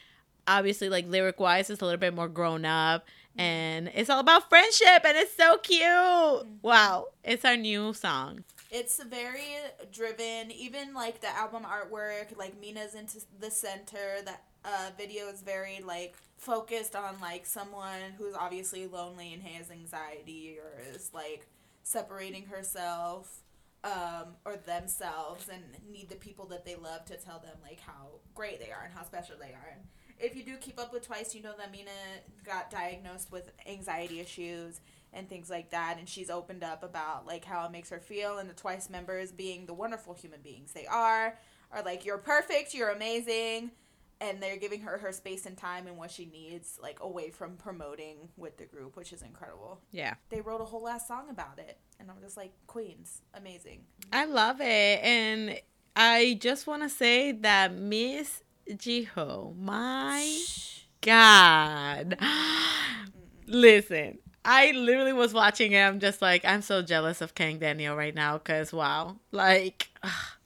obviously 0.48 0.90
like 0.90 1.08
lyric 1.08 1.40
wise 1.40 1.70
it's 1.70 1.84
a 1.84 1.86
little 1.86 2.00
bit 2.00 2.16
more 2.16 2.28
grown 2.28 2.66
up 2.66 3.04
mm-hmm. 3.04 3.42
and 3.42 3.92
it's 3.94 4.10
all 4.10 4.20
about 4.20 4.50
friendship 4.50 5.06
and 5.06 5.16
it's 5.18 5.38
so 5.38 5.60
cute. 5.60 5.84
Mm-hmm. 5.84 6.50
Wow. 6.64 7.10
It's 7.24 7.46
our 7.46 7.56
new 7.56 7.94
song. 7.94 8.44
It's 8.72 9.04
very 9.04 9.54
driven. 9.92 10.50
Even 10.50 10.96
like 10.96 11.22
the 11.22 11.30
album 11.30 11.64
artwork, 11.64 12.36
like 12.40 12.60
Mina's 12.60 12.96
into 12.96 13.20
the 13.40 13.52
center. 13.52 14.24
The 14.26 14.34
uh, 14.64 14.90
video 14.98 15.28
is 15.28 15.42
very 15.42 15.82
like 15.86 16.16
focused 16.38 16.96
on 16.96 17.16
like 17.22 17.46
someone 17.46 18.14
who's 18.18 18.36
obviously 18.36 18.88
lonely 18.88 19.34
and 19.34 19.44
has 19.44 19.72
anxiety 19.72 20.58
or 20.60 20.82
is 20.94 21.12
like 21.14 21.48
separating 21.84 22.46
herself 22.46 23.42
um, 23.84 24.36
or 24.46 24.58
themselves 24.58 25.50
and 25.50 25.64
need 25.92 26.10
the 26.10 26.16
people 26.16 26.46
that 26.46 26.66
they 26.66 26.76
love 26.76 27.06
to 27.06 27.16
tell 27.16 27.40
them 27.40 27.58
like 27.64 27.80
how 27.80 28.08
great 28.36 28.60
they 28.60 28.72
are 28.72 28.84
and 28.86 28.94
how 28.94 29.04
special 29.04 29.36
they 29.40 29.54
are. 29.54 29.74
And 29.74 29.82
if 30.20 30.36
you 30.36 30.44
do 30.44 30.58
keep 30.58 30.80
up 30.80 30.94
with 30.94 31.06
Twice, 31.06 31.34
you 31.34 31.42
know 31.42 31.54
that 31.58 31.72
Mina 31.72 31.92
got 32.46 32.70
diagnosed 32.70 33.32
with 33.32 33.52
anxiety 33.68 34.20
issues 34.20 34.82
and 35.14 35.28
things 35.28 35.50
like 35.50 35.70
that 35.72 35.98
and 36.00 36.08
she's 36.08 36.30
opened 36.30 36.64
up 36.64 36.84
about 36.84 37.28
like 37.28 37.44
how 37.44 37.66
it 37.66 37.72
makes 37.72 37.90
her 37.90 38.00
feel 38.00 38.38
and 38.38 38.50
the 38.50 38.54
twice 38.54 38.90
members 38.90 39.32
being 39.32 39.66
the 39.66 39.74
wonderful 39.74 40.14
human 40.14 40.42
beings 40.42 40.72
they 40.72 40.86
are 40.86 41.38
are 41.72 41.84
like 41.84 42.06
you're 42.06 42.18
perfect 42.18 42.74
you're 42.74 42.90
amazing 42.92 43.72
and 44.22 44.42
they're 44.42 44.56
giving 44.58 44.80
her 44.82 44.98
her 45.00 45.12
space 45.12 45.46
and 45.46 45.58
time 45.58 45.88
and 45.88 45.98
what 45.98 46.10
she 46.12 46.26
needs 46.28 46.78
like 46.82 47.00
away 47.02 47.30
from 47.32 47.58
promoting 47.58 48.30
with 48.38 48.56
the 48.58 48.66
group 48.66 48.96
which 48.96 49.12
is 49.12 49.22
incredible 49.22 49.82
Yeah. 49.92 50.14
they 50.30 50.40
wrote 50.40 50.62
a 50.62 50.66
whole 50.66 50.84
last 50.84 51.08
song 51.08 51.30
about 51.30 51.60
it 51.60 51.78
and 52.00 52.10
i'm 52.10 52.22
just 52.22 52.38
like 52.38 52.54
queens 52.68 53.22
amazing 53.34 53.82
I 54.14 54.26
love 54.26 54.60
it. 54.62 54.66
And 55.04 55.60
I 55.96 56.38
just 56.42 56.68
want 56.68 56.84
to 56.84 56.90
say 56.90 57.32
that 57.32 57.74
Miss 57.74 58.44
Jihyo, 58.70 59.56
my 59.58 60.38
God. 61.02 62.18
Listen, 63.48 64.20
I 64.46 64.72
literally 64.72 65.14
was 65.14 65.34
watching 65.34 65.72
it. 65.74 65.80
I'm 65.82 66.00
just 66.00 66.22
like, 66.22 66.44
I'm 66.46 66.62
so 66.62 66.82
jealous 66.82 67.22
of 67.22 67.36
Kang 67.36 67.60
Daniel 67.60 67.96
right 67.96 68.14
now 68.16 68.38
because, 68.38 68.72
wow, 68.74 69.18
like, 69.32 69.90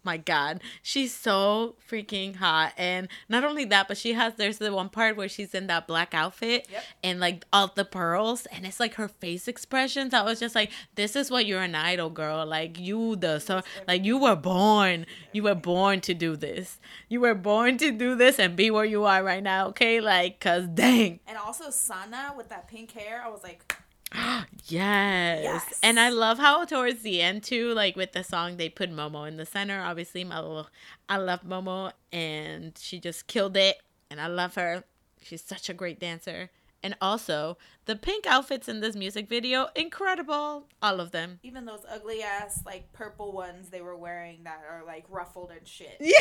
my 0.05 0.17
God, 0.17 0.61
she's 0.81 1.13
so 1.13 1.75
freaking 1.89 2.35
hot. 2.35 2.73
And 2.77 3.07
not 3.27 3.43
only 3.43 3.65
that, 3.65 3.87
but 3.87 3.97
she 3.97 4.13
has, 4.13 4.35
there's 4.35 4.57
the 4.59 4.71
one 4.73 4.89
part 4.89 5.17
where 5.17 5.27
she's 5.27 5.53
in 5.53 5.67
that 5.67 5.87
black 5.87 6.13
outfit 6.13 6.67
Yep. 6.71 6.83
and 7.03 7.19
like 7.19 7.43
all 7.51 7.71
the 7.73 7.85
pearls, 7.85 8.45
and 8.47 8.65
it's 8.65 8.79
like 8.79 8.95
her 8.95 9.07
face 9.07 9.47
expressions. 9.47 10.13
I 10.13 10.21
was 10.23 10.39
just 10.39 10.55
like, 10.55 10.71
this 10.95 11.15
is 11.15 11.29
what 11.31 11.45
you're 11.45 11.61
an 11.61 11.75
idol, 11.75 12.09
girl. 12.09 12.45
Like, 12.45 12.79
you, 12.79 13.15
the, 13.15 13.39
so, 13.39 13.61
like, 13.87 14.05
you 14.05 14.17
were 14.17 14.35
born, 14.35 15.05
you 15.33 15.43
were 15.43 15.55
born 15.55 16.01
to 16.01 16.13
do 16.13 16.35
this. 16.35 16.79
You 17.09 17.19
were 17.21 17.35
born 17.35 17.77
to 17.79 17.91
do 17.91 18.15
this 18.15 18.39
and 18.39 18.55
be 18.55 18.69
where 18.71 18.85
you 18.85 19.05
are 19.05 19.23
right 19.23 19.43
now, 19.43 19.67
okay? 19.69 19.99
Like, 19.99 20.39
cause 20.39 20.67
dang. 20.67 21.19
and 21.27 21.37
also 21.37 21.69
sana 21.69 22.33
with 22.37 22.49
that 22.49 22.67
pink 22.67 22.91
hair 22.91 23.21
i 23.25 23.29
was 23.29 23.41
like 23.43 23.75
Yes. 24.13 24.49
Yes. 25.43 25.79
And 25.83 25.99
I 25.99 26.09
love 26.09 26.39
how 26.39 26.65
towards 26.65 27.01
the 27.01 27.21
end 27.21 27.43
too, 27.43 27.73
like 27.73 27.95
with 27.95 28.13
the 28.13 28.23
song, 28.23 28.57
they 28.57 28.69
put 28.69 28.91
Momo 28.91 29.27
in 29.27 29.37
the 29.37 29.45
center. 29.45 29.81
Obviously, 29.81 30.25
I 30.29 31.17
love 31.17 31.43
Momo, 31.43 31.91
and 32.11 32.77
she 32.79 32.99
just 32.99 33.27
killed 33.27 33.57
it, 33.57 33.77
and 34.09 34.19
I 34.19 34.27
love 34.27 34.55
her. 34.55 34.83
She's 35.21 35.43
such 35.43 35.69
a 35.69 35.73
great 35.73 35.99
dancer. 35.99 36.49
And 36.85 36.95
also, 37.01 37.57
the 37.85 37.95
pink 37.95 38.27
outfits 38.27 38.67
in 38.69 38.79
this 38.79 38.95
music 38.95 39.27
video, 39.27 39.69
incredible. 39.75 40.67
All 40.83 40.99
of 40.99 41.09
them. 41.11 41.39
even 41.41 41.65
those 41.65 41.81
ugly 41.89 42.21
ass 42.21 42.61
like 42.65 42.93
purple 42.93 43.31
ones 43.31 43.69
they 43.69 43.81
were 43.81 43.95
wearing 43.97 44.43
that 44.43 44.61
are 44.69 44.83
like 44.85 45.05
ruffled 45.09 45.49
and 45.51 45.67
shit 45.67 45.97
Yeah. 45.99 46.13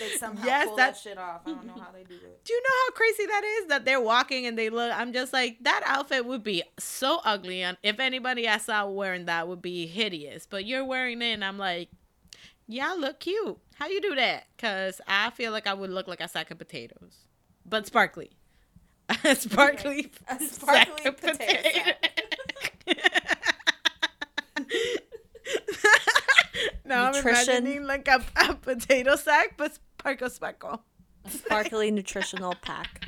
they 0.00 0.08
somehow 0.18 0.44
Yes, 0.44 0.66
pull 0.66 0.76
that- 0.76 0.96
shit 0.96 1.16
off 1.16 1.42
i 1.46 1.50
don't 1.50 1.66
know 1.66 1.74
how 1.80 1.92
they 1.92 2.02
do 2.02 2.14
it 2.14 2.44
Do 2.44 2.52
you 2.52 2.60
know 2.62 2.76
how 2.86 2.90
crazy 2.92 3.26
that 3.26 3.44
is? 3.60 3.66
That 3.68 3.84
they're 3.84 4.00
walking 4.00 4.46
and 4.46 4.58
they 4.58 4.68
look. 4.68 4.92
I'm 4.92 5.12
just 5.12 5.32
like 5.32 5.58
that 5.62 5.82
outfit 5.86 6.26
would 6.26 6.42
be 6.42 6.64
so 6.78 7.20
ugly, 7.24 7.62
and 7.62 7.76
if 7.84 8.00
anybody 8.00 8.48
I 8.48 8.58
saw 8.58 8.86
wearing 8.88 9.26
that 9.26 9.46
would 9.48 9.62
be 9.62 9.86
hideous. 9.86 10.46
But 10.46 10.64
you're 10.66 10.84
wearing 10.84 11.22
it, 11.22 11.32
and 11.34 11.44
I'm 11.44 11.58
like, 11.58 11.88
yeah, 12.66 12.92
I 12.92 12.94
look 12.96 13.20
cute. 13.20 13.58
How 13.76 13.86
you 13.88 14.00
do 14.00 14.14
that? 14.16 14.44
Cause 14.58 15.00
I 15.06 15.30
feel 15.30 15.52
like 15.52 15.66
I 15.66 15.74
would 15.74 15.90
look 15.90 16.08
like 16.08 16.20
a 16.20 16.28
sack 16.28 16.50
of 16.50 16.58
potatoes, 16.58 17.26
but 17.64 17.86
sparkly, 17.86 18.30
a 19.24 19.34
sparkly, 19.36 20.10
A 20.28 20.38
sparkly 20.40 21.04
of 21.06 21.16
potato 21.20 21.90
now 26.84 27.04
I'm 27.06 27.12
Nutrition. 27.12 27.56
imagining 27.66 27.82
like 27.84 28.08
a, 28.08 28.22
a 28.36 28.54
potato 28.54 29.16
sack, 29.16 29.56
but 29.56 29.74
sparkle 29.74 30.30
sparkle. 30.30 30.82
Sparkly 31.28 31.90
nutritional 31.90 32.54
pack. 32.62 33.04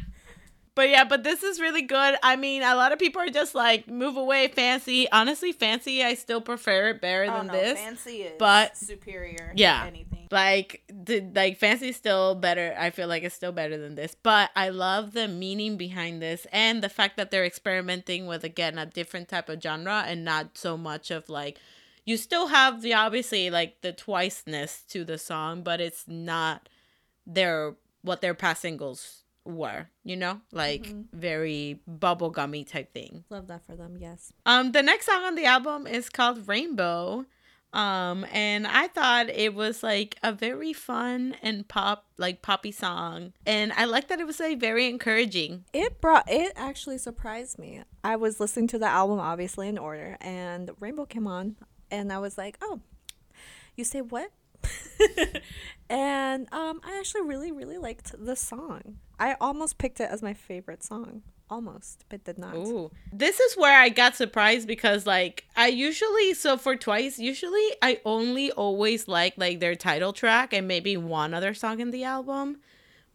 But 0.75 0.91
yeah, 0.91 1.05
but 1.05 1.23
this 1.25 1.43
is 1.43 1.61
really 1.61 1.83
good. 1.83 2.17
I 2.23 2.37
mean, 2.37 2.63
a 2.63 2.75
lot 2.75 2.93
of 2.93 2.99
people 2.99 3.21
are 3.23 3.29
just 3.29 3.55
like 3.55 3.89
move 3.89 4.17
away, 4.17 4.49
fancy. 4.49 5.11
Honestly, 5.11 5.53
fancy, 5.53 6.03
I 6.03 6.15
still 6.15 6.41
prefer 6.41 6.91
it 6.91 7.01
better 7.01 7.25
Oh 7.31 7.39
than 7.39 7.47
no, 7.49 7.53
this. 7.53 7.79
fancy 7.79 8.23
is 8.23 8.33
but- 8.39 8.77
superior. 8.77 9.53
Yeah. 9.57 9.81
to 9.83 9.87
anything. 9.87 10.16
Like, 10.31 10.83
the, 10.89 11.21
like 11.35 11.59
fancy 11.59 11.89
is 11.89 11.97
still 11.97 12.35
better. 12.35 12.75
I 12.79 12.91
feel 12.91 13.09
like 13.09 13.23
it's 13.23 13.35
still 13.35 13.53
better 13.53 13.77
than 13.79 13.95
this. 13.95 14.17
But 14.21 14.51
I 14.57 14.71
love 14.71 15.13
the 15.13 15.29
meaning 15.29 15.77
behind 15.77 16.21
this 16.21 16.47
and 16.53 16.83
the 16.83 16.89
fact 16.89 17.17
that 17.17 17.31
they're 17.31 17.45
experimenting 17.45 18.27
with 18.27 18.45
again 18.45 18.79
a 18.79 18.87
different 18.87 19.29
type 19.29 19.49
of 19.49 19.63
genre 19.63 20.05
and 20.07 20.25
not 20.25 20.59
so 20.59 20.77
much 20.77 21.11
of 21.11 21.29
like 21.29 21.59
you 22.07 22.17
still 22.17 22.47
have 22.47 22.83
the 22.83 22.95
obviously 22.95 23.51
like 23.51 23.83
the 23.83 23.93
twiceness 23.93 24.87
to 24.89 25.05
the 25.05 25.19
song, 25.19 25.63
but 25.63 25.81
it's 25.81 26.05
not 26.07 26.69
their 27.27 27.75
what 28.03 28.21
their 28.21 28.35
past 28.35 28.63
singles 28.63 29.25
were. 29.45 29.89
You 30.05 30.17
know, 30.17 30.41
like 30.53 30.87
very 31.13 31.81
bubblegummy 31.91 32.67
type 32.67 32.95
thing. 32.95 33.25
Love 33.29 33.49
that 33.49 33.67
for 33.67 33.75
them. 33.75 33.99
Yes. 34.01 34.33
Um, 34.47 34.73
the 34.73 34.83
next 34.83 35.07
song 35.07 35.25
on 35.25 35.35
the 35.35 35.45
album 35.45 35.87
is 35.87 36.09
called 36.09 36.47
Rainbow. 36.49 37.27
Um, 37.73 38.25
and 38.33 38.67
I 38.67 38.89
thought 38.89 39.29
it 39.29 39.55
was 39.55 39.83
like 39.83 40.17
a 40.23 40.33
very 40.33 40.73
fun 40.73 41.37
and 41.43 41.67
pop, 41.69 42.07
like 42.17 42.41
poppy 42.41 42.73
song. 42.73 43.33
And 43.45 43.73
I 43.75 43.85
like 43.85 44.09
that 44.09 44.21
it 44.21 44.27
was 44.27 44.41
like 44.41 44.59
very 44.59 44.89
encouraging. 44.89 45.65
It 45.73 46.01
brought 46.01 46.31
it 46.31 46.53
actually 46.57 46.99
surprised 46.99 47.59
me. 47.59 47.83
I 48.03 48.17
was 48.17 48.41
listening 48.41 48.69
to 48.69 48.79
the 48.79 48.87
album 48.87 49.21
obviously 49.21 49.69
in 49.69 49.79
order 49.79 50.17
and 50.21 50.71
Rainbow 50.81 51.05
came 51.07 51.27
on 51.27 51.57
and 51.91 52.13
I 52.13 52.19
was 52.19 52.39
like, 52.39 52.57
"Oh, 52.63 52.81
you 53.77 53.85
say 53.85 54.01
what?" 54.01 54.31
and 55.91 56.49
um 56.53 56.81
I 56.83 56.99
actually 56.99 57.23
really 57.23 57.53
really 57.53 57.79
liked 57.79 58.13
the 58.19 58.37
song. 58.37 58.99
I 59.19 59.37
almost 59.41 59.79
picked 59.79 60.01
it 60.01 60.11
as 60.11 60.23
my 60.23 60.35
favorite 60.35 60.83
song. 60.83 61.23
Almost, 61.49 62.05
but 62.09 62.25
did 62.25 62.39
not. 62.39 62.57
Ooh. 62.57 62.91
This 63.13 63.39
is 63.39 63.57
where 63.57 63.81
I 63.81 63.89
got 63.89 64.17
surprised 64.17 64.67
because 64.67 65.07
like 65.07 65.45
I 65.57 65.69
usually 65.69 66.35
so 66.35 66.57
for 66.57 66.75
twice, 66.75 67.21
usually 67.21 67.69
I 67.81 68.01
only 68.05 68.51
always 68.51 69.07
like 69.07 69.35
like 69.37 69.61
their 69.61 69.77
title 69.77 70.13
track 70.13 70.53
and 70.53 70.67
maybe 70.67 70.97
one 70.97 71.35
other 71.35 71.55
song 71.55 71.79
in 71.79 71.93
the 71.93 72.03
album. 72.03 72.59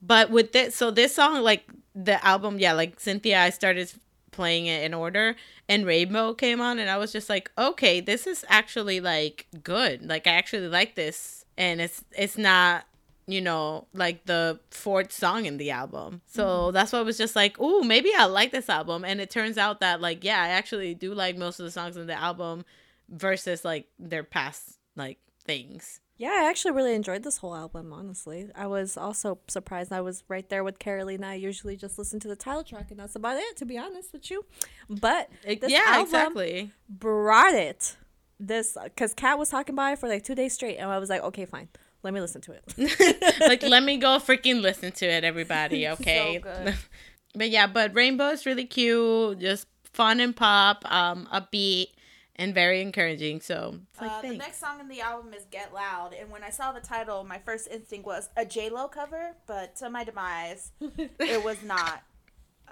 But 0.01 0.29
with 0.29 0.53
this 0.53 0.75
so 0.75 0.91
this 0.91 1.13
song 1.13 1.41
like 1.43 1.65
the 1.93 2.25
album, 2.25 2.57
yeah, 2.57 2.71
like 2.71 3.01
Cynthia 3.01 3.41
I 3.41 3.49
started 3.49 3.91
playing 4.31 4.65
it 4.65 4.85
in 4.85 4.93
order 4.93 5.35
and 5.67 5.85
Rainbow 5.85 6.33
came 6.33 6.61
on 6.61 6.79
and 6.79 6.89
I 6.89 6.97
was 6.97 7.11
just 7.11 7.29
like, 7.29 7.51
"Okay, 7.57 7.99
this 7.99 8.27
is 8.27 8.45
actually 8.47 9.01
like 9.01 9.47
good. 9.61 10.07
Like 10.07 10.25
I 10.25 10.31
actually 10.31 10.69
like 10.69 10.95
this." 10.95 11.43
And 11.57 11.81
it's 11.81 12.03
it's 12.17 12.37
not 12.37 12.85
you 13.27 13.41
know, 13.41 13.87
like 13.93 14.25
the 14.25 14.59
fourth 14.71 15.11
song 15.11 15.45
in 15.45 15.57
the 15.57 15.71
album. 15.71 16.21
So 16.25 16.45
mm-hmm. 16.45 16.73
that's 16.73 16.91
why 16.91 16.99
I 16.99 17.03
was 17.03 17.17
just 17.17 17.35
like, 17.35 17.59
ooh, 17.59 17.81
maybe 17.81 18.11
I 18.17 18.25
like 18.25 18.51
this 18.51 18.69
album. 18.69 19.05
And 19.05 19.21
it 19.21 19.29
turns 19.29 19.57
out 19.57 19.79
that, 19.79 20.01
like, 20.01 20.23
yeah, 20.23 20.41
I 20.41 20.49
actually 20.49 20.93
do 20.93 21.13
like 21.13 21.37
most 21.37 21.59
of 21.59 21.65
the 21.65 21.71
songs 21.71 21.97
in 21.97 22.07
the 22.07 22.19
album 22.19 22.65
versus 23.09 23.63
like 23.63 23.87
their 23.99 24.23
past 24.23 24.77
like 24.95 25.19
things. 25.45 25.99
Yeah, 26.17 26.37
I 26.39 26.49
actually 26.51 26.73
really 26.73 26.93
enjoyed 26.93 27.23
this 27.23 27.37
whole 27.37 27.55
album, 27.55 27.91
honestly. 27.91 28.47
I 28.53 28.67
was 28.67 28.95
also 28.95 29.39
surprised. 29.47 29.91
I 29.91 30.01
was 30.01 30.23
right 30.27 30.47
there 30.49 30.63
with 30.63 30.77
Carolina. 30.77 31.29
I 31.29 31.33
usually 31.33 31.75
just 31.75 31.97
listen 31.97 32.19
to 32.19 32.27
the 32.27 32.35
title 32.35 32.63
track, 32.63 32.91
and 32.91 32.99
that's 32.99 33.15
about 33.15 33.37
it, 33.37 33.57
to 33.57 33.65
be 33.65 33.75
honest 33.75 34.13
with 34.13 34.29
you. 34.29 34.45
But 34.87 35.31
It- 35.43 35.61
this 35.61 35.71
yeah, 35.71 35.81
album 35.87 36.03
exactly. 36.03 36.71
brought 36.87 37.55
it. 37.55 37.97
This, 38.39 38.77
because 38.83 39.15
Kat 39.15 39.39
was 39.39 39.49
talking 39.49 39.73
about 39.73 39.93
it 39.93 39.99
for 39.99 40.07
like 40.07 40.23
two 40.23 40.35
days 40.35 40.53
straight, 40.53 40.77
and 40.77 40.91
I 40.91 40.99
was 40.99 41.09
like, 41.09 41.23
okay, 41.23 41.45
fine. 41.45 41.69
Let 42.03 42.13
me 42.13 42.21
listen 42.21 42.41
to 42.41 42.53
it. 42.53 43.39
like, 43.41 43.63
let 43.63 43.83
me 43.83 43.97
go 43.97 44.17
freaking 44.17 44.61
listen 44.61 44.91
to 44.93 45.05
it, 45.05 45.23
everybody. 45.23 45.87
Okay. 45.91 46.39
good. 46.39 46.75
but 47.35 47.49
yeah, 47.49 47.67
but 47.67 47.93
Rainbow 47.93 48.29
is 48.29 48.45
really 48.45 48.65
cute, 48.65 49.39
just 49.39 49.67
fun 49.83 50.19
and 50.19 50.35
pop, 50.35 50.83
um, 50.91 51.27
upbeat, 51.31 51.87
and 52.35 52.53
very 52.55 52.81
encouraging. 52.81 53.41
So 53.41 53.75
like, 53.99 54.11
Uh, 54.11 54.21
the 54.21 54.37
next 54.37 54.59
song 54.59 54.79
in 54.79 54.87
the 54.87 55.01
album 55.01 55.33
is 55.33 55.45
"Get 55.51 55.73
Loud," 55.73 56.13
and 56.13 56.31
when 56.31 56.43
I 56.43 56.49
saw 56.49 56.71
the 56.71 56.79
title, 56.79 57.23
my 57.23 57.37
first 57.39 57.67
instinct 57.69 58.05
was 58.05 58.29
a 58.35 58.45
J 58.45 58.69
Lo 58.69 58.87
cover, 58.87 59.35
but 59.45 59.75
to 59.77 59.89
my 59.89 60.03
demise, 60.03 60.71
it 61.19 61.43
was 61.43 61.61
not 61.61 62.01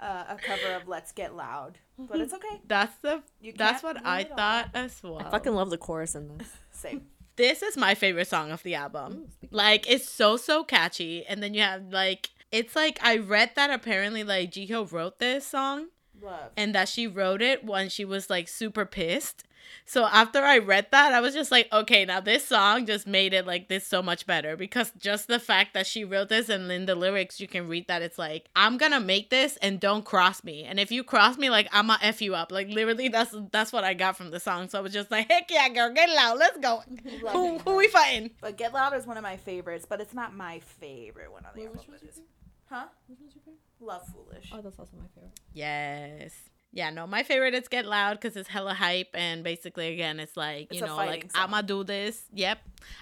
uh, 0.00 0.24
a 0.28 0.36
cover 0.36 0.74
of 0.74 0.88
"Let's 0.88 1.12
Get 1.12 1.36
Loud." 1.36 1.78
but 1.98 2.20
it's 2.20 2.32
okay. 2.32 2.60
That's 2.66 2.96
the 3.02 3.22
You 3.40 3.52
that's 3.56 3.82
what 3.82 4.04
I 4.04 4.24
thought 4.24 4.70
as 4.74 5.00
well. 5.02 5.18
I 5.18 5.30
fucking 5.30 5.54
love 5.54 5.70
the 5.70 5.78
chorus 5.78 6.14
in 6.14 6.38
this. 6.38 6.48
Same. 6.72 7.06
This 7.36 7.62
is 7.62 7.76
my 7.76 7.94
favorite 7.94 8.28
song 8.28 8.50
of 8.50 8.62
the 8.62 8.74
album. 8.74 9.28
Like 9.50 9.88
it's 9.90 10.08
so 10.08 10.36
so 10.36 10.64
catchy, 10.64 11.24
and 11.26 11.42
then 11.42 11.54
you 11.54 11.62
have 11.62 11.92
like 11.92 12.30
it's 12.52 12.74
like 12.76 12.98
I 13.02 13.16
read 13.16 13.52
that 13.56 13.70
apparently 13.70 14.24
like 14.24 14.50
Jihyo 14.52 14.90
wrote 14.90 15.18
this 15.18 15.46
song 15.46 15.88
Love. 16.20 16.50
and 16.56 16.74
that 16.74 16.88
she 16.88 17.06
wrote 17.06 17.42
it 17.42 17.64
when 17.64 17.88
she 17.88 18.04
was 18.04 18.28
like 18.30 18.48
super 18.48 18.84
pissed. 18.84 19.44
So 19.86 20.04
after 20.06 20.38
I 20.40 20.58
read 20.58 20.86
that, 20.92 21.12
I 21.12 21.20
was 21.20 21.34
just 21.34 21.50
like, 21.50 21.68
okay, 21.72 22.04
now 22.04 22.20
this 22.20 22.46
song 22.46 22.86
just 22.86 23.06
made 23.06 23.32
it 23.34 23.46
like 23.46 23.68
this 23.68 23.86
so 23.86 24.02
much 24.02 24.26
better 24.26 24.56
because 24.56 24.92
just 24.98 25.26
the 25.28 25.38
fact 25.40 25.74
that 25.74 25.86
she 25.86 26.04
wrote 26.04 26.28
this 26.28 26.48
and 26.48 26.70
in 26.70 26.86
the 26.86 26.94
lyrics 26.94 27.40
you 27.40 27.48
can 27.48 27.66
read 27.68 27.88
that 27.88 28.02
it's 28.02 28.18
like, 28.18 28.48
I'm 28.54 28.78
gonna 28.78 29.00
make 29.00 29.30
this 29.30 29.56
and 29.58 29.80
don't 29.80 30.04
cross 30.04 30.44
me. 30.44 30.64
And 30.64 30.78
if 30.78 30.92
you 30.92 31.02
cross 31.02 31.36
me, 31.38 31.50
like 31.50 31.68
I'ma 31.72 31.96
F 32.02 32.22
you 32.22 32.34
up. 32.34 32.52
Like 32.52 32.68
literally 32.68 33.08
that's 33.08 33.34
that's 33.50 33.72
what 33.72 33.84
I 33.84 33.94
got 33.94 34.16
from 34.16 34.30
the 34.30 34.40
song. 34.40 34.68
So 34.68 34.78
I 34.78 34.82
was 34.82 34.92
just 34.92 35.10
like, 35.10 35.28
heck 35.30 35.50
yeah, 35.50 35.68
girl, 35.68 35.92
get 35.92 36.08
loud, 36.08 36.38
let's 36.38 36.58
go. 36.58 36.82
Love 37.22 37.32
Who 37.32 37.58
who 37.58 37.76
we 37.76 37.88
fighting? 37.88 38.30
But 38.40 38.56
Get 38.56 38.72
Loud 38.72 38.94
is 38.94 39.06
one 39.06 39.16
of 39.16 39.22
my 39.22 39.36
favorites, 39.36 39.86
but 39.88 40.00
it's 40.00 40.14
not 40.14 40.34
my 40.34 40.60
favorite 40.60 41.32
one 41.32 41.44
on 41.44 41.52
the 41.54 41.62
album. 41.66 41.80
but 41.88 41.96
it's- 42.02 42.20
Huh? 42.68 42.84
Which 43.08 43.18
one's 43.18 43.34
your 43.34 43.42
favorite? 43.42 43.58
Love 43.80 44.02
Foolish. 44.14 44.50
Oh, 44.52 44.60
that's 44.62 44.78
also 44.78 44.92
my 44.96 45.06
favorite. 45.14 45.32
Yes. 45.52 46.34
Yeah, 46.72 46.90
no, 46.90 47.06
my 47.06 47.24
favorite 47.24 47.54
is 47.54 47.66
Get 47.66 47.84
Loud 47.84 48.20
because 48.20 48.36
it's 48.36 48.48
hella 48.48 48.74
hype 48.74 49.10
and 49.14 49.42
basically 49.42 49.92
again 49.92 50.20
it's 50.20 50.36
like, 50.36 50.72
you 50.72 50.80
know, 50.80 50.96
like 50.96 51.32
song. 51.32 51.42
I'ma 51.42 51.62
do 51.62 51.82
this. 51.82 52.22
Yep. 52.32 52.58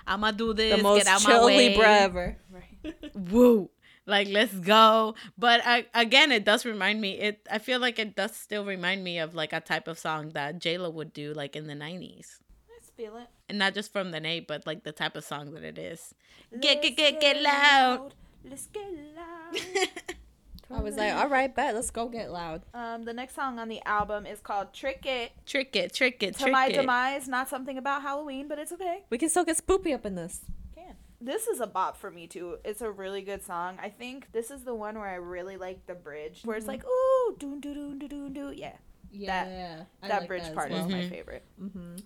I'ma 0.07 0.31
do 0.31 0.55
this. 0.55 0.77
The 0.77 0.83
most 0.83 1.05
get 1.05 1.07
out 1.07 1.25
my 1.25 1.31
chill 1.31 1.47
way. 1.47 1.69
Libra 1.69 1.99
ever. 1.99 2.37
Right. 2.51 3.15
Woo. 3.15 3.69
Like 4.07 4.29
let's 4.29 4.55
go. 4.55 5.15
But 5.37 5.61
I, 5.67 5.85
again, 5.93 6.33
it 6.33 6.47
does 6.47 6.65
remind 6.65 7.03
me 7.03 7.19
it 7.19 7.47
I 7.51 7.59
feel 7.59 7.79
like 7.79 7.99
it 7.99 8.17
does 8.17 8.35
still 8.35 8.65
remind 8.65 9.05
me 9.05 9.19
of 9.19 9.35
like 9.35 9.53
a 9.53 9.61
type 9.61 9.87
of 9.87 9.99
song 9.99 10.31
that 10.31 10.61
J-Lo 10.61 10.89
would 10.89 11.13
do 11.13 11.35
like 11.35 11.55
in 11.55 11.67
the 11.67 11.75
90s. 11.75 12.39
Let's 12.73 12.91
feel 12.97 13.19
it. 13.19 13.27
And 13.51 13.59
not 13.59 13.75
just 13.75 13.93
from 13.93 14.13
the 14.13 14.21
name, 14.21 14.47
but 14.49 14.67
like 14.67 14.85
the 14.85 14.93
type 14.93 15.15
of 15.15 15.25
song 15.25 15.53
that 15.53 15.63
it 15.63 15.77
is. 15.77 16.15
Get 16.59 16.81
get 16.81 16.97
get 16.97 17.21
get 17.21 17.43
loud. 17.43 18.15
Let's 18.49 18.67
get 18.69 18.89
loud. 19.15 19.89
I 20.71 20.81
was 20.81 20.97
like, 20.97 21.15
all 21.15 21.29
right, 21.29 21.55
bet, 21.55 21.75
let's 21.75 21.91
go 21.91 22.09
get 22.09 22.31
loud. 22.31 22.63
um, 22.75 23.05
the 23.05 23.13
next 23.15 23.35
song 23.35 23.59
on 23.59 23.69
the 23.69 23.81
album 23.87 24.27
is 24.27 24.41
called 24.41 24.73
"Trick 24.75 25.07
It." 25.07 25.33
trick 25.47 25.75
it, 25.75 25.95
trick 25.95 26.23
it, 26.23 26.35
To 26.35 26.43
trick 26.45 26.53
my 26.53 26.67
it. 26.67 26.75
demise, 26.75 27.27
not 27.27 27.49
something 27.49 27.79
about 27.79 28.03
Halloween, 28.03 28.49
but 28.49 28.59
it's 28.59 28.73
okay. 28.73 29.05
We 29.11 29.17
can 29.19 29.29
still 29.31 29.45
get 29.45 29.57
spoopy 29.57 29.95
up 29.95 30.05
in 30.05 30.15
this. 30.15 30.41
Can. 30.75 30.97
This 31.21 31.47
is 31.47 31.61
a 31.61 31.67
bop 31.67 31.97
for 31.97 32.11
me 32.11 32.27
too. 32.27 32.59
It's 32.65 32.83
a 32.83 32.91
really 32.91 33.23
good 33.23 33.43
song. 33.43 33.79
I 33.83 33.89
think 33.89 34.31
this 34.33 34.51
is 34.51 34.65
the 34.65 34.75
one 34.75 34.97
where 34.99 35.09
I 35.09 35.15
really 35.17 35.57
like 35.57 35.87
the 35.87 35.95
bridge, 35.95 36.43
where 36.45 36.57
it's 36.57 36.67
like, 36.69 36.85
ooh, 36.85 37.37
doon 37.39 37.61
doon 37.61 37.75
doon 37.75 37.99
doon 37.99 38.33
doon 38.35 38.55
doon. 38.55 38.73
Yeah, 39.11 39.49
Yeah, 39.49 40.09
that 40.09 40.27
bridge 40.29 40.53
part 40.55 40.71
is 40.71 40.87
my 40.87 41.01
Mhm. 41.03 41.09
favorite. 41.11 41.45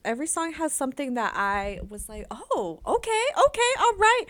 Every 0.04 0.26
song 0.26 0.52
has 0.54 0.72
something 0.72 1.14
that 1.14 1.32
I 1.36 1.80
was 1.88 2.08
like, 2.08 2.26
oh, 2.30 2.80
okay, 2.86 3.24
okay, 3.46 3.70
all 3.80 3.94
right. 3.96 4.24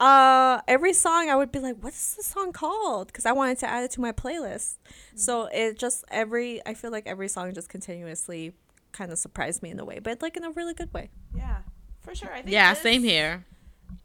Uh, 0.00 0.60
every 0.68 0.92
song 0.92 1.28
I 1.28 1.36
would 1.36 1.52
be 1.52 1.58
like, 1.58 1.76
what's 1.80 2.14
the 2.14 2.22
song 2.22 2.52
called? 2.52 3.08
Because 3.08 3.26
I 3.26 3.32
wanted 3.32 3.58
to 3.58 3.66
add 3.68 3.84
it 3.84 3.90
to 3.92 4.00
my 4.00 4.12
playlist. 4.12 4.78
So 5.14 5.46
it 5.52 5.78
just 5.78 6.04
every 6.10 6.64
I 6.66 6.74
feel 6.74 6.90
like 6.90 7.06
every 7.06 7.28
song 7.28 7.52
just 7.54 7.68
continuously 7.68 8.52
kind 8.92 9.10
of 9.12 9.18
surprised 9.18 9.62
me 9.62 9.70
in 9.70 9.78
a 9.80 9.84
way, 9.84 9.98
but 9.98 10.22
like 10.22 10.36
in 10.36 10.44
a 10.44 10.50
really 10.50 10.74
good 10.74 10.92
way. 10.94 11.10
Yeah, 11.36 11.58
for 12.00 12.14
sure. 12.14 12.32
I 12.32 12.42
think. 12.42 12.52
Yeah, 12.52 12.72
this- 12.74 12.82
same 12.82 13.02
here. 13.02 13.44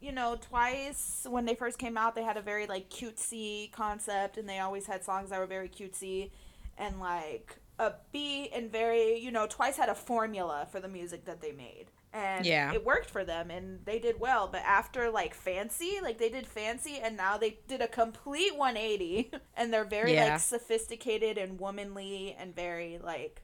you 0.00 0.12
know, 0.12 0.36
twice 0.40 1.26
when 1.28 1.46
they 1.46 1.54
first 1.54 1.78
came 1.78 1.96
out, 1.96 2.14
they 2.14 2.22
had 2.22 2.36
a 2.36 2.42
very 2.42 2.66
like 2.66 2.90
cutesy 2.90 3.70
concept, 3.72 4.36
and 4.36 4.48
they 4.48 4.58
always 4.58 4.86
had 4.86 5.02
songs 5.04 5.30
that 5.30 5.38
were 5.40 5.46
very 5.46 5.68
cutesy 5.68 6.30
and 6.76 7.00
like 7.00 7.56
upbeat 7.78 8.50
and 8.56 8.70
very, 8.70 9.18
you 9.18 9.30
know, 9.30 9.46
twice 9.46 9.76
had 9.76 9.88
a 9.88 9.94
formula 9.94 10.66
for 10.70 10.80
the 10.80 10.88
music 10.88 11.24
that 11.26 11.40
they 11.40 11.52
made. 11.52 11.86
And 12.12 12.44
Yeah. 12.46 12.72
it 12.72 12.84
worked 12.84 13.10
for 13.10 13.24
them 13.24 13.50
and 13.50 13.84
they 13.84 13.98
did 13.98 14.18
well. 14.18 14.48
But 14.48 14.62
after 14.62 15.10
like 15.10 15.34
Fancy, 15.34 16.00
like 16.02 16.18
they 16.18 16.30
did 16.30 16.46
Fancy 16.46 16.98
and 16.98 17.16
now 17.16 17.36
they 17.36 17.58
did 17.68 17.80
a 17.80 17.88
complete 17.88 18.56
180 18.56 19.30
and 19.56 19.72
they're 19.72 19.84
very 19.84 20.14
Yeah. 20.14 20.32
like 20.32 20.40
sophisticated 20.40 21.38
and 21.38 21.60
womanly 21.60 22.34
and 22.38 22.54
very 22.54 22.98
like 22.98 23.42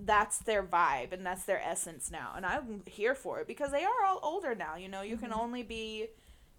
that's 0.00 0.38
their 0.38 0.62
vibe 0.62 1.12
and 1.12 1.24
that's 1.26 1.44
their 1.44 1.60
essence 1.60 2.10
now. 2.10 2.32
And 2.36 2.46
I'm 2.46 2.82
here 2.86 3.14
for 3.14 3.40
it 3.40 3.46
because 3.46 3.72
they 3.72 3.84
are 3.84 4.04
all 4.06 4.20
older 4.22 4.54
now. 4.54 4.76
You 4.76 4.88
know, 4.88 5.02
you 5.02 5.16
can 5.16 5.30
mm-hmm. 5.30 5.40
only 5.40 5.62
be 5.62 6.08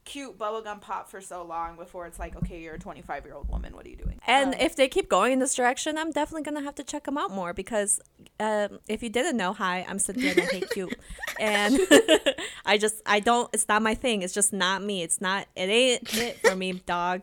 cute 0.10 0.40
bubblegum 0.40 0.82
pop 0.82 1.08
for 1.08 1.22
so 1.22 1.44
long 1.44 1.76
before 1.76 2.08
it's 2.08 2.18
like, 2.18 2.36
okay, 2.36 2.60
you're 2.60 2.74
a 2.74 2.80
25 2.80 3.26
year 3.26 3.36
old 3.36 3.48
woman. 3.48 3.76
What 3.76 3.86
are 3.86 3.90
you 3.90 3.96
doing? 3.96 4.20
And 4.26 4.56
Um, 4.56 4.60
if 4.60 4.76
they 4.76 4.88
keep 4.88 5.08
going 5.08 5.34
in 5.34 5.40
this 5.40 5.54
direction, 5.54 6.00
I'm 6.00 6.12
definitely 6.12 6.42
gonna 6.42 6.64
have 6.64 6.74
to 6.76 6.84
check 6.84 7.04
them 7.04 7.18
out 7.18 7.30
more 7.32 7.54
because 7.54 8.02
um, 8.40 8.80
if 8.88 9.04
you 9.04 9.10
didn't 9.10 9.38
know, 9.38 9.54
hi, 9.54 9.86
I'm 9.88 10.00
Cynthia 10.00 10.32
and 10.36 10.42
I 10.42 10.46
hate 10.46 10.70
cute, 10.72 10.98
and 11.40 11.80
I 12.66 12.80
just 12.80 13.04
I 13.06 13.20
don't. 13.20 13.50
It's 13.54 13.68
not 13.68 13.84
my 13.84 13.94
thing. 13.94 14.24
It's 14.24 14.34
just 14.34 14.52
not 14.52 14.82
me. 14.82 15.04
It's 15.04 15.22
not. 15.22 15.46
It 15.56 15.70
ain't 15.70 16.18
it 16.18 16.40
for 16.40 16.56
me, 16.56 16.74
dog. 16.88 17.22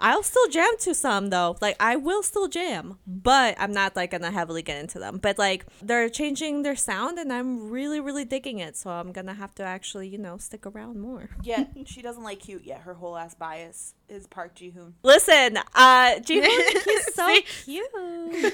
I'll 0.00 0.22
still 0.22 0.48
jam 0.48 0.70
to 0.80 0.94
some 0.94 1.30
though. 1.30 1.56
Like 1.60 1.76
I 1.80 1.96
will 1.96 2.22
still 2.22 2.48
jam, 2.48 2.98
but 3.06 3.56
I'm 3.58 3.72
not 3.72 3.96
like 3.96 4.10
gonna 4.12 4.30
heavily 4.30 4.62
get 4.62 4.78
into 4.80 4.98
them. 4.98 5.18
But 5.18 5.38
like 5.38 5.66
they're 5.82 6.08
changing 6.08 6.62
their 6.62 6.76
sound, 6.76 7.18
and 7.18 7.32
I'm 7.32 7.68
really 7.70 8.00
really 8.00 8.24
digging 8.24 8.58
it. 8.60 8.76
So 8.76 8.90
I'm 8.90 9.12
gonna 9.12 9.34
have 9.34 9.54
to 9.56 9.62
actually 9.62 10.08
you 10.08 10.18
know 10.18 10.38
stick 10.38 10.66
around 10.66 11.00
more. 11.00 11.30
yeah, 11.42 11.64
she 11.86 12.02
doesn't 12.02 12.22
like 12.22 12.40
cute 12.40 12.64
yet. 12.64 12.82
Her 12.82 12.94
whole 12.94 13.16
ass 13.16 13.34
bias 13.34 13.94
is 14.08 14.26
Park 14.26 14.54
Ji 14.54 14.70
Hoon. 14.70 14.94
Listen, 15.02 15.58
uh, 15.74 16.18
Ji 16.20 16.40
Hoon 16.40 16.82
he's 16.84 17.14
so 17.14 17.36
cute, 17.64 18.52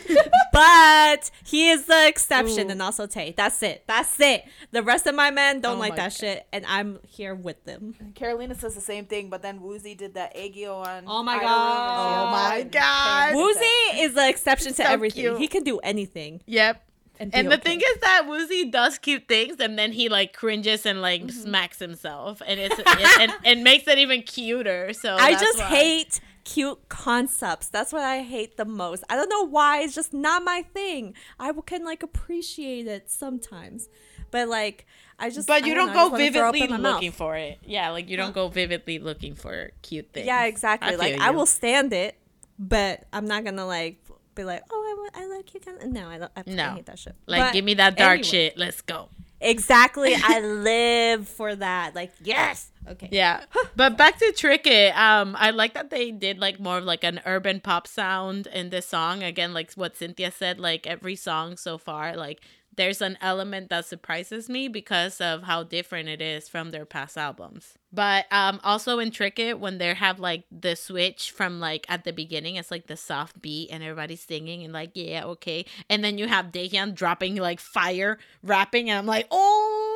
but 0.53 1.31
he 1.45 1.71
is 1.71 1.85
the 1.87 2.09
exception, 2.09 2.69
Ooh. 2.69 2.73
and 2.73 2.83
also 2.83 3.07
Tay. 3.07 3.35
That's 3.37 3.63
it. 3.63 3.85
That's 3.87 4.19
it. 4.21 4.45
The 4.73 4.83
rest 4.83 5.07
of 5.07 5.15
my 5.15 5.31
men 5.31 5.61
don't 5.61 5.77
Oh 5.77 5.81
like 5.81 5.97
that 5.97 6.11
God. 6.11 6.19
shit, 6.19 6.47
and 6.53 6.65
I'm 6.67 6.99
here 7.07 7.35
with 7.35 7.65
them. 7.65 7.95
Carolina 8.15 8.55
says 8.55 8.75
the 8.75 8.81
same 8.81 9.07
thing, 9.07 9.31
but 9.31 9.43
then 9.43 9.61
Woozi 9.61 9.97
did 9.97 10.15
that 10.15 10.35
Aegyo 10.37 10.85
on. 10.87 11.05
Oh 11.07 11.23
my 11.23 11.34
Idol 11.37 11.49
God. 11.49 12.27
Oh 12.27 12.31
my 12.31 12.63
God. 12.65 13.35
Woozi 13.35 14.03
is 14.05 14.15
the 14.15 14.29
exception 14.29 14.69
to 14.75 14.83
So 14.83 14.85
everything. 14.85 15.23
cute. 15.23 15.39
He 15.39 15.49
can 15.49 15.63
do 15.65 15.79
anything. 15.79 16.41
Yep. 16.47 16.83
And, 17.21 17.31
be 17.31 17.39
And 17.39 17.49
the 17.51 17.55
okay. 17.55 17.63
thing 17.71 17.81
is 17.81 18.01
that 18.01 18.23
Woozi 18.27 18.71
does 18.73 18.99
cute 18.99 19.29
things, 19.29 19.57
and 19.61 19.79
then 19.79 19.93
he 19.93 20.09
like 20.09 20.33
cringes 20.33 20.85
and 20.85 21.01
like 21.01 21.23
Mm-hmm. 21.23 21.43
smacks 21.43 21.79
himself, 21.79 22.43
and 22.45 22.59
it's 22.59 22.77
it, 22.79 22.87
and, 23.21 23.33
and 23.45 23.63
makes 23.63 23.87
it 23.87 23.99
even 23.99 24.23
cuter. 24.23 24.93
So 24.93 25.15
I 25.15 25.31
that's 25.31 25.43
just 25.43 25.59
why. 25.61 25.65
hate 25.67 26.21
cute 26.43 26.89
concepts. 26.89 27.69
That's 27.69 27.93
what 27.93 28.03
I 28.03 28.23
hate 28.23 28.57
the 28.57 28.65
most. 28.65 29.05
I 29.09 29.15
don't 29.17 29.29
know 29.31 29.47
why. 29.47 29.81
It's 29.83 29.95
just 29.95 30.13
not 30.13 30.43
my 30.43 30.63
thing. 30.75 31.15
I 31.39 31.47
w- 31.49 31.63
can 31.65 31.85
like 31.85 32.03
appreciate 32.03 32.87
it 32.89 33.11
sometimes, 33.11 33.89
but 34.33 34.49
like 34.49 34.85
I 35.19 35.31
just. 35.31 35.47
But 35.47 35.65
you 35.67 35.75
know, 35.75 35.87
don't, 35.87 35.91
I 35.91 35.95
just 35.95 36.05
go 36.07 36.13
wanna 36.13 36.31
throw 36.33 36.49
up 36.49 36.55
vividly 36.55 36.61
in 36.63 36.71
my 36.71 36.77
mouth. 36.77 36.95
looking 36.95 37.13
for 37.13 37.37
it. 37.37 37.59
Yeah, 37.65 37.91
like 37.91 38.09
you 38.09 38.17
don't 38.17 38.35
go 38.35 38.49
vividly 38.49 38.99
looking 38.99 39.35
for 39.35 39.71
cute 39.83 40.13
things. 40.13 40.27
Yeah, 40.27 40.45
exactly. 40.45 40.93
I 40.93 40.97
like 40.97 41.15
feel 41.15 41.23
I 41.23 41.31
will 41.31 41.47
stand 41.47 41.93
it, 41.93 42.17
but 42.59 43.05
I'm 43.13 43.27
not 43.27 43.45
gonna 43.45 43.67
like 43.67 44.01
be 44.35 44.43
like, 44.45 44.63
oh, 44.71 45.09
I, 45.15 45.23
I 45.23 45.27
like 45.27 45.55
you. 45.55 45.61
No, 45.87 46.09
I 46.09 46.19
don't. 46.19 46.33
I, 46.37 46.41
I 46.41 46.55
No. 46.55 46.71
hate 46.75 46.87
that 46.87 46.99
shit. 46.99 47.15
Like, 47.27 47.41
But 47.43 47.53
give 47.53 47.65
me 47.65 47.75
that 47.75 47.97
dark 47.97 48.15
anyway. 48.19 48.29
shit. 48.29 48.59
Let's 48.59 48.81
go. 48.81 49.09
Exactly. 49.41 50.15
I 50.17 50.41
live 50.45 51.29
for 51.29 51.55
that. 51.55 51.95
Like 51.95 52.13
yes. 52.23 52.71
Okay. 52.89 53.09
Yeah. 53.11 53.45
but 53.77 53.97
back 53.97 54.19
to 54.19 54.33
Trick 54.33 54.67
It. 54.67 54.97
Um, 54.97 55.37
I 55.39 55.51
like 55.51 55.75
that 55.75 55.91
they 55.91 56.11
did 56.11 56.39
like 56.39 56.61
more 56.61 56.79
of 56.79 56.85
like 56.85 57.05
an 57.05 57.21
urban 57.27 57.61
pop 57.61 57.87
sound 57.87 58.47
in 58.49 58.71
this 58.71 58.87
song. 58.87 59.23
Again, 59.23 59.55
like 59.55 59.73
what 59.75 59.97
Cynthia 59.97 60.31
said, 60.31 60.59
like 60.61 60.87
every 60.87 61.17
song 61.17 61.57
so 61.57 61.79
far, 61.79 62.17
like 62.17 62.41
there's 62.77 63.01
an 63.01 63.17
element 63.21 63.71
that 63.71 63.85
surprises 63.85 64.49
me 64.49 64.69
because 64.69 65.21
of 65.21 65.45
how 65.45 65.63
different 65.63 66.09
it 66.09 66.21
is 66.21 66.49
from 66.49 66.71
their 66.71 66.85
past 66.85 67.17
albums. 67.17 67.75
But 67.93 68.27
um 68.33 68.61
also 68.65 68.99
in 68.99 69.11
Trick 69.11 69.39
It, 69.39 69.61
when 69.61 69.79
they 69.79 69.95
have 69.95 70.19
like 70.19 70.45
the 70.51 70.75
switch 70.77 71.31
from 71.31 71.61
like 71.61 71.87
at 71.89 72.05
the 72.05 72.13
beginning, 72.13 72.57
it's 72.57 72.71
like 72.71 72.87
the 72.87 72.97
soft 72.97 73.41
beat 73.41 73.71
and 73.71 73.83
everybody's 73.83 74.23
singing 74.23 74.65
and 74.65 74.73
like, 74.73 74.91
yeah, 74.95 75.25
okay. 75.25 75.65
And 75.89 76.03
then 76.05 76.19
you 76.19 76.27
have 76.29 76.53
Dahyun 76.53 76.95
dropping 76.95 77.37
like 77.37 77.61
fire 77.61 78.19
rapping 78.43 78.91
and 78.91 78.99
I'm 78.99 79.07
like, 79.07 79.29
oh 79.31 79.94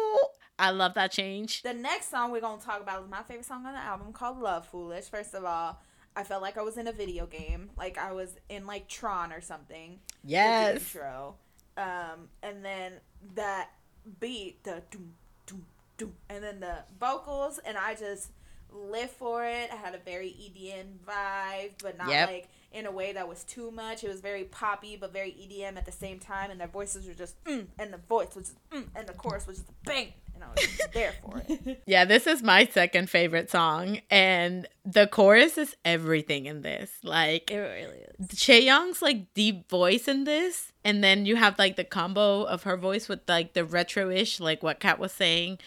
I 0.59 0.71
love 0.71 0.95
that 0.95 1.13
change. 1.13 1.63
The 1.63 1.73
next 1.75 2.11
song 2.11 2.33
we're 2.33 2.41
gonna 2.41 2.61
talk 2.61 2.81
about 2.81 3.03
is 3.05 3.09
my 3.11 3.23
favorite 3.23 3.45
song 3.47 3.65
on 3.67 3.73
the 3.75 3.79
album 3.79 4.13
called 4.13 4.39
Love 4.41 4.67
Foolish. 4.67 5.05
First 5.05 5.35
of 5.35 5.45
all, 5.45 5.81
I 6.17 6.25
felt 6.25 6.43
like 6.43 6.59
I 6.59 6.63
was 6.63 6.77
in 6.79 6.89
a 6.89 6.93
video 6.93 7.27
game, 7.27 7.71
like 7.77 7.97
I 7.97 8.13
was 8.13 8.37
in 8.49 8.67
like 8.67 8.89
Tron 8.89 9.33
or 9.33 9.41
something. 9.41 10.01
Yes. 10.25 10.79
intro. 10.81 11.37
Um, 11.77 12.29
and 12.43 12.65
then 12.65 12.95
that 13.37 13.71
beat, 14.19 14.65
the 14.65 14.83
doom, 14.91 15.15
doom, 15.47 15.65
doom, 15.97 16.15
and 16.29 16.43
then 16.43 16.59
the 16.59 16.79
vocals, 16.99 17.61
and 17.65 17.79
I 17.79 17.95
just 17.95 18.31
live 18.71 19.11
for 19.11 19.45
it. 19.47 19.71
I 19.73 19.77
had 19.77 19.95
a 19.95 19.99
very 19.99 20.29
EDM 20.31 20.99
vibe, 21.07 21.71
but 21.83 21.97
not 21.97 22.09
Yep. 22.09 22.29
like 22.29 22.49
in 22.73 22.85
a 22.85 22.91
way 22.91 23.13
that 23.13 23.27
was 23.29 23.45
too 23.45 23.71
much. 23.71 24.03
It 24.05 24.09
was 24.09 24.21
very 24.21 24.45
poppy, 24.45 24.97
but 24.97 25.13
very 25.13 25.31
EDM 25.31 25.77
at 25.79 25.87
the 25.87 25.93
same 25.93 26.19
time, 26.19 26.51
and 26.51 26.61
their 26.61 26.67
voices 26.69 27.07
were 27.07 27.15
just, 27.15 27.43
mm, 27.45 27.67
and 27.79 27.93
the 27.93 27.99
voice 27.99 28.35
was 28.35 28.49
just, 28.49 28.71
mm, 28.71 28.89
and 28.97 29.07
the 29.09 29.15
chorus 29.15 29.47
was 29.47 29.59
just 29.59 29.71
bang. 29.85 30.13
And 30.41 30.45
I 30.45 30.49
was 30.51 30.89
there 30.93 31.15
for 31.23 31.43
it. 31.49 31.83
Yeah, 31.87 32.05
this 32.05 32.27
is 32.27 32.43
my 32.43 32.67
second 32.67 33.11
favorite 33.11 33.51
song, 33.51 34.01
and 34.11 34.69
the 34.85 35.07
chorus 35.07 35.59
is 35.59 35.77
everything 35.85 36.47
in 36.47 36.63
this. 36.63 36.91
Like 37.03 37.51
It 37.51 37.59
really 37.59 38.05
is. 38.19 38.29
Chaeyoung's 38.29 39.03
like 39.03 39.33
deep 39.35 39.69
voice 39.69 40.07
in 40.09 40.25
this, 40.25 40.73
and 40.85 41.03
then 41.03 41.27
you 41.27 41.37
have 41.37 41.59
like 41.59 41.77
the 41.77 41.85
combo 41.85 42.43
of 42.43 42.63
her 42.65 42.77
voice 42.77 43.09
with 43.09 43.21
like 43.29 43.55
the 43.55 43.65
retro-ish, 43.65 44.41
like 44.41 44.63
what 44.63 44.81
Kat 44.81 44.99
was 44.99 45.13
saying, 45.13 45.59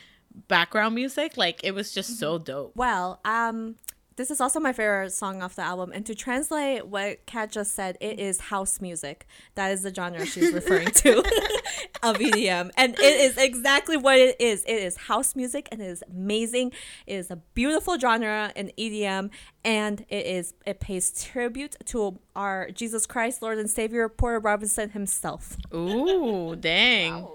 background 0.48 0.96
music. 0.96 1.38
Like 1.38 1.62
it 1.64 1.74
was 1.74 1.94
just 1.94 2.18
so 2.18 2.38
dope. 2.38 2.74
Well, 2.76 3.20
um, 3.26 3.76
this 4.18 4.30
is 4.30 4.42
also 4.42 4.60
my 4.60 4.74
favorite 4.74 5.12
song 5.14 5.42
off 5.42 5.56
the 5.56 5.62
album. 5.64 5.92
And 5.94 6.06
to 6.06 6.14
translate 6.14 6.86
what 6.86 7.26
Kat 7.26 7.52
just 7.52 7.74
said, 7.74 7.98
it 8.02 8.20
is 8.20 8.40
house 8.40 8.82
music. 8.82 9.26
That 9.56 9.72
is 9.72 9.84
the 9.84 9.94
genre 9.94 10.26
she's 10.26 10.54
referring 10.54 10.92
to 10.92 11.24
of 12.04 12.18
EDM. 12.18 12.72
And 12.78 12.94
it 13.00 13.02
is 13.22 13.38
exactly 13.38 13.98
what 13.98 14.18
it 14.18 14.36
is. 14.40 14.64
It 14.66 14.74
is 14.76 14.98
house 14.98 15.36
music 15.36 15.68
and 15.72 15.82
it 15.82 15.86
is 15.86 16.04
amazing. 16.10 16.72
It 17.08 17.16
is 17.16 17.32
a 17.32 17.36
beautiful 17.54 17.98
genre 18.00 18.52
in 18.56 18.72
EDM 18.78 19.30
and 19.64 20.02
it 20.10 20.26
is 20.26 20.54
it 20.66 20.80
pays 20.80 21.12
tribute 21.24 21.76
to 21.86 22.20
our 22.36 22.72
Jesus 22.72 23.06
Christ, 23.06 23.42
Lord 23.42 23.58
and 23.60 23.70
Savior, 23.70 24.10
Porter 24.10 24.40
Robinson 24.40 24.90
himself. 24.92 25.58
Ooh, 25.74 26.56
dang. 26.56 27.28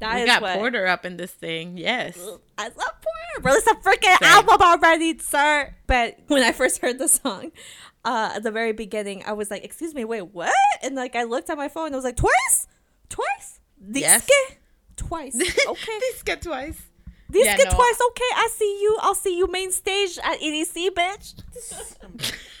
That 0.00 0.16
we 0.16 0.20
is 0.22 0.26
got 0.26 0.42
what- 0.42 0.58
Porter 0.58 0.86
up 0.86 1.04
in 1.04 1.16
this 1.16 1.30
thing. 1.30 1.76
Yes. 1.78 2.18
I 2.58 2.64
love 2.64 2.74
Porter. 2.76 3.48
Release 3.48 3.66
a 3.66 3.74
freaking 3.76 4.18
Same. 4.18 4.28
album 4.28 4.60
already, 4.60 5.16
sir. 5.18 5.74
But 5.86 6.18
when 6.26 6.42
I 6.42 6.52
first 6.52 6.80
heard 6.82 6.98
the 6.98 7.08
song, 7.08 7.52
uh, 8.04 8.32
at 8.34 8.42
the 8.42 8.50
very 8.50 8.72
beginning, 8.72 9.22
I 9.24 9.32
was 9.32 9.48
like, 9.50 9.64
"Excuse 9.64 9.94
me, 9.94 10.04
wait, 10.04 10.22
what?" 10.34 10.52
And 10.82 10.96
like, 10.96 11.14
I 11.16 11.22
looked 11.22 11.48
at 11.50 11.56
my 11.56 11.68
phone. 11.68 11.86
and 11.86 11.94
I 11.94 11.98
was 11.98 12.04
like, 12.04 12.16
"Twice, 12.16 12.66
twice, 13.08 13.60
Yes. 13.90 14.28
Twice. 14.96 15.34
Okay. 15.68 15.98
Diska 16.00 16.40
twice. 16.40 16.82
Diska 17.30 17.44
yeah, 17.44 17.56
no. 17.56 17.70
twice. 17.70 17.98
Okay, 18.08 18.30
I 18.34 18.48
see 18.52 18.78
you. 18.82 18.98
I'll 19.00 19.14
see 19.14 19.36
you 19.36 19.46
main 19.46 19.72
stage 19.72 20.18
at 20.22 20.38
EDC, 20.40 20.90
bitch. 20.90 21.34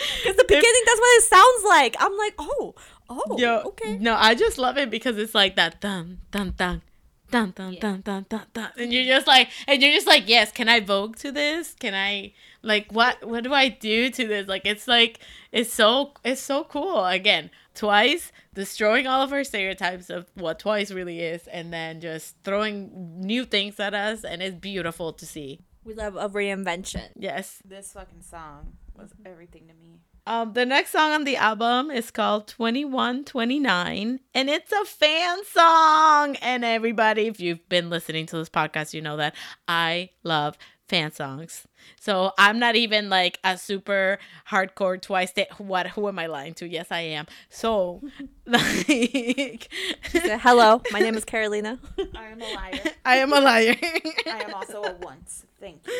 Because 0.00 0.36
the 0.36 0.44
beginning, 0.44 0.82
that's 0.86 1.00
what 1.00 1.18
it 1.18 1.24
sounds 1.24 1.64
like. 1.64 1.96
I'm 2.00 2.16
like, 2.16 2.34
oh, 2.38 2.74
oh, 3.08 3.36
Yo, 3.38 3.62
okay. 3.66 3.98
No, 3.98 4.14
I 4.14 4.34
just 4.34 4.56
love 4.56 4.78
it 4.78 4.90
because 4.90 5.18
it's 5.18 5.34
like 5.34 5.56
that 5.56 5.80
dun 5.80 6.18
dun 6.30 6.54
dun 6.56 6.82
dun 7.30 7.52
dun 7.54 7.72
yeah. 7.74 7.80
dun 7.80 8.00
dun 8.00 8.26
dun 8.28 8.46
dun, 8.52 8.70
and 8.78 8.92
you're 8.92 9.04
just 9.04 9.26
like, 9.26 9.48
and 9.68 9.82
you're 9.82 9.92
just 9.92 10.06
like, 10.06 10.26
yes, 10.26 10.52
can 10.52 10.68
I 10.68 10.80
vogue 10.80 11.16
to 11.16 11.30
this? 11.30 11.74
Can 11.74 11.94
I 11.94 12.32
like 12.62 12.90
what? 12.92 13.24
What 13.28 13.44
do 13.44 13.52
I 13.52 13.68
do 13.68 14.10
to 14.10 14.26
this? 14.26 14.48
Like, 14.48 14.62
it's 14.64 14.88
like 14.88 15.20
it's 15.52 15.72
so 15.72 16.12
it's 16.24 16.40
so 16.40 16.64
cool. 16.64 17.04
Again, 17.04 17.50
twice 17.80 18.30
destroying 18.52 19.06
all 19.06 19.22
of 19.22 19.32
our 19.32 19.42
stereotypes 19.42 20.10
of 20.10 20.26
what 20.34 20.58
twice 20.58 20.90
really 20.90 21.20
is, 21.20 21.46
and 21.46 21.72
then 21.72 21.98
just 21.98 22.36
throwing 22.44 23.18
new 23.18 23.46
things 23.46 23.80
at 23.80 23.94
us, 23.94 24.22
and 24.22 24.42
it's 24.42 24.54
beautiful 24.54 25.14
to 25.14 25.24
see. 25.24 25.60
We 25.82 25.94
love 25.94 26.14
a 26.14 26.28
reinvention. 26.28 27.08
Yes. 27.16 27.62
This 27.64 27.94
fucking 27.94 28.20
song 28.20 28.74
was 28.94 29.12
everything 29.24 29.66
to 29.68 29.72
me. 29.72 30.00
Um, 30.26 30.52
the 30.52 30.66
next 30.66 30.90
song 30.90 31.12
on 31.12 31.24
the 31.24 31.38
album 31.38 31.90
is 31.90 32.10
called 32.10 32.48
2129, 32.48 34.20
and 34.34 34.50
it's 34.50 34.72
a 34.72 34.84
fan 34.84 35.42
song. 35.46 36.36
And 36.42 36.66
everybody, 36.66 37.28
if 37.28 37.40
you've 37.40 37.66
been 37.70 37.88
listening 37.88 38.26
to 38.26 38.36
this 38.36 38.50
podcast, 38.50 38.92
you 38.92 39.00
know 39.00 39.16
that 39.16 39.34
I 39.66 40.10
love 40.22 40.58
fan 40.90 41.12
songs. 41.12 41.66
So 42.00 42.32
I'm 42.36 42.58
not 42.58 42.74
even 42.74 43.08
like 43.08 43.38
a 43.44 43.56
super 43.56 44.18
hardcore 44.50 45.00
twice. 45.00 45.30
Sta- 45.30 45.54
what? 45.58 45.86
Who 45.88 46.08
am 46.08 46.18
I 46.18 46.26
lying 46.26 46.54
to? 46.54 46.68
Yes, 46.68 46.88
I 46.90 47.00
am. 47.00 47.26
So, 47.48 48.02
like, 48.46 49.70
So, 50.10 50.36
hello, 50.38 50.82
my 50.90 50.98
name 50.98 51.16
is 51.16 51.24
Carolina. 51.24 51.78
I 52.16 52.26
am 52.26 52.42
a 52.42 52.54
liar. 52.54 52.80
I 53.04 53.16
am 53.16 53.32
a 53.32 53.40
liar. 53.40 53.76
I 54.26 54.42
am 54.42 54.54
also 54.54 54.82
a 54.82 54.94
once. 55.00 55.46
Thank 55.60 55.86
you. 55.86 55.94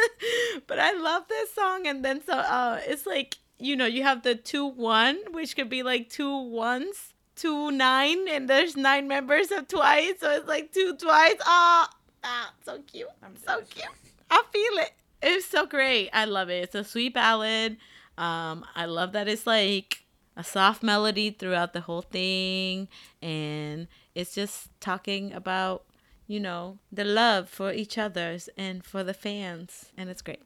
but 0.66 0.78
I 0.78 0.92
love 0.92 1.28
this 1.28 1.52
song, 1.52 1.86
and 1.86 2.02
then 2.04 2.24
so 2.24 2.32
uh, 2.32 2.80
it's 2.86 3.06
like 3.06 3.36
you 3.58 3.76
know 3.76 3.86
you 3.86 4.02
have 4.02 4.22
the 4.22 4.34
two 4.34 4.66
one, 4.66 5.18
which 5.32 5.54
could 5.56 5.68
be 5.68 5.82
like 5.82 6.08
two 6.08 6.36
ones, 6.48 7.12
two 7.36 7.70
nine, 7.70 8.28
and 8.28 8.48
there's 8.48 8.76
nine 8.76 9.08
members 9.08 9.50
of 9.50 9.68
Twice, 9.68 10.14
so 10.20 10.30
it's 10.30 10.48
like 10.48 10.72
two 10.72 10.96
Twice. 10.96 11.36
Oh, 11.44 11.86
ah, 12.24 12.52
so 12.64 12.80
cute, 12.90 13.08
I'm 13.22 13.36
so 13.36 13.60
so 13.60 13.64
cute. 13.68 14.01
I 14.32 14.42
feel 14.50 14.78
it. 14.82 14.92
It's 15.22 15.46
so 15.46 15.66
great. 15.66 16.08
I 16.12 16.24
love 16.24 16.48
it. 16.50 16.64
It's 16.64 16.74
a 16.74 16.82
sweet 16.84 17.14
ballad. 17.14 17.76
Um, 18.18 18.64
I 18.74 18.86
love 18.86 19.12
that 19.12 19.28
it's 19.28 19.46
like 19.46 20.04
a 20.36 20.42
soft 20.42 20.82
melody 20.82 21.30
throughout 21.30 21.74
the 21.74 21.82
whole 21.82 22.02
thing, 22.02 22.88
and 23.20 23.86
it's 24.14 24.34
just 24.34 24.68
talking 24.80 25.32
about 25.32 25.84
you 26.26 26.40
know 26.40 26.78
the 26.90 27.04
love 27.04 27.48
for 27.48 27.72
each 27.72 27.98
other's 27.98 28.48
and 28.56 28.82
for 28.84 29.04
the 29.04 29.14
fans, 29.14 29.92
and 29.96 30.08
it's 30.10 30.22
great. 30.22 30.40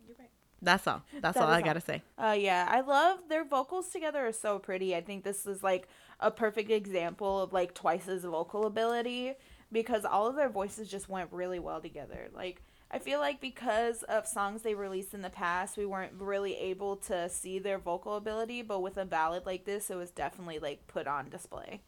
That's 0.63 0.87
all. 0.87 1.03
That's 1.21 1.35
That 1.39 1.45
all 1.45 1.51
I 1.51 1.57
all. 1.61 1.63
gotta 1.63 1.81
say. 1.81 2.03
Uh, 2.19 2.37
yeah, 2.39 2.67
I 2.69 2.81
love 2.81 3.21
their 3.29 3.45
vocals 3.45 3.89
together 3.91 4.27
are 4.27 4.33
so 4.33 4.59
pretty. 4.59 4.97
I 4.97 5.01
think 5.03 5.23
this 5.23 5.47
is 5.47 5.63
like 5.63 5.87
a 6.19 6.31
perfect 6.31 6.71
example 6.71 7.41
of 7.43 7.53
like 7.53 7.75
Twice's 7.75 8.25
vocal 8.25 8.67
ability 8.67 9.35
because 9.71 10.05
all 10.05 10.27
of 10.27 10.35
their 10.35 10.49
voices 10.49 10.89
just 10.89 11.09
went 11.09 11.31
really 11.31 11.59
well 11.59 11.81
together. 11.81 12.29
Like 12.35 12.63
I 12.91 12.99
feel 12.99 13.19
like 13.19 13.41
because 13.41 14.03
of 14.05 14.27
songs 14.27 14.63
they 14.63 14.75
released 14.75 15.13
in 15.13 15.23
the 15.23 15.31
past, 15.31 15.77
we 15.77 15.85
weren't 15.87 16.13
really 16.19 16.55
able 16.57 16.97
to 16.97 17.29
see 17.29 17.59
their 17.59 17.79
vocal 17.79 18.15
ability, 18.17 18.63
but 18.63 18.81
with 18.81 18.97
a 18.97 19.05
ballad 19.05 19.45
like 19.45 19.65
this, 19.65 19.91
it 19.91 19.97
was 19.97 20.11
definitely 20.11 20.59
like 20.61 20.87
put 20.87 21.07
on 21.09 21.29
display, 21.29 21.81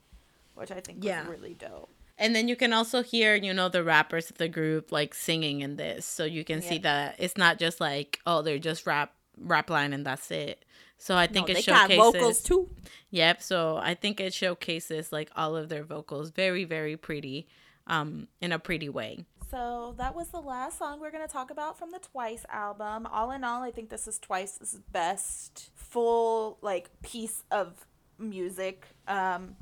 which 0.55 0.71
I 0.73 0.81
think 0.81 1.05
Yeah. 1.05 1.21
was 1.23 1.31
really 1.39 1.55
dope. 1.55 1.91
And 2.19 2.35
then 2.35 2.49
you 2.49 2.57
can 2.57 2.73
also 2.73 3.05
hear, 3.05 3.37
you 3.37 3.55
know, 3.55 3.69
the 3.69 3.85
rappers 3.85 4.29
of 4.29 4.39
the 4.39 4.49
group 4.49 4.91
like 4.91 5.15
singing 5.15 5.61
in 5.61 5.77
this, 5.77 6.05
so 6.05 6.25
you 6.25 6.45
can 6.45 6.61
see 6.63 6.79
that 6.79 7.15
it's 7.19 7.37
not 7.37 7.59
just 7.61 7.81
like 7.81 8.19
oh 8.27 8.43
they're 8.43 8.59
just 8.59 8.85
rap 8.87 9.13
rap 9.41 9.71
line 9.71 9.93
and 9.93 10.05
that's 10.05 10.31
it. 10.33 10.65
So 10.99 11.17
I 11.17 11.29
think 11.29 11.47
No, 11.47 11.53
it 11.53 11.55
they 11.65 11.73
got 11.73 11.89
showcases. 11.93 12.13
vocals 12.21 12.41
too. 12.43 12.69
Yep. 13.11 13.41
So 13.41 13.77
I 13.77 13.95
think 13.95 14.21
it 14.21 14.35
showcases 14.35 15.13
like 15.13 15.31
all 15.37 15.55
of 15.55 15.69
their 15.69 15.85
vocals 15.85 16.31
very 16.31 16.65
very 16.65 16.97
pretty, 16.97 17.47
um, 17.87 18.27
in 18.41 18.51
a 18.51 18.59
pretty 18.59 18.89
way. 18.89 19.25
So 19.51 19.95
that 19.97 20.15
was 20.15 20.29
the 20.29 20.41
last 20.41 20.79
song 20.79 21.01
we're 21.01 21.11
going 21.11 21.27
to 21.27 21.33
talk 21.33 21.51
about 21.51 21.79
from 21.79 21.91
the 21.91 21.99
Twice 21.99 22.45
album. 22.51 23.07
All 23.07 23.31
in 23.31 23.45
all, 23.45 23.63
I 23.63 23.71
think 23.71 23.89
this 23.89 24.07
is 24.07 24.19
Twice's 24.19 24.79
best 24.93 25.71
full 25.75 26.59
like 26.61 26.91
piece 27.03 27.45
of 27.51 27.87
music 28.19 28.85
um 29.07 29.55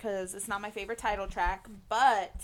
cuz 0.00 0.34
it's 0.34 0.48
not 0.48 0.60
my 0.60 0.70
favorite 0.70 0.98
title 0.98 1.26
track, 1.26 1.68
but 1.88 2.34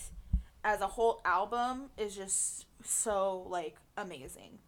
as 0.65 0.81
a 0.81 0.87
whole 0.87 1.21
album 1.25 1.91
is 1.99 2.17
just 2.17 2.67
so 2.83 3.47
like 3.49 3.77
amazing. 3.97 4.59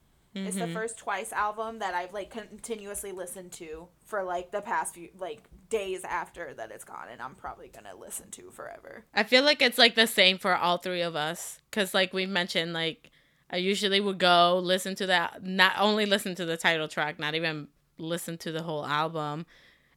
It's 0.46 0.56
the 0.56 0.62
mm-hmm. 0.62 0.74
first 0.74 0.98
Twice 0.98 1.32
album 1.32 1.78
that 1.80 1.94
I've 1.94 2.12
like 2.12 2.30
continuously 2.30 3.12
listened 3.12 3.52
to 3.52 3.88
for 4.04 4.22
like 4.22 4.50
the 4.50 4.60
past 4.60 4.94
few 4.94 5.08
like 5.18 5.42
days 5.68 6.04
after 6.04 6.54
that 6.54 6.70
it's 6.70 6.84
gone 6.84 7.08
and 7.10 7.20
I'm 7.20 7.34
probably 7.34 7.68
going 7.68 7.84
to 7.84 7.96
listen 7.96 8.30
to 8.32 8.50
forever. 8.50 9.04
I 9.14 9.24
feel 9.24 9.44
like 9.44 9.62
it's 9.62 9.78
like 9.78 9.94
the 9.94 10.06
same 10.06 10.38
for 10.38 10.56
all 10.56 10.78
three 10.78 11.02
of 11.02 11.16
us 11.16 11.60
because, 11.70 11.94
like 11.94 12.12
we 12.12 12.26
mentioned, 12.26 12.72
like 12.72 13.10
I 13.50 13.56
usually 13.56 14.00
would 14.00 14.18
go 14.18 14.60
listen 14.62 14.94
to 14.96 15.06
that, 15.06 15.42
not 15.42 15.72
only 15.78 16.06
listen 16.06 16.34
to 16.36 16.44
the 16.44 16.56
title 16.56 16.88
track, 16.88 17.18
not 17.18 17.34
even 17.34 17.68
listen 17.98 18.38
to 18.38 18.52
the 18.52 18.62
whole 18.62 18.84
album. 18.84 19.46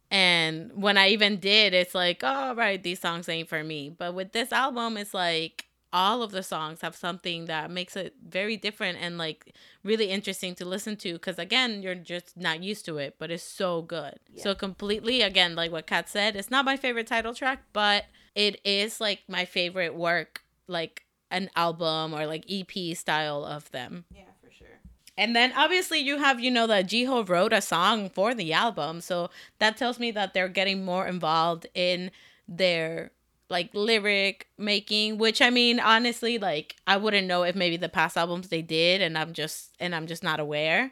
And 0.09 0.71
when 0.73 0.97
I 0.97 1.09
even 1.09 1.37
did, 1.37 1.73
it's 1.73 1.95
like, 1.95 2.21
oh, 2.23 2.53
right, 2.53 2.81
these 2.81 2.99
songs 2.99 3.29
ain't 3.29 3.47
for 3.47 3.63
me. 3.63 3.89
But 3.89 4.13
with 4.13 4.33
this 4.33 4.51
album, 4.51 4.97
it's 4.97 5.13
like 5.13 5.65
all 5.93 6.23
of 6.23 6.31
the 6.31 6.43
songs 6.43 6.81
have 6.81 6.95
something 6.95 7.45
that 7.45 7.69
makes 7.69 7.95
it 7.95 8.13
very 8.27 8.55
different 8.55 8.97
and 9.01 9.17
like 9.17 9.53
really 9.83 10.09
interesting 10.09 10.55
to 10.55 10.65
listen 10.65 10.95
to 10.95 11.13
because 11.13 11.37
again 11.37 11.81
you're 11.81 11.95
just 11.95 12.37
not 12.37 12.63
used 12.63 12.85
to 12.85 12.97
it 12.97 13.15
but 13.19 13.29
it's 13.29 13.43
so 13.43 13.81
good 13.81 14.19
so 14.37 14.55
completely 14.55 15.21
again 15.21 15.55
like 15.55 15.71
what 15.71 15.87
kat 15.87 16.07
said 16.09 16.35
it's 16.35 16.49
not 16.51 16.63
my 16.65 16.77
favorite 16.77 17.07
title 17.07 17.33
track 17.33 17.63
but 17.73 18.05
it 18.35 18.59
is 18.63 19.01
like 19.01 19.19
my 19.27 19.43
favorite 19.43 19.93
work 19.95 20.41
like 20.67 21.03
an 21.29 21.49
album 21.55 22.13
or 22.13 22.25
like 22.25 22.45
ep 22.49 22.71
style 22.95 23.43
of 23.43 23.69
them 23.71 24.05
Yeah, 24.15 24.23
for 24.41 24.51
sure. 24.51 24.79
and 25.17 25.35
then 25.35 25.51
obviously 25.55 25.99
you 25.99 26.17
have, 26.17 26.39
you 26.39 26.51
know, 26.51 26.67
that 26.67 26.87
Jihyo 26.87 27.27
wrote 27.27 27.53
a 27.53 27.61
song 27.61 28.09
for 28.09 28.33
the 28.33 28.53
album. 28.53 29.01
So 29.01 29.29
that 29.59 29.77
tells 29.77 29.99
me 29.99 30.11
that 30.11 30.33
they're 30.33 30.47
getting 30.49 30.83
more 30.85 31.05
involved 31.07 31.67
in 31.73 32.11
their 32.47 33.11
like 33.52 33.70
lyric 33.74 34.47
making, 34.58 35.18
which 35.20 35.41
I 35.41 35.52
mean, 35.52 35.80
honestly, 35.80 36.39
like 36.39 36.78
I 36.88 36.97
wouldn't 36.97 37.28
know 37.28 37.43
if 37.43 37.56
maybe 37.56 37.78
the 37.78 37.89
past 37.89 38.18
albums 38.18 38.47
they 38.47 38.62
did 38.62 39.02
and 39.02 39.18
I'm 39.18 39.34
just 39.34 39.76
and 39.80 39.93
I'm 39.93 40.08
just 40.08 40.24
not 40.24 40.39
aware. 40.39 40.91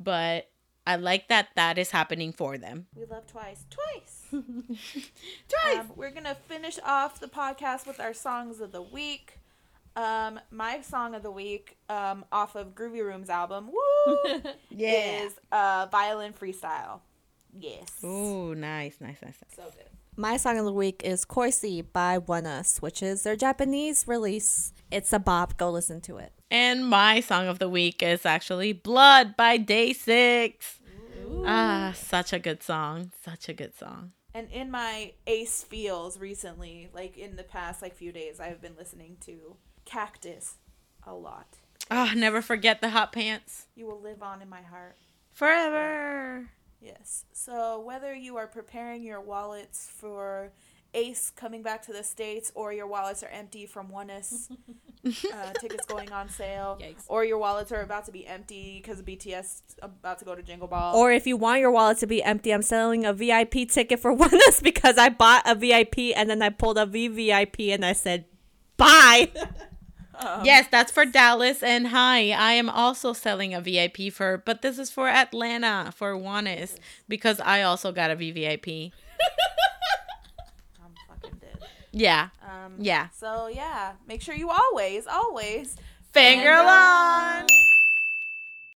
But 0.00 0.48
I 0.86 0.96
like 0.96 1.28
that 1.28 1.48
that 1.54 1.76
is 1.76 1.90
happening 1.90 2.32
for 2.32 2.56
them. 2.56 2.86
We 2.96 3.04
love 3.04 3.26
twice. 3.26 3.66
Twice. 3.68 4.24
Twice. 4.32 5.78
Um, 5.78 5.92
we're 5.96 6.10
gonna 6.10 6.34
finish 6.34 6.78
off 6.84 7.20
the 7.20 7.28
podcast 7.28 7.86
with 7.86 8.00
our 8.00 8.14
songs 8.14 8.60
of 8.60 8.72
the 8.72 8.82
week. 8.82 9.38
Um, 9.96 10.38
my 10.50 10.80
song 10.80 11.14
of 11.14 11.22
the 11.22 11.30
week, 11.30 11.76
um, 11.88 12.24
off 12.30 12.54
of 12.54 12.74
Groovy 12.74 13.04
Room's 13.04 13.30
album, 13.30 13.70
woo, 13.72 14.40
yeah. 14.70 15.22
is 15.22 15.32
uh, 15.50 15.88
Violin 15.90 16.32
Freestyle. 16.32 17.00
Yes. 17.58 18.04
Ooh, 18.04 18.54
nice, 18.54 18.96
nice, 19.00 19.16
nice. 19.22 19.34
nice. 19.42 19.56
So 19.56 19.64
good. 19.64 19.88
My 20.20 20.36
song 20.36 20.58
of 20.58 20.64
the 20.64 20.72
week 20.72 21.02
is 21.04 21.24
Koisi 21.24 21.80
by 21.92 22.18
ONEUS, 22.18 22.82
which 22.82 23.04
is 23.04 23.22
their 23.22 23.36
Japanese 23.36 24.08
release. 24.08 24.72
It's 24.90 25.12
a 25.12 25.20
bop. 25.20 25.56
Go 25.56 25.70
listen 25.70 26.00
to 26.00 26.16
it. 26.16 26.32
And 26.50 26.88
my 26.88 27.20
song 27.20 27.46
of 27.46 27.60
the 27.60 27.68
week 27.68 28.02
is 28.02 28.26
actually 28.26 28.72
Blood 28.72 29.36
by 29.36 29.58
Day 29.58 29.92
Six. 29.92 30.80
Ah, 31.46 31.92
such 31.94 32.32
a 32.32 32.40
good 32.40 32.64
song. 32.64 33.12
Such 33.24 33.48
a 33.48 33.52
good 33.54 33.76
song. 33.78 34.10
And 34.34 34.50
in 34.50 34.72
my 34.72 35.12
ace 35.28 35.62
feels 35.62 36.18
recently, 36.18 36.88
like 36.92 37.16
in 37.16 37.36
the 37.36 37.44
past 37.44 37.80
like 37.80 37.94
few 37.94 38.10
days, 38.10 38.40
I've 38.40 38.60
been 38.60 38.74
listening 38.76 39.18
to 39.26 39.54
Cactus 39.84 40.56
a 41.06 41.14
lot. 41.14 41.58
Ah, 41.92 42.12
never 42.16 42.42
forget 42.42 42.80
the 42.80 42.90
hot 42.90 43.12
pants. 43.12 43.66
You 43.76 43.86
will 43.86 44.00
live 44.00 44.20
on 44.24 44.42
in 44.42 44.48
my 44.48 44.62
heart. 44.62 44.96
Forever. 45.30 46.48
Yes. 46.80 47.24
So 47.32 47.80
whether 47.80 48.14
you 48.14 48.36
are 48.36 48.46
preparing 48.46 49.02
your 49.02 49.20
wallets 49.20 49.90
for 49.90 50.52
Ace 50.94 51.30
coming 51.30 51.62
back 51.62 51.82
to 51.82 51.92
the 51.92 52.02
States 52.02 52.50
or 52.54 52.72
your 52.72 52.86
wallets 52.86 53.22
are 53.22 53.28
empty 53.28 53.66
from 53.66 53.88
ONEUS 53.88 54.50
uh, 55.34 55.52
tickets 55.60 55.84
going 55.86 56.10
on 56.12 56.28
sale, 56.30 56.78
Yikes. 56.80 57.04
or 57.08 57.24
your 57.24 57.38
wallets 57.38 57.70
are 57.72 57.82
about 57.82 58.06
to 58.06 58.12
be 58.12 58.26
empty 58.26 58.80
because 58.82 59.02
BTS 59.02 59.60
about 59.82 60.18
to 60.20 60.24
go 60.24 60.34
to 60.34 60.42
Jingle 60.42 60.66
Ball. 60.66 60.96
Or 60.96 61.12
if 61.12 61.26
you 61.26 61.36
want 61.36 61.60
your 61.60 61.70
wallet 61.70 61.98
to 61.98 62.06
be 62.06 62.22
empty, 62.22 62.52
I'm 62.52 62.62
selling 62.62 63.04
a 63.04 63.12
VIP 63.12 63.68
ticket 63.68 64.00
for 64.00 64.14
ONEUS 64.16 64.62
because 64.62 64.96
I 64.96 65.10
bought 65.10 65.42
a 65.46 65.54
VIP 65.54 66.16
and 66.16 66.30
then 66.30 66.40
I 66.40 66.48
pulled 66.48 66.78
a 66.78 66.86
VVIP 66.86 67.74
and 67.74 67.84
I 67.84 67.92
said, 67.92 68.24
bye. 68.76 69.30
yes, 70.44 70.66
that's 70.70 70.90
for 70.92 71.04
Dallas. 71.04 71.62
And 71.62 71.88
hi, 71.88 72.30
I 72.30 72.52
am 72.52 72.68
also 72.68 73.12
selling 73.12 73.54
a 73.54 73.60
VIP 73.60 74.12
for, 74.12 74.38
but 74.44 74.62
this 74.62 74.78
is 74.78 74.90
for 74.90 75.08
Atlanta 75.08 75.92
for 75.94 76.14
ONEUS 76.14 76.78
because 77.08 77.40
I 77.40 77.62
also 77.62 77.92
got 77.92 78.10
a 78.10 78.16
VVIP. 78.16 78.92
I'm 80.82 80.92
fucking 81.08 81.38
dead. 81.40 81.58
Yeah. 81.92 82.28
Um, 82.42 82.74
Yeah. 82.78 83.08
So 83.14 83.48
yeah, 83.48 83.92
make 84.06 84.22
sure 84.22 84.34
you 84.34 84.50
always, 84.50 85.06
always 85.06 85.76
Finger 86.12 86.44
Finger 86.44 86.56
line. 86.64 87.46